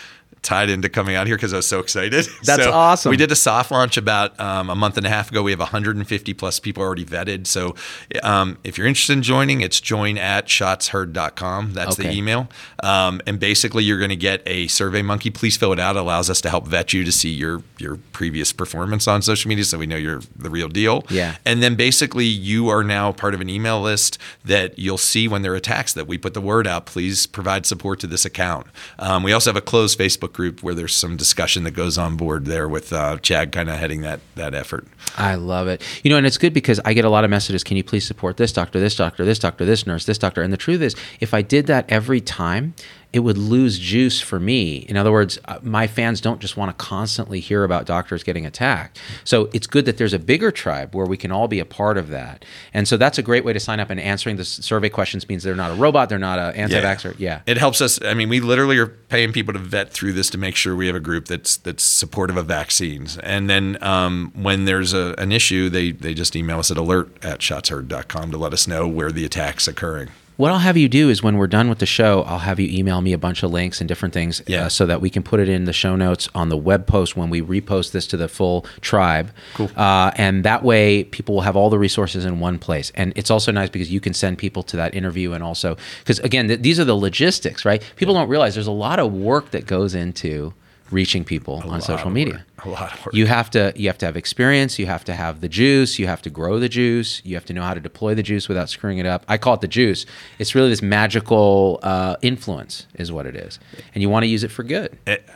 tied 0.42 0.70
into 0.70 0.88
coming 0.88 1.14
out 1.16 1.26
here 1.26 1.37
because 1.37 1.53
I 1.53 1.57
was 1.57 1.66
so 1.66 1.81
excited. 1.81 2.26
That's 2.44 2.64
So 2.64 2.72
awesome. 2.72 3.11
We 3.11 3.16
did 3.16 3.31
a 3.31 3.37
soft 3.37 3.70
launch 3.70 3.96
about 3.96 4.38
um, 4.40 4.70
a 4.70 4.74
month 4.74 4.96
and 4.96 5.07
a 5.07 5.11
half 5.11 5.31
ago. 5.31 5.42
We 5.42 5.50
have 5.50 5.61
150 5.61 6.35
plus 6.35 6.59
people 6.59 6.83
already 6.83 7.05
vetted. 7.05 7.46
So 7.46 7.74
um, 8.22 8.59
if 8.64 8.79
you're 8.79 8.87
interested 8.87 9.12
in 9.12 9.22
joining, 9.22 9.61
it's 9.61 9.81
join 9.81 10.16
at 10.18 10.46
shotsheard.com. 10.46 11.72
That's 11.72 11.96
the 11.96 12.11
email. 12.11 12.48
Um, 12.83 13.20
and 13.26 13.38
basically, 13.38 13.85
you're 13.85 13.98
going 13.98 14.11
to 14.11 14.16
get 14.16 14.42
a 14.46 14.66
Survey 14.68 15.03
Monkey. 15.03 15.31
Please 15.31 15.57
fill 15.57 15.72
it 15.72 15.79
out. 15.79 15.96
It 15.96 16.00
allows 16.00 16.31
us 16.31 16.40
to 16.42 16.50
help 16.50 16.66
vet 16.66 16.92
you 16.92 17.05
to 17.05 17.12
see 17.12 17.31
your 17.31 17.62
your 17.79 17.96
previous 18.12 18.53
performance 18.53 19.07
on 19.09 19.22
social 19.22 19.48
media, 19.48 19.64
so 19.64 19.79
we 19.79 19.87
know 19.87 19.96
you're 19.96 20.20
the 20.37 20.50
real 20.50 20.68
deal. 20.68 21.05
Yeah. 21.11 21.37
And 21.44 21.62
then 21.62 21.74
basically, 21.74 22.24
you 22.24 22.68
are 22.68 22.83
now 22.83 23.12
part 23.12 23.35
of 23.35 23.40
an 23.40 23.48
email 23.48 23.81
list 23.81 24.18
that 24.44 24.79
you'll 24.79 24.98
see 24.98 25.29
when 25.29 25.42
there 25.42 25.53
are 25.53 25.57
attacks 25.57 25.92
that 25.94 26.07
we 26.07 26.18
put 26.18 26.35
the 26.35 26.40
word 26.40 26.66
out. 26.66 26.87
Please 26.87 27.26
provide 27.26 27.66
support 27.66 28.00
to 28.00 28.07
this 28.07 28.24
account. 28.24 28.66
Um, 28.98 29.22
we 29.22 29.33
also 29.33 29.50
have 29.50 29.57
a 29.57 29.61
closed 29.61 29.98
Facebook 29.98 30.29
group 30.32 30.62
where 30.62 30.74
there's 30.74 30.94
some 30.94 31.16
discussion 31.16 31.64
that 31.64 31.72
goes 31.72 31.98
on 31.98 32.16
board 32.16 32.46
there 32.46 32.68
with 32.68 32.92
uh, 32.92 33.18
Chad 33.18 33.52
kind 33.52 33.68
of 33.68 33.76
heading 33.76 34.02
that 34.02 34.20
that 34.34 34.54
effort. 34.54 34.86
I 35.16 35.34
love 35.34 35.68
it. 35.68 35.82
You 36.02 36.10
know, 36.10 36.16
and 36.16 36.26
it's 36.26 36.38
good 36.38 36.52
because 36.52 36.80
I 36.84 36.94
get 36.94 37.04
a 37.04 37.10
lot 37.10 37.24
of 37.24 37.30
messages. 37.30 37.64
Can 37.64 37.76
you 37.76 37.84
please 37.84 38.06
support 38.06 38.36
this 38.36 38.52
doctor, 38.52 38.80
this 38.80 38.96
doctor, 38.96 39.24
this 39.24 39.38
doctor, 39.38 39.64
this 39.64 39.86
nurse, 39.86 40.06
this 40.06 40.18
doctor? 40.18 40.42
And 40.42 40.52
the 40.52 40.56
truth 40.56 40.80
is, 40.80 40.94
if 41.20 41.34
I 41.34 41.42
did 41.42 41.66
that 41.66 41.84
every 41.88 42.20
time, 42.20 42.74
it 43.12 43.20
would 43.20 43.36
lose 43.36 43.78
juice 43.78 44.20
for 44.20 44.38
me. 44.38 44.78
In 44.88 44.96
other 44.96 45.10
words, 45.10 45.38
uh, 45.46 45.58
my 45.62 45.86
fans 45.86 46.20
don't 46.20 46.40
just 46.40 46.56
want 46.56 46.76
to 46.76 46.84
constantly 46.84 47.40
hear 47.40 47.64
about 47.64 47.84
doctors 47.84 48.22
getting 48.22 48.46
attacked. 48.46 49.00
So 49.24 49.50
it's 49.52 49.66
good 49.66 49.84
that 49.86 49.96
there's 49.96 50.12
a 50.12 50.18
bigger 50.18 50.52
tribe 50.52 50.94
where 50.94 51.06
we 51.06 51.16
can 51.16 51.32
all 51.32 51.48
be 51.48 51.58
a 51.58 51.64
part 51.64 51.98
of 51.98 52.08
that. 52.08 52.44
And 52.72 52.86
so 52.86 52.96
that's 52.96 53.18
a 53.18 53.22
great 53.22 53.44
way 53.44 53.52
to 53.52 53.60
sign 53.60 53.80
up. 53.80 53.90
And 53.90 53.98
answering 53.98 54.36
the 54.36 54.44
survey 54.44 54.88
questions 54.88 55.28
means 55.28 55.42
they're 55.42 55.56
not 55.56 55.72
a 55.72 55.74
robot, 55.74 56.08
they're 56.08 56.18
not 56.18 56.38
an 56.38 56.54
anti-vaxxer. 56.54 57.16
Yeah. 57.18 57.40
It 57.46 57.58
helps 57.58 57.80
us. 57.80 58.00
I 58.02 58.14
mean, 58.14 58.28
we 58.28 58.40
literally 58.40 58.78
are 58.78 58.86
paying 58.86 59.32
people 59.32 59.52
to 59.54 59.58
vet 59.58 59.92
through 59.92 60.12
this 60.12 60.30
to 60.30 60.38
make 60.38 60.54
sure 60.54 60.76
we 60.76 60.86
have 60.86 60.96
a 60.96 61.00
group 61.00 61.26
that's 61.26 61.56
that's 61.56 61.82
supportive 61.82 62.36
of 62.36 62.46
vaccines. 62.46 63.18
And 63.18 63.50
then 63.50 63.82
um, 63.82 64.32
when 64.34 64.66
there's 64.66 64.92
a, 64.92 65.14
an 65.18 65.32
issue, 65.32 65.68
they 65.68 65.90
they 65.90 66.14
just 66.14 66.36
email 66.36 66.60
us 66.60 66.70
at 66.70 66.76
alert 66.76 67.24
at 67.24 67.40
shotsheard.com 67.40 68.30
to 68.30 68.36
let 68.36 68.52
us 68.52 68.68
know 68.68 68.86
where 68.86 69.10
the 69.10 69.24
attack's 69.24 69.66
occurring. 69.66 70.10
What 70.40 70.53
I'll 70.53 70.59
have 70.59 70.79
you 70.79 70.88
do 70.88 71.11
is 71.11 71.22
when 71.22 71.37
we're 71.37 71.48
done 71.48 71.68
with 71.68 71.81
the 71.81 71.85
show, 71.87 72.22
I'll 72.22 72.38
have 72.38 72.59
you 72.59 72.66
email 72.66 73.03
me 73.03 73.12
a 73.12 73.18
bunch 73.18 73.42
of 73.42 73.50
links 73.50 73.83
and 73.83 73.87
different 73.87 74.14
things 74.14 74.40
Yeah. 74.46 74.64
uh, 74.64 74.68
so 74.70 74.87
that 74.87 75.03
we 75.03 75.11
can 75.11 75.22
put 75.22 75.38
it 75.38 75.50
in 75.50 75.66
the 75.66 75.72
show 75.74 75.96
notes 75.96 76.31
on 76.35 76.48
the 76.48 76.57
web 76.57 76.87
post 76.87 77.14
when 77.14 77.29
we 77.29 77.42
repost 77.42 77.90
this 77.92 78.07
to 78.07 78.16
the 78.16 78.26
full 78.26 78.64
tribe. 78.81 79.33
Cool. 79.53 79.70
Uh, 79.76 80.12
and 80.16 80.42
that 80.44 80.62
way 80.62 81.05
people 81.05 81.35
will 81.35 81.42
have 81.42 81.57
all 81.57 81.68
the 81.68 81.79
resources 81.79 82.24
in 82.24 82.40
one 82.40 82.59
place. 82.59 82.90
And 82.94 83.12
it's 83.16 83.31
also 83.31 83.53
nice 83.53 83.68
because 83.68 83.90
you 83.92 84.00
can 84.00 84.14
send 84.14 84.38
people 84.38 84.62
to 84.62 84.79
that 84.79 84.94
interview 84.94 85.33
and 85.35 85.44
also, 85.44 85.76
because 85.98 86.20
again, 86.20 86.48
th- 86.48 86.61
these 86.62 86.81
are 86.81 86.87
the 86.87 86.96
logistics, 86.96 87.66
right? 87.66 87.83
People 87.96 88.14
don't 88.14 88.31
realize 88.31 88.55
there's 88.55 88.66
a 88.66 88.70
lot 88.70 88.98
of 88.98 89.12
work 89.12 89.50
that 89.50 89.66
goes 89.66 89.94
into 89.94 90.55
reaching 90.90 91.24
people 91.24 91.62
on 91.66 91.81
social 91.81 92.11
media. 92.11 92.44
work. 92.57 92.64
A 92.64 92.68
lot 92.68 92.92
of 92.92 93.07
work. 93.07 93.14
You 93.14 93.26
have 93.26 93.50
to 93.50 93.72
you 93.76 93.88
have 93.88 93.98
to 93.98 94.07
have 94.07 94.16
experience. 94.16 94.79
You 94.79 94.87
have 94.87 95.05
to 95.05 95.14
have 95.14 95.40
the 95.40 95.48
juice. 95.48 95.98
You 95.98 96.07
have 96.07 96.22
to 96.22 96.31
grow 96.31 96.59
the 96.59 96.68
juice. 96.68 97.22
You 97.24 97.35
have 97.37 97.44
to 97.46 97.53
know 97.53 97.62
how 97.62 97.74
to 97.74 97.81
deploy 97.81 98.14
the 98.14 98.22
juice 98.22 98.48
without 98.48 98.68
screwing 98.68 98.98
it 98.98 99.07
up. 99.07 99.24
I 99.29 99.38
call 99.38 99.55
it 99.55 99.61
the 99.61 99.68
juice. 99.68 100.07
It's 100.38 100.55
really 100.55 100.68
this 100.68 100.83
magical 100.83 101.81
uh, 101.83 102.16
influence, 102.22 102.87
is 102.94 103.11
what 103.12 103.26
it 103.26 103.37
is, 103.37 103.59
and 103.94 104.03
you 104.03 104.09
want 104.09 104.24
to 104.24 104.29
use 104.29 104.44
it 104.44 104.50
for 104.50 104.62
good. 104.62 104.98
It- 105.07 105.29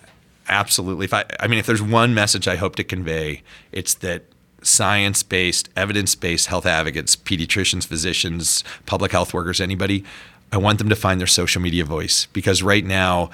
absolutely. 0.48 1.04
If 1.06 1.14
I, 1.14 1.24
I 1.40 1.46
mean, 1.46 1.58
if 1.58 1.66
there's 1.66 1.82
one 1.82 2.12
message 2.14 2.46
I 2.46 2.56
hope 2.56 2.76
to 2.76 2.84
convey, 2.84 3.42
it's 3.72 3.94
that 3.94 4.24
science-based, 4.62 5.68
evidence-based 5.76 6.46
health 6.46 6.66
advocates, 6.66 7.16
pediatricians, 7.16 7.86
physicians, 7.86 8.64
public 8.86 9.12
health 9.12 9.32
workers, 9.34 9.60
anybody, 9.60 10.04
I 10.52 10.56
want 10.56 10.78
them 10.78 10.88
to 10.88 10.96
find 10.96 11.20
their 11.20 11.26
social 11.26 11.60
media 11.60 11.84
voice 11.84 12.26
because 12.32 12.62
right 12.62 12.84
now, 12.84 13.30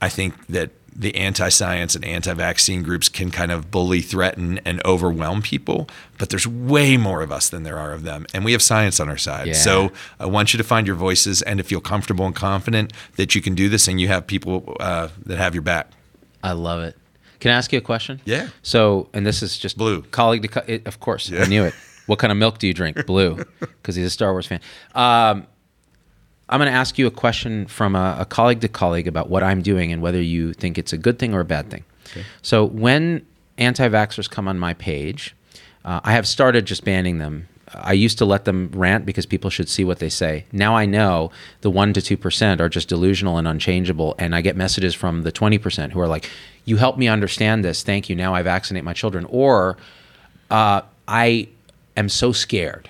I 0.00 0.08
think 0.08 0.46
that 0.46 0.70
the 0.94 1.14
anti-science 1.16 1.94
and 1.94 2.04
anti-vaccine 2.04 2.82
groups 2.82 3.08
can 3.08 3.30
kind 3.30 3.52
of 3.52 3.70
bully, 3.70 4.00
threaten, 4.00 4.58
and 4.64 4.84
overwhelm 4.84 5.42
people. 5.42 5.88
But 6.18 6.30
there's 6.30 6.46
way 6.46 6.96
more 6.96 7.22
of 7.22 7.30
us 7.30 7.48
than 7.48 7.62
there 7.62 7.78
are 7.78 7.92
of 7.92 8.02
them, 8.02 8.26
and 8.34 8.44
we 8.44 8.52
have 8.52 8.62
science 8.62 8.98
on 9.00 9.08
our 9.08 9.16
side. 9.16 9.46
Yeah. 9.48 9.52
So 9.54 9.92
I 10.18 10.26
want 10.26 10.52
you 10.52 10.58
to 10.58 10.64
find 10.64 10.86
your 10.86 10.96
voices 10.96 11.42
and 11.42 11.58
to 11.58 11.64
feel 11.64 11.80
comfortable 11.80 12.26
and 12.26 12.34
confident 12.34 12.92
that 13.16 13.34
you 13.34 13.40
can 13.40 13.54
do 13.54 13.68
this, 13.68 13.86
and 13.88 14.00
you 14.00 14.08
have 14.08 14.26
people 14.26 14.76
uh, 14.80 15.08
that 15.26 15.38
have 15.38 15.54
your 15.54 15.62
back. 15.62 15.90
I 16.42 16.52
love 16.52 16.82
it. 16.82 16.96
Can 17.40 17.52
I 17.52 17.54
ask 17.54 17.72
you 17.72 17.78
a 17.78 17.82
question? 17.82 18.20
Yeah. 18.24 18.48
So, 18.62 19.08
and 19.12 19.24
this 19.24 19.42
is 19.42 19.56
just 19.58 19.78
Blue. 19.78 20.02
colleague 20.02 20.42
to 20.42 20.48
co- 20.48 20.64
it, 20.66 20.86
of 20.86 20.98
course. 20.98 21.28
yeah. 21.30 21.42
I 21.42 21.46
knew 21.46 21.64
it. 21.64 21.74
What 22.06 22.18
kind 22.18 22.32
of 22.32 22.38
milk 22.38 22.58
do 22.58 22.66
you 22.66 22.74
drink? 22.74 23.06
Blue, 23.06 23.44
because 23.60 23.94
he's 23.94 24.06
a 24.06 24.10
Star 24.10 24.32
Wars 24.32 24.46
fan. 24.46 24.60
Um, 24.94 25.46
I'm 26.48 26.60
going 26.60 26.70
to 26.70 26.76
ask 26.76 26.98
you 26.98 27.06
a 27.06 27.10
question 27.10 27.66
from 27.66 27.94
a, 27.94 28.16
a 28.20 28.24
colleague 28.24 28.60
to 28.62 28.68
colleague 28.68 29.06
about 29.06 29.28
what 29.28 29.42
I'm 29.42 29.62
doing 29.62 29.92
and 29.92 30.00
whether 30.00 30.20
you 30.20 30.52
think 30.52 30.78
it's 30.78 30.92
a 30.92 30.98
good 30.98 31.18
thing 31.18 31.34
or 31.34 31.40
a 31.40 31.44
bad 31.44 31.70
thing. 31.70 31.84
So, 32.42 32.64
when 32.64 33.26
anti-vaxxers 33.58 34.30
come 34.30 34.48
on 34.48 34.58
my 34.58 34.72
page, 34.74 35.34
uh, 35.84 36.00
I 36.02 36.12
have 36.12 36.26
started 36.26 36.64
just 36.64 36.84
banning 36.84 37.18
them. 37.18 37.48
I 37.74 37.92
used 37.92 38.16
to 38.18 38.24
let 38.24 38.46
them 38.46 38.70
rant 38.72 39.04
because 39.04 39.26
people 39.26 39.50
should 39.50 39.68
see 39.68 39.84
what 39.84 39.98
they 39.98 40.08
say. 40.08 40.46
Now 40.52 40.74
I 40.74 40.86
know 40.86 41.30
the 41.60 41.70
one 41.70 41.92
to 41.92 42.00
two 42.00 42.16
percent 42.16 42.62
are 42.62 42.68
just 42.70 42.88
delusional 42.88 43.36
and 43.36 43.46
unchangeable, 43.46 44.14
and 44.18 44.34
I 44.34 44.40
get 44.40 44.56
messages 44.56 44.94
from 44.94 45.22
the 45.22 45.32
twenty 45.32 45.58
percent 45.58 45.92
who 45.92 46.00
are 46.00 46.08
like, 46.08 46.30
"You 46.64 46.78
helped 46.78 46.98
me 46.98 47.08
understand 47.08 47.64
this. 47.64 47.82
Thank 47.82 48.08
you. 48.08 48.16
Now 48.16 48.34
I 48.34 48.40
vaccinate 48.42 48.84
my 48.84 48.94
children." 48.94 49.26
Or 49.28 49.76
uh, 50.50 50.80
I 51.06 51.48
am 51.96 52.08
so 52.08 52.32
scared. 52.32 52.88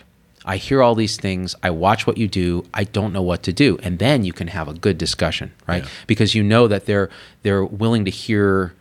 I 0.49 0.57
hear 0.57 0.83
all 0.83 0.95
these 0.95 1.19
things. 1.19 1.55
I 1.63 1.69
watch 1.69 2.07
what 2.07 2.17
you 2.17 2.27
do. 2.27 2.65
I 2.73 2.85
don't 2.85 3.13
know 3.13 3.21
what 3.21 3.43
to 3.43 3.53
do, 3.53 3.79
and 3.83 3.99
then 3.99 4.25
you 4.25 4.33
can 4.33 4.49
have 4.49 4.67
a 4.67 4.73
good 4.73 4.97
discussion, 4.97 5.53
right? 5.67 5.83
Yeah. 5.83 5.91
Because 6.07 6.35
you 6.35 6.43
know 6.43 6.67
that 6.69 6.87
they're 6.87 7.11
they're 7.43 7.65
willing 7.65 8.07
to 8.07 8.11
hear 8.11 8.73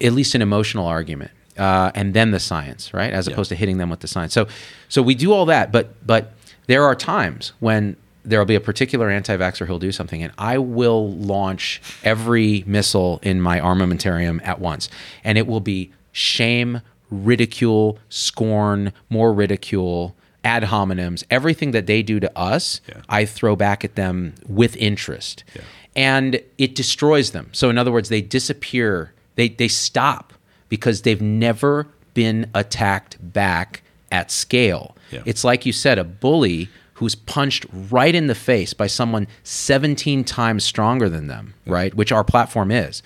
at 0.00 0.12
least 0.14 0.34
an 0.34 0.40
emotional 0.40 0.86
argument, 0.86 1.30
uh, 1.58 1.92
and 1.94 2.14
then 2.14 2.30
the 2.30 2.40
science, 2.40 2.94
right? 2.94 3.12
As 3.12 3.28
opposed 3.28 3.50
to 3.50 3.54
hitting 3.54 3.76
them 3.76 3.90
with 3.90 4.00
the 4.00 4.08
science. 4.08 4.32
So, 4.32 4.48
so 4.88 5.02
we 5.02 5.14
do 5.14 5.32
all 5.34 5.44
that, 5.44 5.70
but 5.70 5.94
but 6.06 6.32
there 6.68 6.84
are 6.84 6.94
times 6.94 7.52
when 7.60 7.96
there 8.24 8.38
will 8.38 8.46
be 8.46 8.54
a 8.54 8.60
particular 8.60 9.10
anti-vaxxer 9.10 9.66
who'll 9.66 9.78
do 9.78 9.92
something, 9.92 10.22
and 10.22 10.32
I 10.38 10.56
will 10.56 11.12
launch 11.12 11.82
every 12.02 12.64
missile 12.66 13.20
in 13.22 13.42
my 13.42 13.60
armamentarium 13.60 14.40
at 14.42 14.58
once, 14.58 14.88
and 15.22 15.36
it 15.36 15.46
will 15.46 15.60
be 15.60 15.92
shame, 16.12 16.80
ridicule, 17.10 17.98
scorn, 18.08 18.94
more 19.10 19.34
ridicule. 19.34 20.16
Ad 20.44 20.64
hominems, 20.64 21.24
everything 21.30 21.70
that 21.72 21.86
they 21.86 22.02
do 22.02 22.20
to 22.20 22.38
us, 22.38 22.80
Yeah. 22.88 23.00
I 23.08 23.24
throw 23.24 23.56
back 23.56 23.84
at 23.84 23.94
them 23.96 24.34
with 24.46 24.76
interest 24.76 25.42
and 25.96 26.40
it 26.58 26.74
destroys 26.74 27.30
them. 27.30 27.48
So 27.52 27.70
in 27.70 27.78
other 27.78 27.90
words, 27.90 28.08
they 28.10 28.20
disappear. 28.20 29.12
They 29.36 29.48
they 29.48 29.68
stop 29.68 30.32
because 30.68 31.02
they've 31.02 31.20
never 31.22 31.86
been 32.14 32.50
attacked 32.54 33.16
back 33.32 33.82
at 34.12 34.30
scale. 34.30 34.96
Yeah. 35.10 35.22
It's 35.24 35.44
like 35.44 35.66
you 35.66 35.72
said, 35.72 35.98
a 35.98 36.04
bully 36.04 36.68
who's 36.94 37.14
punched 37.16 37.66
right 37.90 38.14
in 38.14 38.28
the 38.28 38.34
face 38.36 38.72
by 38.72 38.86
someone 38.86 39.26
17 39.42 40.22
times 40.24 40.62
stronger 40.62 41.08
than 41.08 41.26
them, 41.26 41.54
right? 41.66 41.92
Which 41.94 42.12
our 42.12 42.22
platform 42.22 42.70
is. 42.70 43.02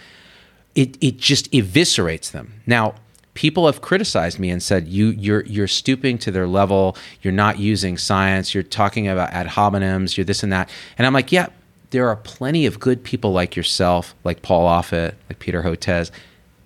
It 0.75 0.99
it 1.01 1.17
just 1.17 1.51
eviscerates 1.53 2.31
them. 2.33 2.61
Now, 2.67 2.95
people 3.39 3.67
have 3.67 3.81
criticized 3.81 4.41
me 4.41 4.51
and 4.51 4.61
said 4.61 4.89
you 4.89 5.11
you're 5.11 5.45
you're 5.45 5.69
stooping 5.69 6.19
to 6.19 6.33
their 6.33 6.49
level. 6.49 6.97
You're 7.23 7.33
not 7.33 7.61
using 7.61 7.97
science. 7.97 8.53
You're 8.53 8.65
talking 8.65 9.07
about 9.07 9.31
ad 9.31 9.47
hominems. 9.47 10.17
You're 10.17 10.25
this 10.25 10.43
and 10.43 10.53
that. 10.53 10.69
And 10.99 11.07
I'm 11.07 11.13
like, 11.13 11.31
yeah, 11.31 11.47
there 11.91 12.09
are 12.09 12.17
plenty 12.17 12.67
of 12.67 12.81
good 12.81 13.05
people 13.05 13.31
like 13.31 13.55
yourself, 13.55 14.17
like 14.25 14.43
Paul 14.43 14.67
Offit, 14.69 15.15
like 15.31 15.39
Peter 15.39 15.63
Hotez, 15.63 16.11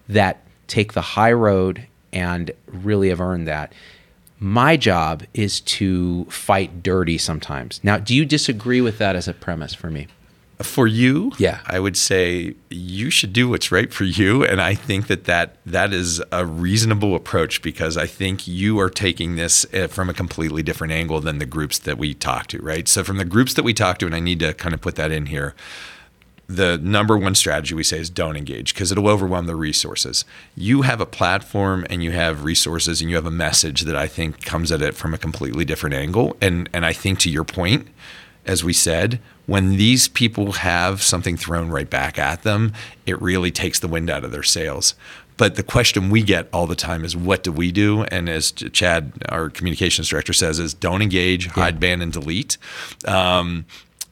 that 0.09 0.39
take 0.67 0.95
the 0.95 1.03
high 1.03 1.33
road 1.33 1.87
and 2.11 2.51
really 2.67 3.11
have 3.11 3.21
earned 3.21 3.47
that. 3.47 3.75
My 4.41 4.79
job 4.79 5.25
is 5.35 5.61
to 5.61 6.25
fight 6.31 6.83
dirty 6.83 7.19
sometimes. 7.19 7.81
Now, 7.85 7.99
do 7.99 8.17
you 8.17 8.25
disagree 8.25 8.81
with 8.81 8.97
that 8.97 9.15
as 9.15 9.29
a 9.29 9.35
premise 9.35 9.75
for 9.75 9.91
me? 9.91 10.07
For 10.63 10.87
you, 10.87 11.33
Yeah. 11.39 11.61
I 11.67 11.79
would 11.81 11.97
say 11.97 12.55
you 12.71 13.11
should 13.11 13.33
do 13.33 13.49
what's 13.49 13.71
right 13.73 13.93
for 13.93 14.05
you, 14.05 14.45
and 14.45 14.61
I 14.61 14.75
think 14.75 15.07
that 15.09 15.25
that, 15.25 15.57
that 15.67 15.93
is 15.93 16.23
a 16.31 16.45
reasonable 16.47 17.15
approach 17.15 17.63
because 17.63 17.97
I 17.97 18.07
think 18.07 18.47
you 18.47 18.79
are 18.81 18.91
taking 18.91 19.37
this 19.37 19.67
uh, 19.75 19.87
from 19.89 20.09
a 20.09 20.15
completely 20.15 20.63
different 20.63 20.93
angle 20.93 21.21
than 21.21 21.39
the 21.39 21.47
groups 21.47 21.79
that 21.81 21.99
we 21.99 22.15
talk 22.15 22.47
to, 22.49 22.59
right? 22.63 22.89
So 22.89 23.05
from 23.05 23.19
the 23.19 23.25
groups 23.25 23.55
that 23.55 23.63
we 23.65 23.75
talk 23.75 23.99
to, 23.99 24.07
and 24.07 24.15
I 24.15 24.21
need 24.21 24.41
to 24.41 24.55
kind 24.55 24.75
of 24.75 24.81
put 24.81 24.95
that 24.97 25.11
in 25.11 25.27
here. 25.27 25.55
The 26.49 26.77
number 26.77 27.17
one 27.17 27.35
strategy 27.35 27.75
we 27.75 27.85
say 27.85 27.99
is 27.99 28.11
don't 28.11 28.37
engage 28.37 28.75
because 28.75 28.93
it'll 28.93 29.09
overwhelm 29.09 29.47
the 29.47 29.57
resources. 29.57 30.27
You 30.55 30.83
have 30.83 31.01
a 31.01 31.07
platform 31.07 31.87
and 31.89 32.03
you 32.05 32.11
have 32.11 32.45
resources 32.45 33.01
and 33.01 33.09
you 33.09 33.17
have 33.17 33.25
a 33.25 33.31
message 33.31 33.83
that 33.83 33.97
I 33.97 34.07
think 34.07 34.45
comes 34.45 34.71
at 34.71 34.83
it 34.83 34.95
from 34.95 35.15
a 35.15 35.19
completely 35.19 35.65
different 35.65 35.95
angle. 35.95 36.37
And 36.43 36.69
and 36.75 36.85
I 36.85 36.93
think 36.93 37.21
to 37.21 37.31
your 37.31 37.45
point, 37.45 37.89
as 38.47 38.65
we 38.65 38.73
said, 38.73 39.21
when 39.47 39.77
these 39.77 40.09
people 40.09 40.53
have 40.53 41.03
something 41.03 41.37
thrown 41.37 41.69
right 41.69 41.89
back 41.89 42.19
at 42.19 42.43
them, 42.43 42.73
it 43.07 43.21
really 43.21 43.51
takes 43.51 43.81
the 43.81 43.89
wind 43.89 44.11
out 44.11 44.25
of 44.25 44.33
their 44.33 44.43
sails. 44.43 44.95
But 45.37 45.57
the 45.57 45.63
question 45.63 46.11
we 46.11 46.23
get 46.23 46.49
all 46.53 46.67
the 46.67 46.77
time 46.77 47.05
is, 47.05 47.17
what 47.17 47.43
do 47.43 47.51
we 47.51 47.73
do? 47.73 48.05
And 48.05 48.29
as 48.29 48.53
Chad, 48.53 49.13
our 49.29 49.51
communications 49.51 50.09
director, 50.09 50.33
says, 50.33 50.59
is 50.59 50.75
don't 50.75 51.03
engage, 51.03 51.47
hide, 51.47 51.81
ban, 51.81 52.03
and 52.03 52.13
delete. 52.13 52.59
Um, 53.07 53.65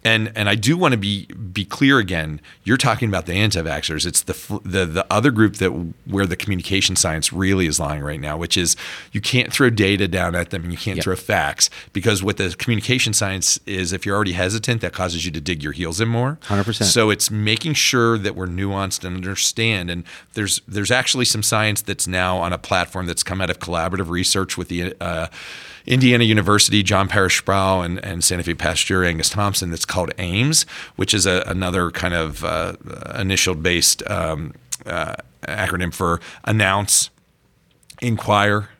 and 0.03 0.32
and 0.34 0.48
I 0.48 0.55
do 0.55 0.76
want 0.76 0.92
to 0.92 0.98
be 0.98 1.26
be 1.26 1.64
clear 1.64 1.98
again. 1.98 2.40
You're 2.64 2.76
talking 2.78 3.09
about 3.09 3.26
the 3.26 3.34
anti-vaxxers. 3.34 4.07
It's 4.07 4.22
the 4.22 4.61
the 4.64 4.86
the 4.86 5.07
other 5.11 5.30
group 5.30 5.57
that 5.57 5.70
where 6.07 6.26
the 6.26 6.36
communication 6.36 6.96
science 6.96 7.32
really 7.32 7.66
is 7.66 7.78
lying 7.78 8.03
right 8.03 8.20
now, 8.20 8.36
which 8.38 8.57
is 8.57 8.76
you 9.12 9.20
can't 9.20 9.53
throw 9.53 9.68
data 9.68 10.09
down 10.09 10.34
at 10.34 10.51
them 10.51 10.62
and 10.64 10.72
you 10.72 10.78
can't 10.78 10.96
Yep. 10.96 11.05
throw 11.05 11.16
facts 11.16 11.68
because 11.92 12.22
what 12.22 12.36
the 12.38 12.55
communication 12.59 13.12
science 13.12 13.61
is, 13.66 13.92
if 13.92 14.07
you're 14.07 14.16
already 14.16 14.32
hesitant, 14.32 14.80
that 14.80 14.92
causes 14.92 15.24
you 15.24 15.30
to 15.32 15.40
dig 15.40 15.62
your 15.62 15.72
heels 15.72 16.01
in 16.01 16.09
more. 16.09 16.38
100%. 16.48 16.84
So 16.84 17.11
it's 17.11 17.30
making 17.30 17.74
sure 17.74 18.16
that 18.18 18.34
we're 18.34 18.46
nuanced 18.46 19.05
and 19.05 19.16
understand. 19.16 19.90
And 19.90 20.05
there's 20.32 20.62
there's 20.66 20.90
actually 20.90 21.26
some 21.26 21.42
science 21.42 21.82
that's 21.82 22.07
now 22.07 22.38
on 22.38 22.53
a 22.53 22.59
platform 22.59 23.07
that's 23.07 23.22
come 23.22 23.40
out 23.40 23.51
of 23.51 23.59
collaborative 23.59 24.09
research 24.09 24.57
with 24.57 24.68
the 24.68 24.94
uh, 25.01 25.26
Indiana 25.87 26.24
University, 26.24 26.83
John 26.83 27.09
Parrish 27.09 27.43
Sprowl, 27.43 27.85
and, 27.85 28.03
and 28.05 28.22
Sanofi 28.22 28.57
Pasteur, 28.57 29.05
Angus 29.05 29.31
Thomson. 29.31 29.70
That's 29.70 29.85
called 29.85 30.12
AIMS, 30.18 30.64
which 30.97 31.14
is 31.14 31.26
a, 31.26 31.43
another 31.47 31.91
kind 31.91 32.14
of 32.14 32.45
uh, 32.45 32.74
initial 33.18 33.55
based 33.55 34.03
um, 34.09 34.55
uh, 34.87 35.16
acronym 35.43 35.93
for 35.93 36.20
announce, 36.45 37.11
inquire, 38.01 38.70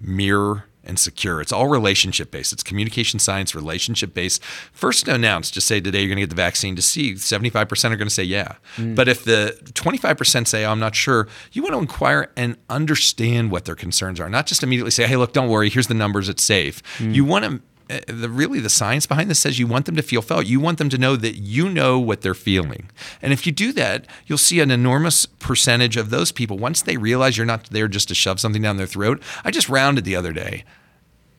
mirror, 0.00 0.65
and 0.86 0.98
secure. 0.98 1.40
It's 1.40 1.52
all 1.52 1.68
relationship 1.68 2.30
based. 2.30 2.52
It's 2.52 2.62
communication 2.62 3.18
science, 3.18 3.54
relationship 3.54 4.14
based. 4.14 4.42
First 4.72 5.06
to 5.06 5.14
announce, 5.14 5.50
just 5.50 5.66
say 5.66 5.80
today 5.80 6.00
you're 6.00 6.08
going 6.08 6.16
to 6.16 6.22
get 6.22 6.30
the 6.30 6.36
vaccine 6.36 6.76
to 6.76 6.82
see 6.82 7.14
75% 7.14 7.90
are 7.90 7.96
going 7.96 8.08
to 8.08 8.14
say 8.14 8.22
yeah. 8.22 8.54
Mm. 8.76 8.94
But 8.94 9.08
if 9.08 9.24
the 9.24 9.58
25% 9.72 10.46
say, 10.46 10.64
oh, 10.64 10.70
I'm 10.70 10.80
not 10.80 10.94
sure, 10.94 11.28
you 11.52 11.62
want 11.62 11.74
to 11.74 11.78
inquire 11.78 12.30
and 12.36 12.56
understand 12.68 13.50
what 13.50 13.64
their 13.64 13.74
concerns 13.74 14.20
are, 14.20 14.28
not 14.28 14.46
just 14.46 14.62
immediately 14.62 14.90
say, 14.90 15.06
hey, 15.06 15.16
look, 15.16 15.32
don't 15.32 15.48
worry, 15.48 15.70
here's 15.70 15.88
the 15.88 15.94
numbers, 15.94 16.28
it's 16.28 16.42
safe. 16.42 16.82
Mm. 16.98 17.14
You 17.14 17.24
want 17.24 17.44
to 17.44 17.60
Uh, 17.88 18.00
the 18.08 18.28
really 18.28 18.58
the 18.58 18.68
science 18.70 19.06
behind 19.06 19.30
this 19.30 19.38
says 19.38 19.58
you 19.60 19.66
want 19.66 19.86
them 19.86 19.94
to 19.94 20.02
feel 20.02 20.20
felt. 20.22 20.46
You 20.46 20.58
want 20.58 20.78
them 20.78 20.88
to 20.88 20.98
know 20.98 21.14
that 21.14 21.36
you 21.36 21.68
know 21.68 22.00
what 22.00 22.22
they're 22.22 22.34
feeling. 22.34 22.90
And 23.22 23.32
if 23.32 23.46
you 23.46 23.52
do 23.52 23.72
that, 23.74 24.06
you'll 24.26 24.38
see 24.38 24.58
an 24.58 24.72
enormous 24.72 25.24
percentage 25.24 25.96
of 25.96 26.10
those 26.10 26.32
people 26.32 26.58
once 26.58 26.82
they 26.82 26.96
realize 26.96 27.36
you're 27.36 27.46
not 27.46 27.70
there 27.70 27.86
just 27.86 28.08
to 28.08 28.14
shove 28.14 28.40
something 28.40 28.62
down 28.62 28.76
their 28.76 28.86
throat. 28.86 29.22
I 29.44 29.52
just 29.52 29.68
rounded 29.68 30.04
the 30.04 30.16
other 30.16 30.32
day 30.32 30.64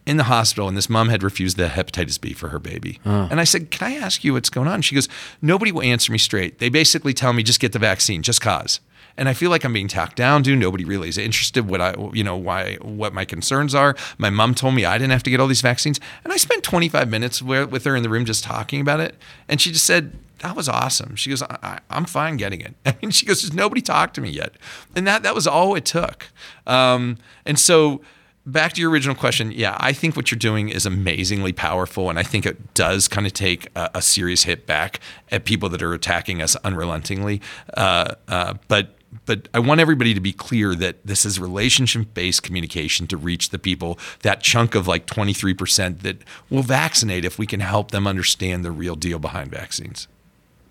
in 0.06 0.16
the 0.16 0.24
hospital 0.24 0.70
and 0.70 0.78
this 0.78 0.90
mom 0.90 1.10
had 1.10 1.22
refused 1.22 1.58
the 1.58 1.68
hepatitis 1.68 2.20
B 2.20 2.32
for 2.32 2.48
her 2.48 2.60
baby. 2.60 3.02
And 3.04 3.42
I 3.42 3.44
said, 3.44 3.70
"Can 3.70 3.86
I 3.92 3.96
ask 3.96 4.24
you 4.24 4.32
what's 4.34 4.50
going 4.50 4.70
on?" 4.70 4.82
She 4.82 4.96
goes, 4.96 5.10
"Nobody 5.42 5.74
will 5.74 5.82
answer 5.84 6.14
me 6.14 6.18
straight. 6.18 6.60
They 6.60 6.70
basically 6.70 7.14
tell 7.14 7.34
me 7.34 7.44
just 7.44 7.60
get 7.60 7.74
the 7.74 7.80
vaccine, 7.80 8.24
just 8.24 8.40
cause." 8.40 8.80
And 9.18 9.28
I 9.28 9.34
feel 9.34 9.50
like 9.50 9.64
I'm 9.64 9.74
being 9.74 9.88
tacked 9.88 10.16
down 10.16 10.44
to. 10.44 10.56
Nobody 10.56 10.86
really 10.86 11.10
is 11.10 11.18
interested 11.18 11.68
what 11.68 11.82
I, 11.82 11.96
you 12.14 12.24
know, 12.24 12.36
why, 12.36 12.76
what 12.82 13.14
my 13.14 13.26
concerns 13.26 13.74
are. 13.74 13.96
My 14.18 14.30
mom 14.30 14.54
told 14.54 14.76
me 14.76 14.86
I 14.86 14.98
didn't 14.98 15.12
have 15.12 15.24
to 15.24 15.30
get 15.30 15.40
all 15.40 15.48
these 15.48 15.62
vaccines, 15.62 16.00
and 16.24 16.32
I 16.32 16.38
spent 16.38 16.64
25 16.64 17.10
minutes 17.10 17.42
with 17.42 17.84
her 17.86 17.96
in 17.96 18.04
the 18.04 18.10
room 18.10 18.26
just 18.26 18.44
talking 18.44 18.82
about 18.82 19.00
it. 19.00 19.16
And 19.48 19.60
she 19.60 19.72
just 19.72 19.86
said, 19.86 20.18
"That 20.40 20.56
was 20.56 20.70
awesome." 20.70 21.16
She 21.16 21.30
goes, 21.30 21.42
I, 21.42 21.80
"I'm 21.90 22.06
fine 22.06 22.38
getting 22.38 22.62
it." 22.62 22.76
Mean, 23.02 23.12
she 23.12 23.26
goes, 23.26 23.42
"Just 23.42 23.54
nobody 23.54 23.82
talked 23.82 24.16
to 24.16 24.22
me 24.22 24.30
yet," 24.30 24.54
and 24.96 25.08
that 25.08 25.24
that 25.24 25.34
was 25.34 25.48
all 25.48 25.76
it 25.76 25.86
took. 25.86 26.28
Um, 26.66 27.18
and 27.46 27.58
so 27.58 28.02
back 28.48 28.72
to 28.74 28.82
your 28.82 28.90
original 28.90 29.16
question, 29.16 29.52
yeah, 29.52 29.76
I 29.80 29.92
think 29.94 30.16
what 30.16 30.32
you're 30.32 30.40
doing 30.40 30.70
is 30.70 30.86
amazingly 30.86 31.52
powerful, 31.52 32.10
and 32.10 32.18
I 32.18 32.24
think 32.24 32.46
it 32.46 32.74
does 32.74 33.08
kind 33.08 33.28
of 33.28 33.34
take 33.34 33.68
a, 33.76 33.92
a 33.96 34.02
serious 34.02 34.44
hit 34.44 34.66
back 34.66 35.00
at 35.32 35.46
people 35.46 35.70
that 35.70 35.84
are 35.84 35.94
attacking 35.94 36.42
us 36.42 36.56
unrelentingly. 36.64 37.42
Uh, 37.76 38.16
uh, 38.28 38.54
but 38.68 38.97
but 39.26 39.48
I 39.54 39.60
want 39.60 39.80
everybody 39.80 40.14
to 40.14 40.20
be 40.20 40.34
clear 40.34 40.76
that 40.76 41.06
this 41.06 41.26
is 41.26 41.40
relationship-based 41.40 42.44
communication 42.44 43.08
to 43.08 43.18
reach 43.18 43.50
the 43.50 43.60
people, 43.60 43.98
that 44.22 44.42
chunk 44.42 44.76
of 44.76 44.88
like 44.88 45.06
23% 45.08 46.00
that 46.02 46.18
will 46.50 46.64
vaccinate 46.64 47.24
if 47.26 47.40
we 47.40 47.46
can 47.46 47.62
help 47.62 47.92
them 47.92 48.06
understand 48.06 48.66
the 48.66 48.72
real 48.72 48.96
deal 48.96 49.20
behind 49.20 49.52
vaccines. 49.52 50.08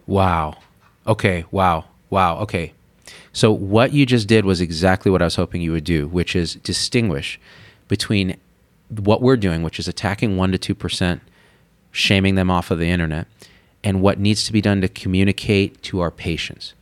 Wow. 0.06 0.56
Okay. 1.06 1.44
Wow. 1.50 1.86
Wow. 2.10 2.38
Okay. 2.40 2.72
So 3.32 3.52
what 3.52 3.92
you 3.92 4.06
just 4.06 4.28
did 4.28 4.44
was 4.44 4.60
exactly 4.60 5.10
what 5.10 5.22
I 5.22 5.26
was 5.26 5.36
hoping 5.36 5.60
you 5.60 5.72
would 5.72 5.84
do, 5.84 6.08
which 6.08 6.34
is 6.34 6.54
distinguish 6.56 7.38
between 7.88 8.36
what 8.88 9.20
we're 9.20 9.36
doing, 9.36 9.62
which 9.62 9.78
is 9.78 9.88
attacking 9.88 10.36
one 10.36 10.52
to 10.52 10.58
two 10.58 10.74
percent, 10.74 11.20
shaming 11.90 12.34
them 12.34 12.50
off 12.50 12.70
of 12.70 12.78
the 12.78 12.88
internet, 12.88 13.26
and 13.84 14.00
what 14.00 14.18
needs 14.18 14.44
to 14.44 14.52
be 14.52 14.60
done 14.60 14.80
to 14.80 14.88
communicate 14.88 15.82
to 15.82 16.00
our 16.00 16.10
patients, 16.10 16.74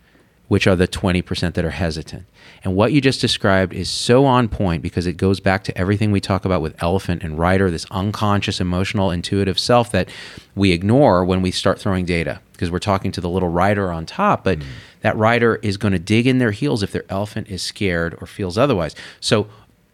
which 0.49 0.67
are 0.67 0.77
the 0.77 0.87
twenty 0.87 1.23
percent 1.23 1.55
that 1.55 1.65
are 1.65 1.71
hesitant. 1.71 2.27
And 2.63 2.75
what 2.75 2.93
you 2.93 3.01
just 3.01 3.21
described 3.21 3.75
is 3.75 3.91
so 3.91 4.25
on 4.25 4.49
point 4.49 4.83
because 4.83 5.07
it 5.07 5.19
goes 5.19 5.39
back 5.39 5.65
to 5.65 5.79
everything 5.79 6.13
we 6.13 6.21
talk 6.21 6.45
about 6.45 6.63
with 6.63 6.83
elephant 6.83 7.23
and 7.23 7.39
rider, 7.39 7.71
this 7.71 7.87
unconscious, 7.91 8.61
emotional, 8.61 9.11
intuitive 9.11 9.59
self 9.59 9.91
that 9.93 10.09
we 10.55 10.73
ignore 10.73 11.25
when 11.25 11.43
we 11.43 11.51
start 11.51 11.79
throwing 11.79 12.07
data 12.07 12.41
because 12.53 12.71
we're 12.71 12.79
talking 12.79 13.13
to 13.13 13.21
the 13.21 13.29
little 13.29 13.49
rider 13.49 13.93
on 13.93 14.07
top, 14.07 14.45
but 14.45 14.61
mm. 14.61 14.65
that 15.01 15.17
rider 15.17 15.57
is 15.57 15.77
going 15.77 15.93
to 15.93 15.99
dig 15.99 16.27
in 16.27 16.39
their 16.39 16.53
heels 16.53 16.83
if 16.83 16.93
their 16.93 17.05
elephant 17.11 17.49
is 17.49 17.63
scared 17.63 18.17
or 18.21 18.27
feels 18.27 18.57
otherwise. 18.57 18.95
So 19.21 19.49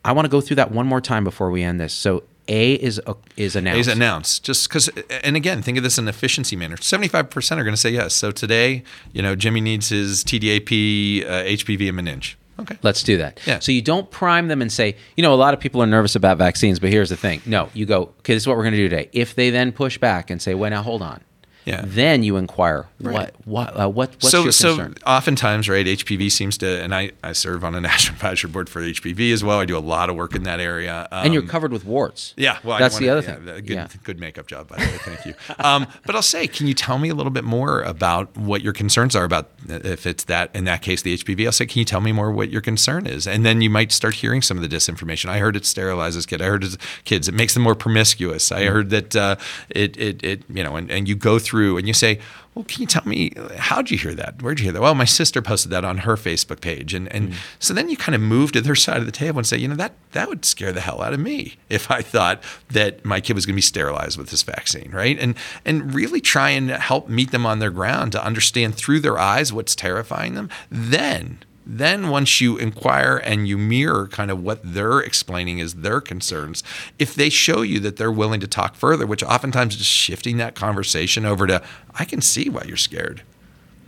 I 0.04 0.12
want 0.12 0.26
to 0.26 0.30
go 0.30 0.40
through 0.40 0.56
that 0.56 0.70
one 0.70 0.86
more 0.86 1.00
time 1.00 1.24
before 1.24 1.50
we 1.50 1.62
end 1.62 1.80
this. 1.80 1.92
So 1.92 2.22
A 2.50 2.74
is 2.74 3.00
uh, 3.06 3.14
is 3.36 3.56
announced. 3.56 3.80
Is 3.80 3.88
announced 3.88 4.44
just 4.44 4.68
because, 4.68 4.88
and 5.22 5.36
again, 5.36 5.62
think 5.62 5.78
of 5.78 5.84
this 5.84 5.96
in 5.98 6.04
an 6.04 6.08
efficiency 6.08 6.56
manner. 6.56 6.76
Seventy-five 6.76 7.30
percent 7.30 7.60
are 7.60 7.64
going 7.64 7.74
to 7.74 7.80
say 7.80 7.90
yes. 7.90 8.14
So 8.14 8.30
today, 8.32 8.82
you 9.12 9.22
know, 9.22 9.36
Jimmy 9.36 9.60
needs 9.60 9.88
his 9.88 10.24
TDAP, 10.24 11.24
uh, 11.24 11.44
HPV, 11.44 11.88
and 11.88 11.98
meninge. 11.98 12.34
Okay. 12.58 12.76
Let's 12.82 13.02
do 13.02 13.16
that. 13.16 13.40
Yeah. 13.46 13.58
So 13.60 13.72
you 13.72 13.80
don't 13.80 14.10
prime 14.10 14.48
them 14.48 14.60
and 14.60 14.70
say, 14.70 14.96
you 15.16 15.22
know, 15.22 15.32
a 15.32 15.36
lot 15.36 15.54
of 15.54 15.60
people 15.60 15.82
are 15.82 15.86
nervous 15.86 16.14
about 16.14 16.36
vaccines, 16.36 16.78
but 16.78 16.90
here's 16.90 17.08
the 17.08 17.16
thing. 17.16 17.40
No, 17.46 17.70
you 17.72 17.86
go, 17.86 18.02
okay, 18.18 18.34
this 18.34 18.42
is 18.42 18.46
what 18.46 18.56
we're 18.58 18.64
going 18.64 18.74
to 18.74 18.78
do 18.78 18.88
today. 18.88 19.08
If 19.12 19.34
they 19.34 19.48
then 19.48 19.72
push 19.72 19.96
back 19.96 20.28
and 20.28 20.42
say, 20.42 20.54
well, 20.54 20.68
now 20.70 20.82
hold 20.82 21.00
on. 21.00 21.22
Yeah. 21.70 21.82
Then 21.86 22.22
you 22.22 22.36
inquire, 22.36 22.86
Right. 23.00 23.14
what, 23.44 23.46
what, 23.46 23.80
uh, 23.80 23.88
what, 23.88 24.10
what's 24.20 24.30
so, 24.30 24.42
your 24.42 24.52
so 24.52 24.92
oftentimes, 25.06 25.68
right, 25.68 25.86
HPV 25.86 26.30
seems 26.30 26.58
to, 26.58 26.66
and 26.82 26.94
I, 26.94 27.12
I 27.22 27.32
serve 27.32 27.64
on 27.64 27.74
a 27.74 27.80
national 27.80 28.14
advisory 28.16 28.50
board 28.50 28.68
for 28.68 28.80
HPV 28.82 29.32
as 29.32 29.42
well. 29.44 29.58
I 29.60 29.64
do 29.64 29.76
a 29.76 29.80
lot 29.80 30.10
of 30.10 30.16
work 30.16 30.34
in 30.34 30.42
that 30.44 30.60
area. 30.60 31.06
and 31.12 31.32
you're 31.32 31.42
Um, 31.42 31.48
covered 31.48 31.72
with 31.72 31.84
warts. 31.84 32.34
Yeah, 32.36 32.58
well, 32.64 32.76
I 32.76 32.80
that's 32.80 32.94
wanna- 32.94 33.06
the 33.06 33.10
other 33.12 33.22
yeah, 33.22 33.34
thing. 33.54 33.64
Good, 33.66 33.68
yeah. 33.70 33.86
good 34.04 34.18
makeup 34.20 34.46
job, 34.46 34.68
by 34.68 34.76
the 34.76 34.82
way. 34.86 34.98
Thank 34.98 35.26
you. 35.26 35.34
Um, 35.60 35.86
but 36.06 36.14
I'll 36.16 36.22
say, 36.22 36.46
can 36.46 36.66
you 36.66 36.74
tell 36.74 36.98
me 36.98 37.10
a 37.10 37.14
little 37.14 37.30
bit 37.30 37.44
more 37.44 37.82
about 37.82 38.34
what 38.36 38.62
your 38.62 38.72
concerns 38.72 39.14
are 39.14 39.24
about? 39.24 39.50
If 39.68 40.06
it's 40.06 40.24
that, 40.24 40.50
in 40.54 40.64
that 40.64 40.80
case, 40.82 41.02
the 41.02 41.14
HPV, 41.16 41.44
I'll 41.46 41.52
say, 41.52 41.66
can 41.66 41.78
you 41.78 41.84
tell 41.84 42.00
me 42.00 42.12
more 42.12 42.32
what 42.32 42.50
your 42.50 42.62
concern 42.62 43.06
is? 43.06 43.26
And 43.26 43.44
then 43.44 43.60
you 43.60 43.68
might 43.70 43.92
start 43.92 44.14
hearing 44.14 44.40
some 44.42 44.56
of 44.56 44.68
the 44.68 44.74
disinformation. 44.74 45.28
I 45.28 45.38
heard 45.38 45.56
it 45.56 45.64
sterilizes 45.64 46.26
kids. 46.26 46.42
I 46.42 46.46
heard 46.46 46.64
it 46.64 46.76
kids. 47.04 47.28
It 47.28 47.34
makes 47.34 47.52
them 47.54 47.62
more 47.62 47.74
promiscuous. 47.74 48.50
I 48.50 48.64
heard 48.64 48.88
that 48.90 49.14
uh, 49.14 49.36
it, 49.68 49.96
it, 49.98 50.24
it, 50.24 50.42
you 50.48 50.64
know, 50.64 50.76
and, 50.76 50.90
and 50.90 51.06
you 51.08 51.14
go 51.14 51.38
through 51.38 51.59
and 51.60 51.86
you 51.86 51.94
say, 51.94 52.20
well, 52.54 52.64
can 52.64 52.80
you 52.80 52.86
tell 52.86 53.02
me 53.06 53.32
how'd 53.56 53.90
you 53.90 53.98
hear 53.98 54.14
that? 54.14 54.42
Where'd 54.42 54.58
you 54.58 54.64
hear 54.64 54.72
that? 54.72 54.82
Well, 54.82 54.94
my 54.94 55.04
sister 55.04 55.40
posted 55.40 55.70
that 55.70 55.84
on 55.84 55.98
her 55.98 56.16
Facebook 56.16 56.60
page, 56.60 56.94
and 56.94 57.12
and 57.12 57.30
mm. 57.30 57.34
so 57.58 57.72
then 57.72 57.88
you 57.88 57.96
kind 57.96 58.14
of 58.14 58.20
move 58.20 58.52
to 58.52 58.60
their 58.60 58.74
side 58.74 58.98
of 58.98 59.06
the 59.06 59.12
table 59.12 59.38
and 59.38 59.46
say, 59.46 59.56
you 59.56 59.68
know, 59.68 59.76
that 59.76 59.92
that 60.12 60.28
would 60.28 60.44
scare 60.44 60.72
the 60.72 60.80
hell 60.80 61.00
out 61.00 61.12
of 61.12 61.20
me 61.20 61.56
if 61.68 61.90
I 61.90 62.02
thought 62.02 62.42
that 62.70 63.04
my 63.04 63.20
kid 63.20 63.34
was 63.34 63.46
going 63.46 63.54
to 63.54 63.58
be 63.58 63.62
sterilized 63.62 64.18
with 64.18 64.30
this 64.30 64.42
vaccine, 64.42 64.90
right? 64.90 65.18
And 65.18 65.36
and 65.64 65.94
really 65.94 66.20
try 66.20 66.50
and 66.50 66.70
help 66.70 67.08
meet 67.08 67.30
them 67.30 67.46
on 67.46 67.60
their 67.60 67.70
ground 67.70 68.12
to 68.12 68.24
understand 68.24 68.74
through 68.74 69.00
their 69.00 69.18
eyes 69.18 69.52
what's 69.52 69.76
terrifying 69.76 70.34
them. 70.34 70.50
Then 70.70 71.38
then 71.78 72.08
once 72.08 72.40
you 72.40 72.56
inquire 72.56 73.18
and 73.18 73.46
you 73.46 73.56
mirror 73.56 74.08
kind 74.08 74.30
of 74.30 74.42
what 74.42 74.60
they're 74.62 75.00
explaining 75.00 75.60
as 75.60 75.74
their 75.74 76.00
concerns 76.00 76.62
if 76.98 77.14
they 77.14 77.28
show 77.28 77.62
you 77.62 77.78
that 77.80 77.96
they're 77.96 78.10
willing 78.10 78.40
to 78.40 78.46
talk 78.46 78.74
further 78.74 79.06
which 79.06 79.22
oftentimes 79.22 79.76
is 79.76 79.86
shifting 79.86 80.36
that 80.36 80.54
conversation 80.54 81.24
over 81.24 81.46
to 81.46 81.62
i 81.94 82.04
can 82.04 82.20
see 82.20 82.48
why 82.48 82.62
you're 82.66 82.76
scared. 82.76 83.22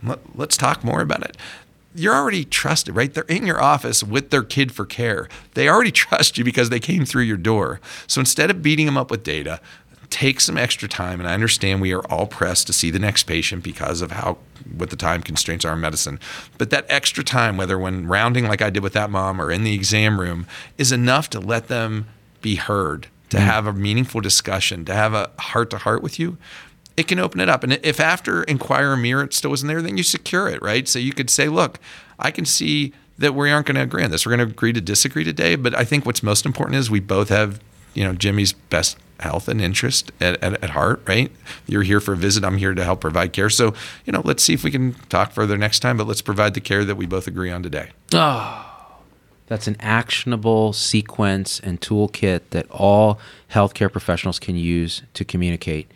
Let, 0.03 0.37
let's 0.37 0.57
talk 0.57 0.83
more 0.83 1.01
about 1.01 1.23
it. 1.23 1.37
You're 1.95 2.15
already 2.15 2.43
trusted 2.43 2.95
right? 2.95 3.13
They're 3.13 3.23
in 3.23 3.45
your 3.45 3.61
office 3.61 4.03
with 4.03 4.31
their 4.31 4.43
kid 4.43 4.71
for 4.71 4.85
care. 4.85 5.29
They 5.53 5.69
already 5.69 5.91
trust 6.03 6.37
you 6.37 6.43
because 6.43 6.69
they 6.69 6.79
came 6.79 7.05
through 7.05 7.23
your 7.23 7.37
door. 7.37 7.79
So 8.07 8.19
instead 8.19 8.49
of 8.49 8.61
beating 8.61 8.85
them 8.85 8.97
up 8.97 9.11
with 9.11 9.23
data 9.23 9.59
take 10.13 10.39
some 10.39 10.59
extra 10.59 10.87
time 10.87 11.19
and 11.19 11.27
i 11.27 11.33
understand 11.33 11.81
we 11.81 11.91
are 11.91 12.05
all 12.11 12.27
pressed 12.27 12.67
to 12.67 12.73
see 12.73 12.91
the 12.91 12.99
next 12.99 13.23
patient 13.23 13.63
because 13.63 13.99
of 13.99 14.11
how 14.11 14.37
what 14.77 14.91
the 14.91 14.95
time 14.95 15.23
constraints 15.23 15.65
are 15.65 15.73
in 15.73 15.81
medicine 15.81 16.19
but 16.59 16.69
that 16.69 16.85
extra 16.87 17.23
time 17.23 17.57
whether 17.57 17.79
when 17.79 18.07
rounding 18.07 18.47
like 18.47 18.61
i 18.61 18.69
did 18.69 18.83
with 18.83 18.93
that 18.93 19.09
mom 19.09 19.41
or 19.41 19.51
in 19.51 19.63
the 19.63 19.73
exam 19.73 20.19
room 20.19 20.45
is 20.77 20.91
enough 20.91 21.31
to 21.31 21.39
let 21.39 21.67
them 21.67 22.07
be 22.43 22.55
heard 22.55 23.07
to 23.29 23.37
mm-hmm. 23.37 23.47
have 23.47 23.65
a 23.65 23.73
meaningful 23.73 24.21
discussion 24.21 24.85
to 24.85 24.93
have 24.93 25.15
a 25.15 25.31
heart 25.39 25.71
to 25.71 25.79
heart 25.79 26.03
with 26.03 26.19
you 26.19 26.37
it 26.95 27.07
can 27.07 27.19
open 27.19 27.39
it 27.39 27.49
up. 27.49 27.63
And 27.63 27.73
if 27.83 27.99
after 27.99 28.43
inquire 28.43 28.95
mirror 28.95 29.23
it 29.23 29.33
still 29.33 29.53
isn't 29.53 29.67
there, 29.67 29.81
then 29.81 29.97
you 29.97 30.03
secure 30.03 30.47
it, 30.47 30.61
right? 30.61 30.87
So 30.87 30.99
you 30.99 31.13
could 31.13 31.29
say, 31.29 31.49
look, 31.49 31.79
I 32.19 32.31
can 32.31 32.45
see 32.45 32.93
that 33.17 33.35
we 33.35 33.51
aren't 33.51 33.67
going 33.67 33.75
to 33.75 33.81
agree 33.81 34.03
on 34.03 34.11
this. 34.11 34.25
We're 34.25 34.35
going 34.35 34.47
to 34.47 34.53
agree 34.53 34.73
to 34.73 34.81
disagree 34.81 35.23
today. 35.23 35.55
But 35.55 35.75
I 35.75 35.85
think 35.85 36.05
what's 36.05 36.23
most 36.23 36.45
important 36.45 36.77
is 36.77 36.89
we 36.89 36.99
both 36.99 37.29
have, 37.29 37.59
you 37.93 38.03
know, 38.03 38.13
Jimmy's 38.13 38.53
best 38.53 38.97
health 39.19 39.47
and 39.47 39.61
interest 39.61 40.11
at, 40.19 40.41
at, 40.43 40.61
at 40.63 40.71
heart, 40.71 41.01
right? 41.07 41.31
You're 41.67 41.83
here 41.83 41.99
for 41.99 42.13
a 42.13 42.17
visit. 42.17 42.43
I'm 42.43 42.57
here 42.57 42.73
to 42.73 42.83
help 42.83 43.01
provide 43.01 43.31
care. 43.33 43.49
So, 43.49 43.73
you 44.05 44.11
know, 44.11 44.21
let's 44.23 44.43
see 44.43 44.53
if 44.53 44.63
we 44.63 44.71
can 44.71 44.93
talk 45.09 45.31
further 45.31 45.57
next 45.57 45.79
time, 45.79 45.97
but 45.97 46.07
let's 46.07 46.21
provide 46.21 46.53
the 46.53 46.61
care 46.61 46.83
that 46.83 46.95
we 46.95 47.05
both 47.05 47.27
agree 47.27 47.49
on 47.49 47.63
today. 47.63 47.91
That's 49.47 49.67
an 49.67 49.77
actionable 49.79 50.73
sequence 50.73 51.59
and 51.59 51.79
toolkit 51.79 52.41
that 52.51 52.69
all 52.71 53.19
healthcare 53.51 53.91
professionals 53.91 54.39
can 54.39 54.55
use 54.55 55.03
to 55.13 55.23
communicate. 55.25 55.91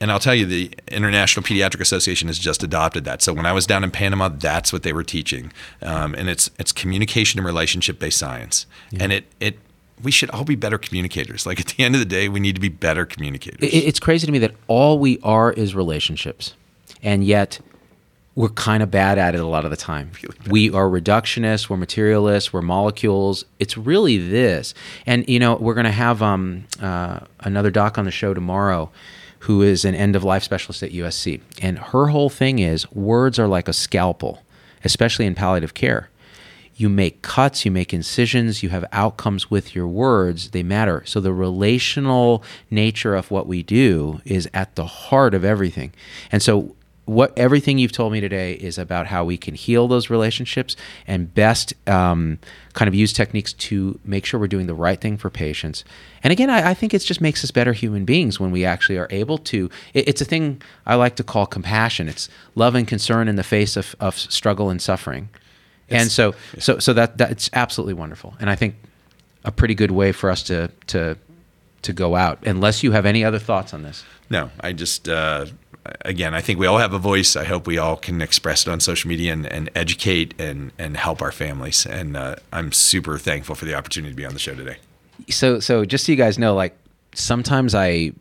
and 0.00 0.12
I'll 0.12 0.20
tell 0.20 0.34
you, 0.34 0.46
the 0.46 0.70
International 0.88 1.42
Pediatric 1.42 1.80
Association 1.80 2.28
has 2.28 2.38
just 2.38 2.62
adopted 2.62 3.04
that. 3.04 3.22
So 3.22 3.32
when 3.32 3.46
I 3.46 3.52
was 3.52 3.66
down 3.66 3.82
in 3.82 3.90
Panama, 3.90 4.28
that's 4.28 4.72
what 4.72 4.82
they 4.82 4.92
were 4.92 5.02
teaching, 5.02 5.52
um, 5.82 6.14
and 6.14 6.28
it's 6.28 6.50
it's 6.58 6.70
communication 6.70 7.40
and 7.40 7.46
relationship 7.46 7.98
based 7.98 8.18
science, 8.18 8.66
yeah. 8.90 9.02
and 9.02 9.12
it 9.12 9.24
it 9.40 9.58
we 10.02 10.10
should 10.10 10.30
all 10.30 10.44
be 10.44 10.56
better 10.56 10.78
communicators. 10.78 11.46
Like 11.46 11.60
at 11.60 11.66
the 11.66 11.84
end 11.84 11.94
of 11.94 12.00
the 12.00 12.06
day, 12.06 12.28
we 12.28 12.40
need 12.40 12.54
to 12.54 12.60
be 12.60 12.68
better 12.68 13.04
communicators. 13.06 13.60
It's 13.62 14.00
crazy 14.00 14.26
to 14.26 14.32
me 14.32 14.38
that 14.38 14.54
all 14.66 14.98
we 14.98 15.18
are 15.22 15.52
is 15.52 15.74
relationships, 15.74 16.54
and 17.02 17.24
yet 17.24 17.60
we're 18.38 18.48
kind 18.50 18.84
of 18.84 18.90
bad 18.90 19.18
at 19.18 19.34
it 19.34 19.40
a 19.40 19.46
lot 19.46 19.64
of 19.64 19.72
the 19.72 19.76
time. 19.76 20.12
Really 20.22 20.36
we 20.48 20.70
are 20.70 20.88
reductionists, 20.88 21.68
we're 21.68 21.76
materialists, 21.76 22.52
we're 22.52 22.62
molecules. 22.62 23.44
It's 23.58 23.76
really 23.76 24.16
this. 24.16 24.74
And, 25.06 25.28
you 25.28 25.40
know, 25.40 25.56
we're 25.56 25.74
going 25.74 25.86
to 25.86 25.90
have 25.90 26.22
um, 26.22 26.64
uh, 26.80 27.18
another 27.40 27.72
doc 27.72 27.98
on 27.98 28.04
the 28.04 28.12
show 28.12 28.34
tomorrow 28.34 28.92
who 29.40 29.62
is 29.62 29.84
an 29.84 29.96
end 29.96 30.14
of 30.14 30.22
life 30.22 30.44
specialist 30.44 30.84
at 30.84 30.92
USC. 30.92 31.40
And 31.60 31.80
her 31.80 32.06
whole 32.06 32.30
thing 32.30 32.60
is 32.60 32.88
words 32.92 33.40
are 33.40 33.48
like 33.48 33.66
a 33.66 33.72
scalpel, 33.72 34.44
especially 34.84 35.26
in 35.26 35.34
palliative 35.34 35.74
care. 35.74 36.08
You 36.78 36.88
make 36.88 37.22
cuts, 37.22 37.64
you 37.64 37.72
make 37.72 37.92
incisions, 37.92 38.62
you 38.62 38.68
have 38.68 38.84
outcomes 38.92 39.50
with 39.50 39.74
your 39.74 39.88
words, 39.88 40.50
they 40.50 40.62
matter. 40.62 41.02
So 41.06 41.20
the 41.20 41.32
relational 41.32 42.42
nature 42.70 43.16
of 43.16 43.32
what 43.32 43.48
we 43.48 43.64
do 43.64 44.20
is 44.24 44.48
at 44.54 44.76
the 44.76 44.86
heart 44.86 45.34
of 45.34 45.44
everything. 45.44 45.92
And 46.30 46.40
so 46.40 46.76
what 47.08 47.36
everything 47.38 47.78
you've 47.78 47.90
told 47.90 48.12
me 48.12 48.20
today 48.20 48.52
is 48.52 48.76
about 48.76 49.06
how 49.06 49.24
we 49.24 49.38
can 49.38 49.54
heal 49.54 49.88
those 49.88 50.10
relationships 50.10 50.76
and 51.06 51.32
best 51.34 51.72
um, 51.88 52.38
kind 52.74 52.86
of 52.86 52.94
use 52.94 53.14
techniques 53.14 53.54
to 53.54 53.98
make 54.04 54.26
sure 54.26 54.38
we're 54.38 54.46
doing 54.46 54.66
the 54.66 54.74
right 54.74 55.00
thing 55.00 55.16
for 55.16 55.30
patients. 55.30 55.84
And 56.22 56.32
again, 56.32 56.50
I, 56.50 56.70
I 56.70 56.74
think 56.74 56.92
it 56.92 56.98
just 56.98 57.22
makes 57.22 57.42
us 57.42 57.50
better 57.50 57.72
human 57.72 58.04
beings 58.04 58.38
when 58.38 58.50
we 58.50 58.64
actually 58.64 58.98
are 58.98 59.08
able 59.10 59.38
to. 59.38 59.70
It, 59.94 60.06
it's 60.06 60.20
a 60.20 60.26
thing 60.26 60.60
I 60.86 60.96
like 60.96 61.16
to 61.16 61.24
call 61.24 61.46
compassion. 61.46 62.08
It's 62.08 62.28
love 62.54 62.74
and 62.74 62.86
concern 62.86 63.26
in 63.26 63.36
the 63.36 63.42
face 63.42 63.76
of, 63.76 63.96
of 63.98 64.16
struggle 64.18 64.68
and 64.68 64.80
suffering. 64.80 65.30
It's, 65.88 66.02
and 66.02 66.10
so, 66.10 66.34
yeah. 66.54 66.60
so, 66.60 66.78
so 66.78 66.92
that 66.92 67.16
that's 67.18 67.50
absolutely 67.52 67.94
wonderful. 67.94 68.34
And 68.40 68.50
I 68.50 68.56
think 68.56 68.76
a 69.44 69.52
pretty 69.52 69.74
good 69.74 69.90
way 69.90 70.12
for 70.12 70.30
us 70.30 70.42
to 70.44 70.68
to 70.88 71.16
to 71.82 71.92
go 71.92 72.16
out. 72.16 72.46
Unless 72.46 72.82
you 72.82 72.92
have 72.92 73.06
any 73.06 73.24
other 73.24 73.38
thoughts 73.38 73.72
on 73.72 73.82
this. 73.82 74.04
No, 74.30 74.50
I 74.60 74.72
just. 74.72 75.08
Uh 75.08 75.46
again, 76.02 76.34
I 76.34 76.40
think 76.40 76.58
we 76.58 76.66
all 76.66 76.78
have 76.78 76.92
a 76.92 76.98
voice. 76.98 77.36
I 77.36 77.44
hope 77.44 77.66
we 77.66 77.78
all 77.78 77.96
can 77.96 78.20
express 78.20 78.66
it 78.66 78.70
on 78.70 78.80
social 78.80 79.08
media 79.08 79.32
and, 79.32 79.46
and 79.46 79.70
educate 79.74 80.38
and, 80.38 80.72
and 80.78 80.96
help 80.96 81.22
our 81.22 81.32
families. 81.32 81.86
And 81.86 82.16
uh, 82.16 82.36
I'm 82.52 82.72
super 82.72 83.18
thankful 83.18 83.54
for 83.54 83.64
the 83.64 83.74
opportunity 83.74 84.12
to 84.12 84.16
be 84.16 84.26
on 84.26 84.32
the 84.32 84.38
show 84.38 84.54
today. 84.54 84.76
So, 85.30 85.60
so 85.60 85.84
just 85.84 86.06
so 86.06 86.12
you 86.12 86.16
guys 86.16 86.38
know, 86.38 86.54
like 86.54 86.76
sometimes 87.14 87.74
I 87.74 88.12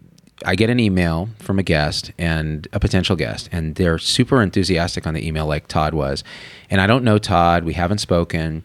I 0.45 0.55
get 0.55 0.69
an 0.69 0.79
email 0.79 1.29
from 1.39 1.59
a 1.59 1.63
guest 1.63 2.11
and 2.17 2.67
a 2.73 2.79
potential 2.79 3.15
guest, 3.15 3.49
and 3.51 3.75
they're 3.75 3.97
super 3.97 4.41
enthusiastic 4.41 5.07
on 5.07 5.13
the 5.13 5.25
email, 5.25 5.47
like 5.47 5.67
Todd 5.67 5.93
was. 5.93 6.23
And 6.69 6.79
I 6.79 6.87
don't 6.87 7.03
know 7.03 7.17
Todd. 7.17 7.63
We 7.63 7.73
haven't 7.73 7.99
spoken. 7.99 8.63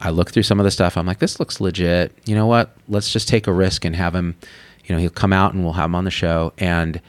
I 0.00 0.10
look 0.10 0.30
through 0.30 0.42
some 0.42 0.60
of 0.60 0.64
the 0.64 0.70
stuff. 0.70 0.96
I'm 0.96 1.06
like, 1.06 1.20
this 1.20 1.38
looks 1.38 1.60
legit. 1.60 2.12
You 2.26 2.34
know 2.34 2.46
what? 2.46 2.76
Let's 2.88 3.12
just 3.12 3.28
take 3.28 3.46
a 3.46 3.52
risk 3.52 3.84
and 3.84 3.96
have 3.96 4.14
him. 4.14 4.36
You 4.84 4.94
know, 4.94 5.00
he'll 5.00 5.10
come 5.10 5.32
out 5.32 5.54
and 5.54 5.64
we'll 5.64 5.72
have 5.74 5.86
him 5.86 5.94
on 5.94 6.04
the 6.04 6.10
show. 6.10 6.52
And 6.58 7.00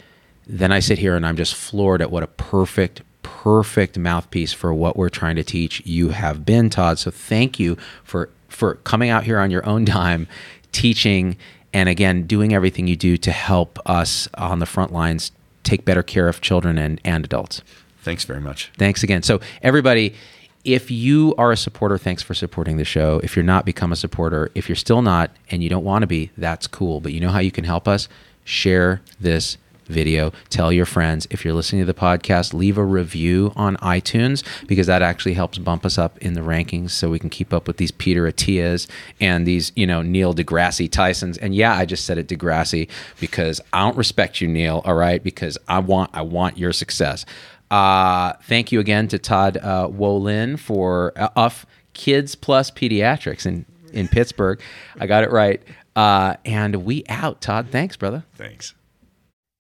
then 0.48 0.72
I 0.72 0.80
sit 0.80 0.98
here 0.98 1.16
and 1.16 1.26
I'm 1.26 1.36
just 1.36 1.56
floored 1.56 2.02
at 2.02 2.10
what 2.10 2.24
a 2.24 2.28
perfect, 2.28 3.02
perfect 3.22 3.98
mouthpiece 3.98 4.54
for 4.54 4.74
what 4.74 4.96
we're 4.96 5.10
trying 5.10 5.36
to 5.36 5.44
teach 5.44 5.86
you 5.86 6.10
have 6.10 6.46
been, 6.46 6.70
Todd. 6.70 7.00
So 7.00 7.12
thank 7.12 7.60
you 7.60 7.78
for 8.04 8.30
for 8.48 8.76
coming 8.76 9.10
out 9.10 9.26
here 9.26 9.40
on 9.40 9.52
your 9.52 9.66
own 9.66 9.84
dime, 9.84 10.28
teaching, 10.72 11.36
and 11.76 11.90
again 11.90 12.26
doing 12.26 12.54
everything 12.54 12.88
you 12.88 12.96
do 12.96 13.18
to 13.18 13.32
help 13.32 13.78
us 13.86 14.30
on 14.36 14.60
the 14.60 14.66
front 14.66 14.94
lines 14.94 15.34
take 15.64 15.84
better 15.84 16.02
care 16.02 16.30
of 16.30 16.40
children 16.40 16.78
and, 16.78 17.02
and 17.04 17.26
adults. 17.26 17.62
Thanks 18.02 18.24
very 18.24 18.40
much. 18.40 18.72
Thanks 18.78 19.04
again. 19.04 19.24
So 19.24 19.42
everybody, 19.62 20.16
if 20.64 20.90
you 20.90 21.36
are 21.38 21.52
a 21.52 21.58
supporter, 21.58 21.98
thanks 21.98 22.24
for 22.24 22.34
supporting 22.34 22.78
the 22.78 22.86
show. 22.86 23.20
If 23.24 23.36
you're 23.36 23.44
not, 23.44 23.66
become 23.66 23.92
a 23.92 23.98
supporter. 23.98 24.52
If 24.56 24.70
you're 24.70 24.78
still 24.78 25.02
not 25.02 25.32
and 25.52 25.62
you 25.62 25.70
don't 25.70 25.84
want 25.84 26.04
to 26.04 26.08
be, 26.08 26.32
that's 26.38 26.66
cool. 26.66 27.02
But 27.02 27.12
you 27.12 27.20
know 27.20 27.30
how 27.30 27.40
you 27.40 27.52
can 27.52 27.66
help 27.66 27.90
us? 27.90 28.08
Share 28.46 29.02
this 29.20 29.58
video. 29.86 30.32
Tell 30.50 30.72
your 30.72 30.86
friends. 30.86 31.28
If 31.30 31.44
you're 31.44 31.54
listening 31.54 31.82
to 31.82 31.86
the 31.86 32.00
podcast, 32.00 32.54
leave 32.54 32.78
a 32.78 32.84
review 32.84 33.54
on 33.56 33.78
iTunes 33.78 34.44
because 34.68 34.88
that 34.88 35.02
actually 35.02 35.34
helps 35.34 35.58
bump 35.58 35.86
us 35.86 35.98
up 35.98 36.18
in 36.20 36.34
the 36.34 36.42
rankings 36.42 36.92
so 36.92 37.10
we 37.10 37.20
can 37.20 37.30
keep 37.30 37.54
up 37.54 37.68
with 37.68 37.78
these 37.78 37.92
Peter 37.92 38.24
Attias 38.24 38.90
and 39.20 39.46
these, 39.46 39.72
you 39.76 39.88
know, 39.88 40.02
Neil 40.02 40.34
deGrasse 40.34 40.90
Tysons. 40.90 41.38
And 41.42 41.56
yeah, 41.56 41.76
I 41.76 41.86
just 41.86 42.06
said 42.06 42.18
it 42.18 42.28
deGrasse 42.28 42.90
because 43.20 43.62
I 43.74 43.82
don't 43.82 43.98
respect 43.98 44.42
you, 44.42 44.48
Neil, 44.48 44.82
all 44.86 44.96
right? 44.96 45.24
Because 45.24 45.58
I 45.68 45.80
want 45.80 46.12
I 46.14 46.22
want 46.22 46.58
your 46.58 46.74
success. 46.74 47.26
Uh, 47.72 48.34
thank 48.44 48.72
you 48.72 48.80
again 48.80 49.08
to 49.08 49.20
Todd 49.20 49.58
uh, 49.58 49.88
Wolynn 49.88 50.58
for 50.60 51.14
uh, 51.16 51.50
Kids 51.94 52.36
Plus 52.36 52.70
Pediatrics 52.70 53.46
in, 53.46 53.66
in 53.92 54.08
Pittsburgh. 54.08 54.62
I 55.00 55.08
got 55.08 55.24
it 55.24 55.32
right. 55.32 55.62
Uh, 55.96 56.36
and 56.46 56.76
we 56.86 57.04
out, 57.10 57.42
Todd. 57.42 57.70
Thanks, 57.72 57.96
brother. 57.96 58.24
Thanks. 58.36 58.76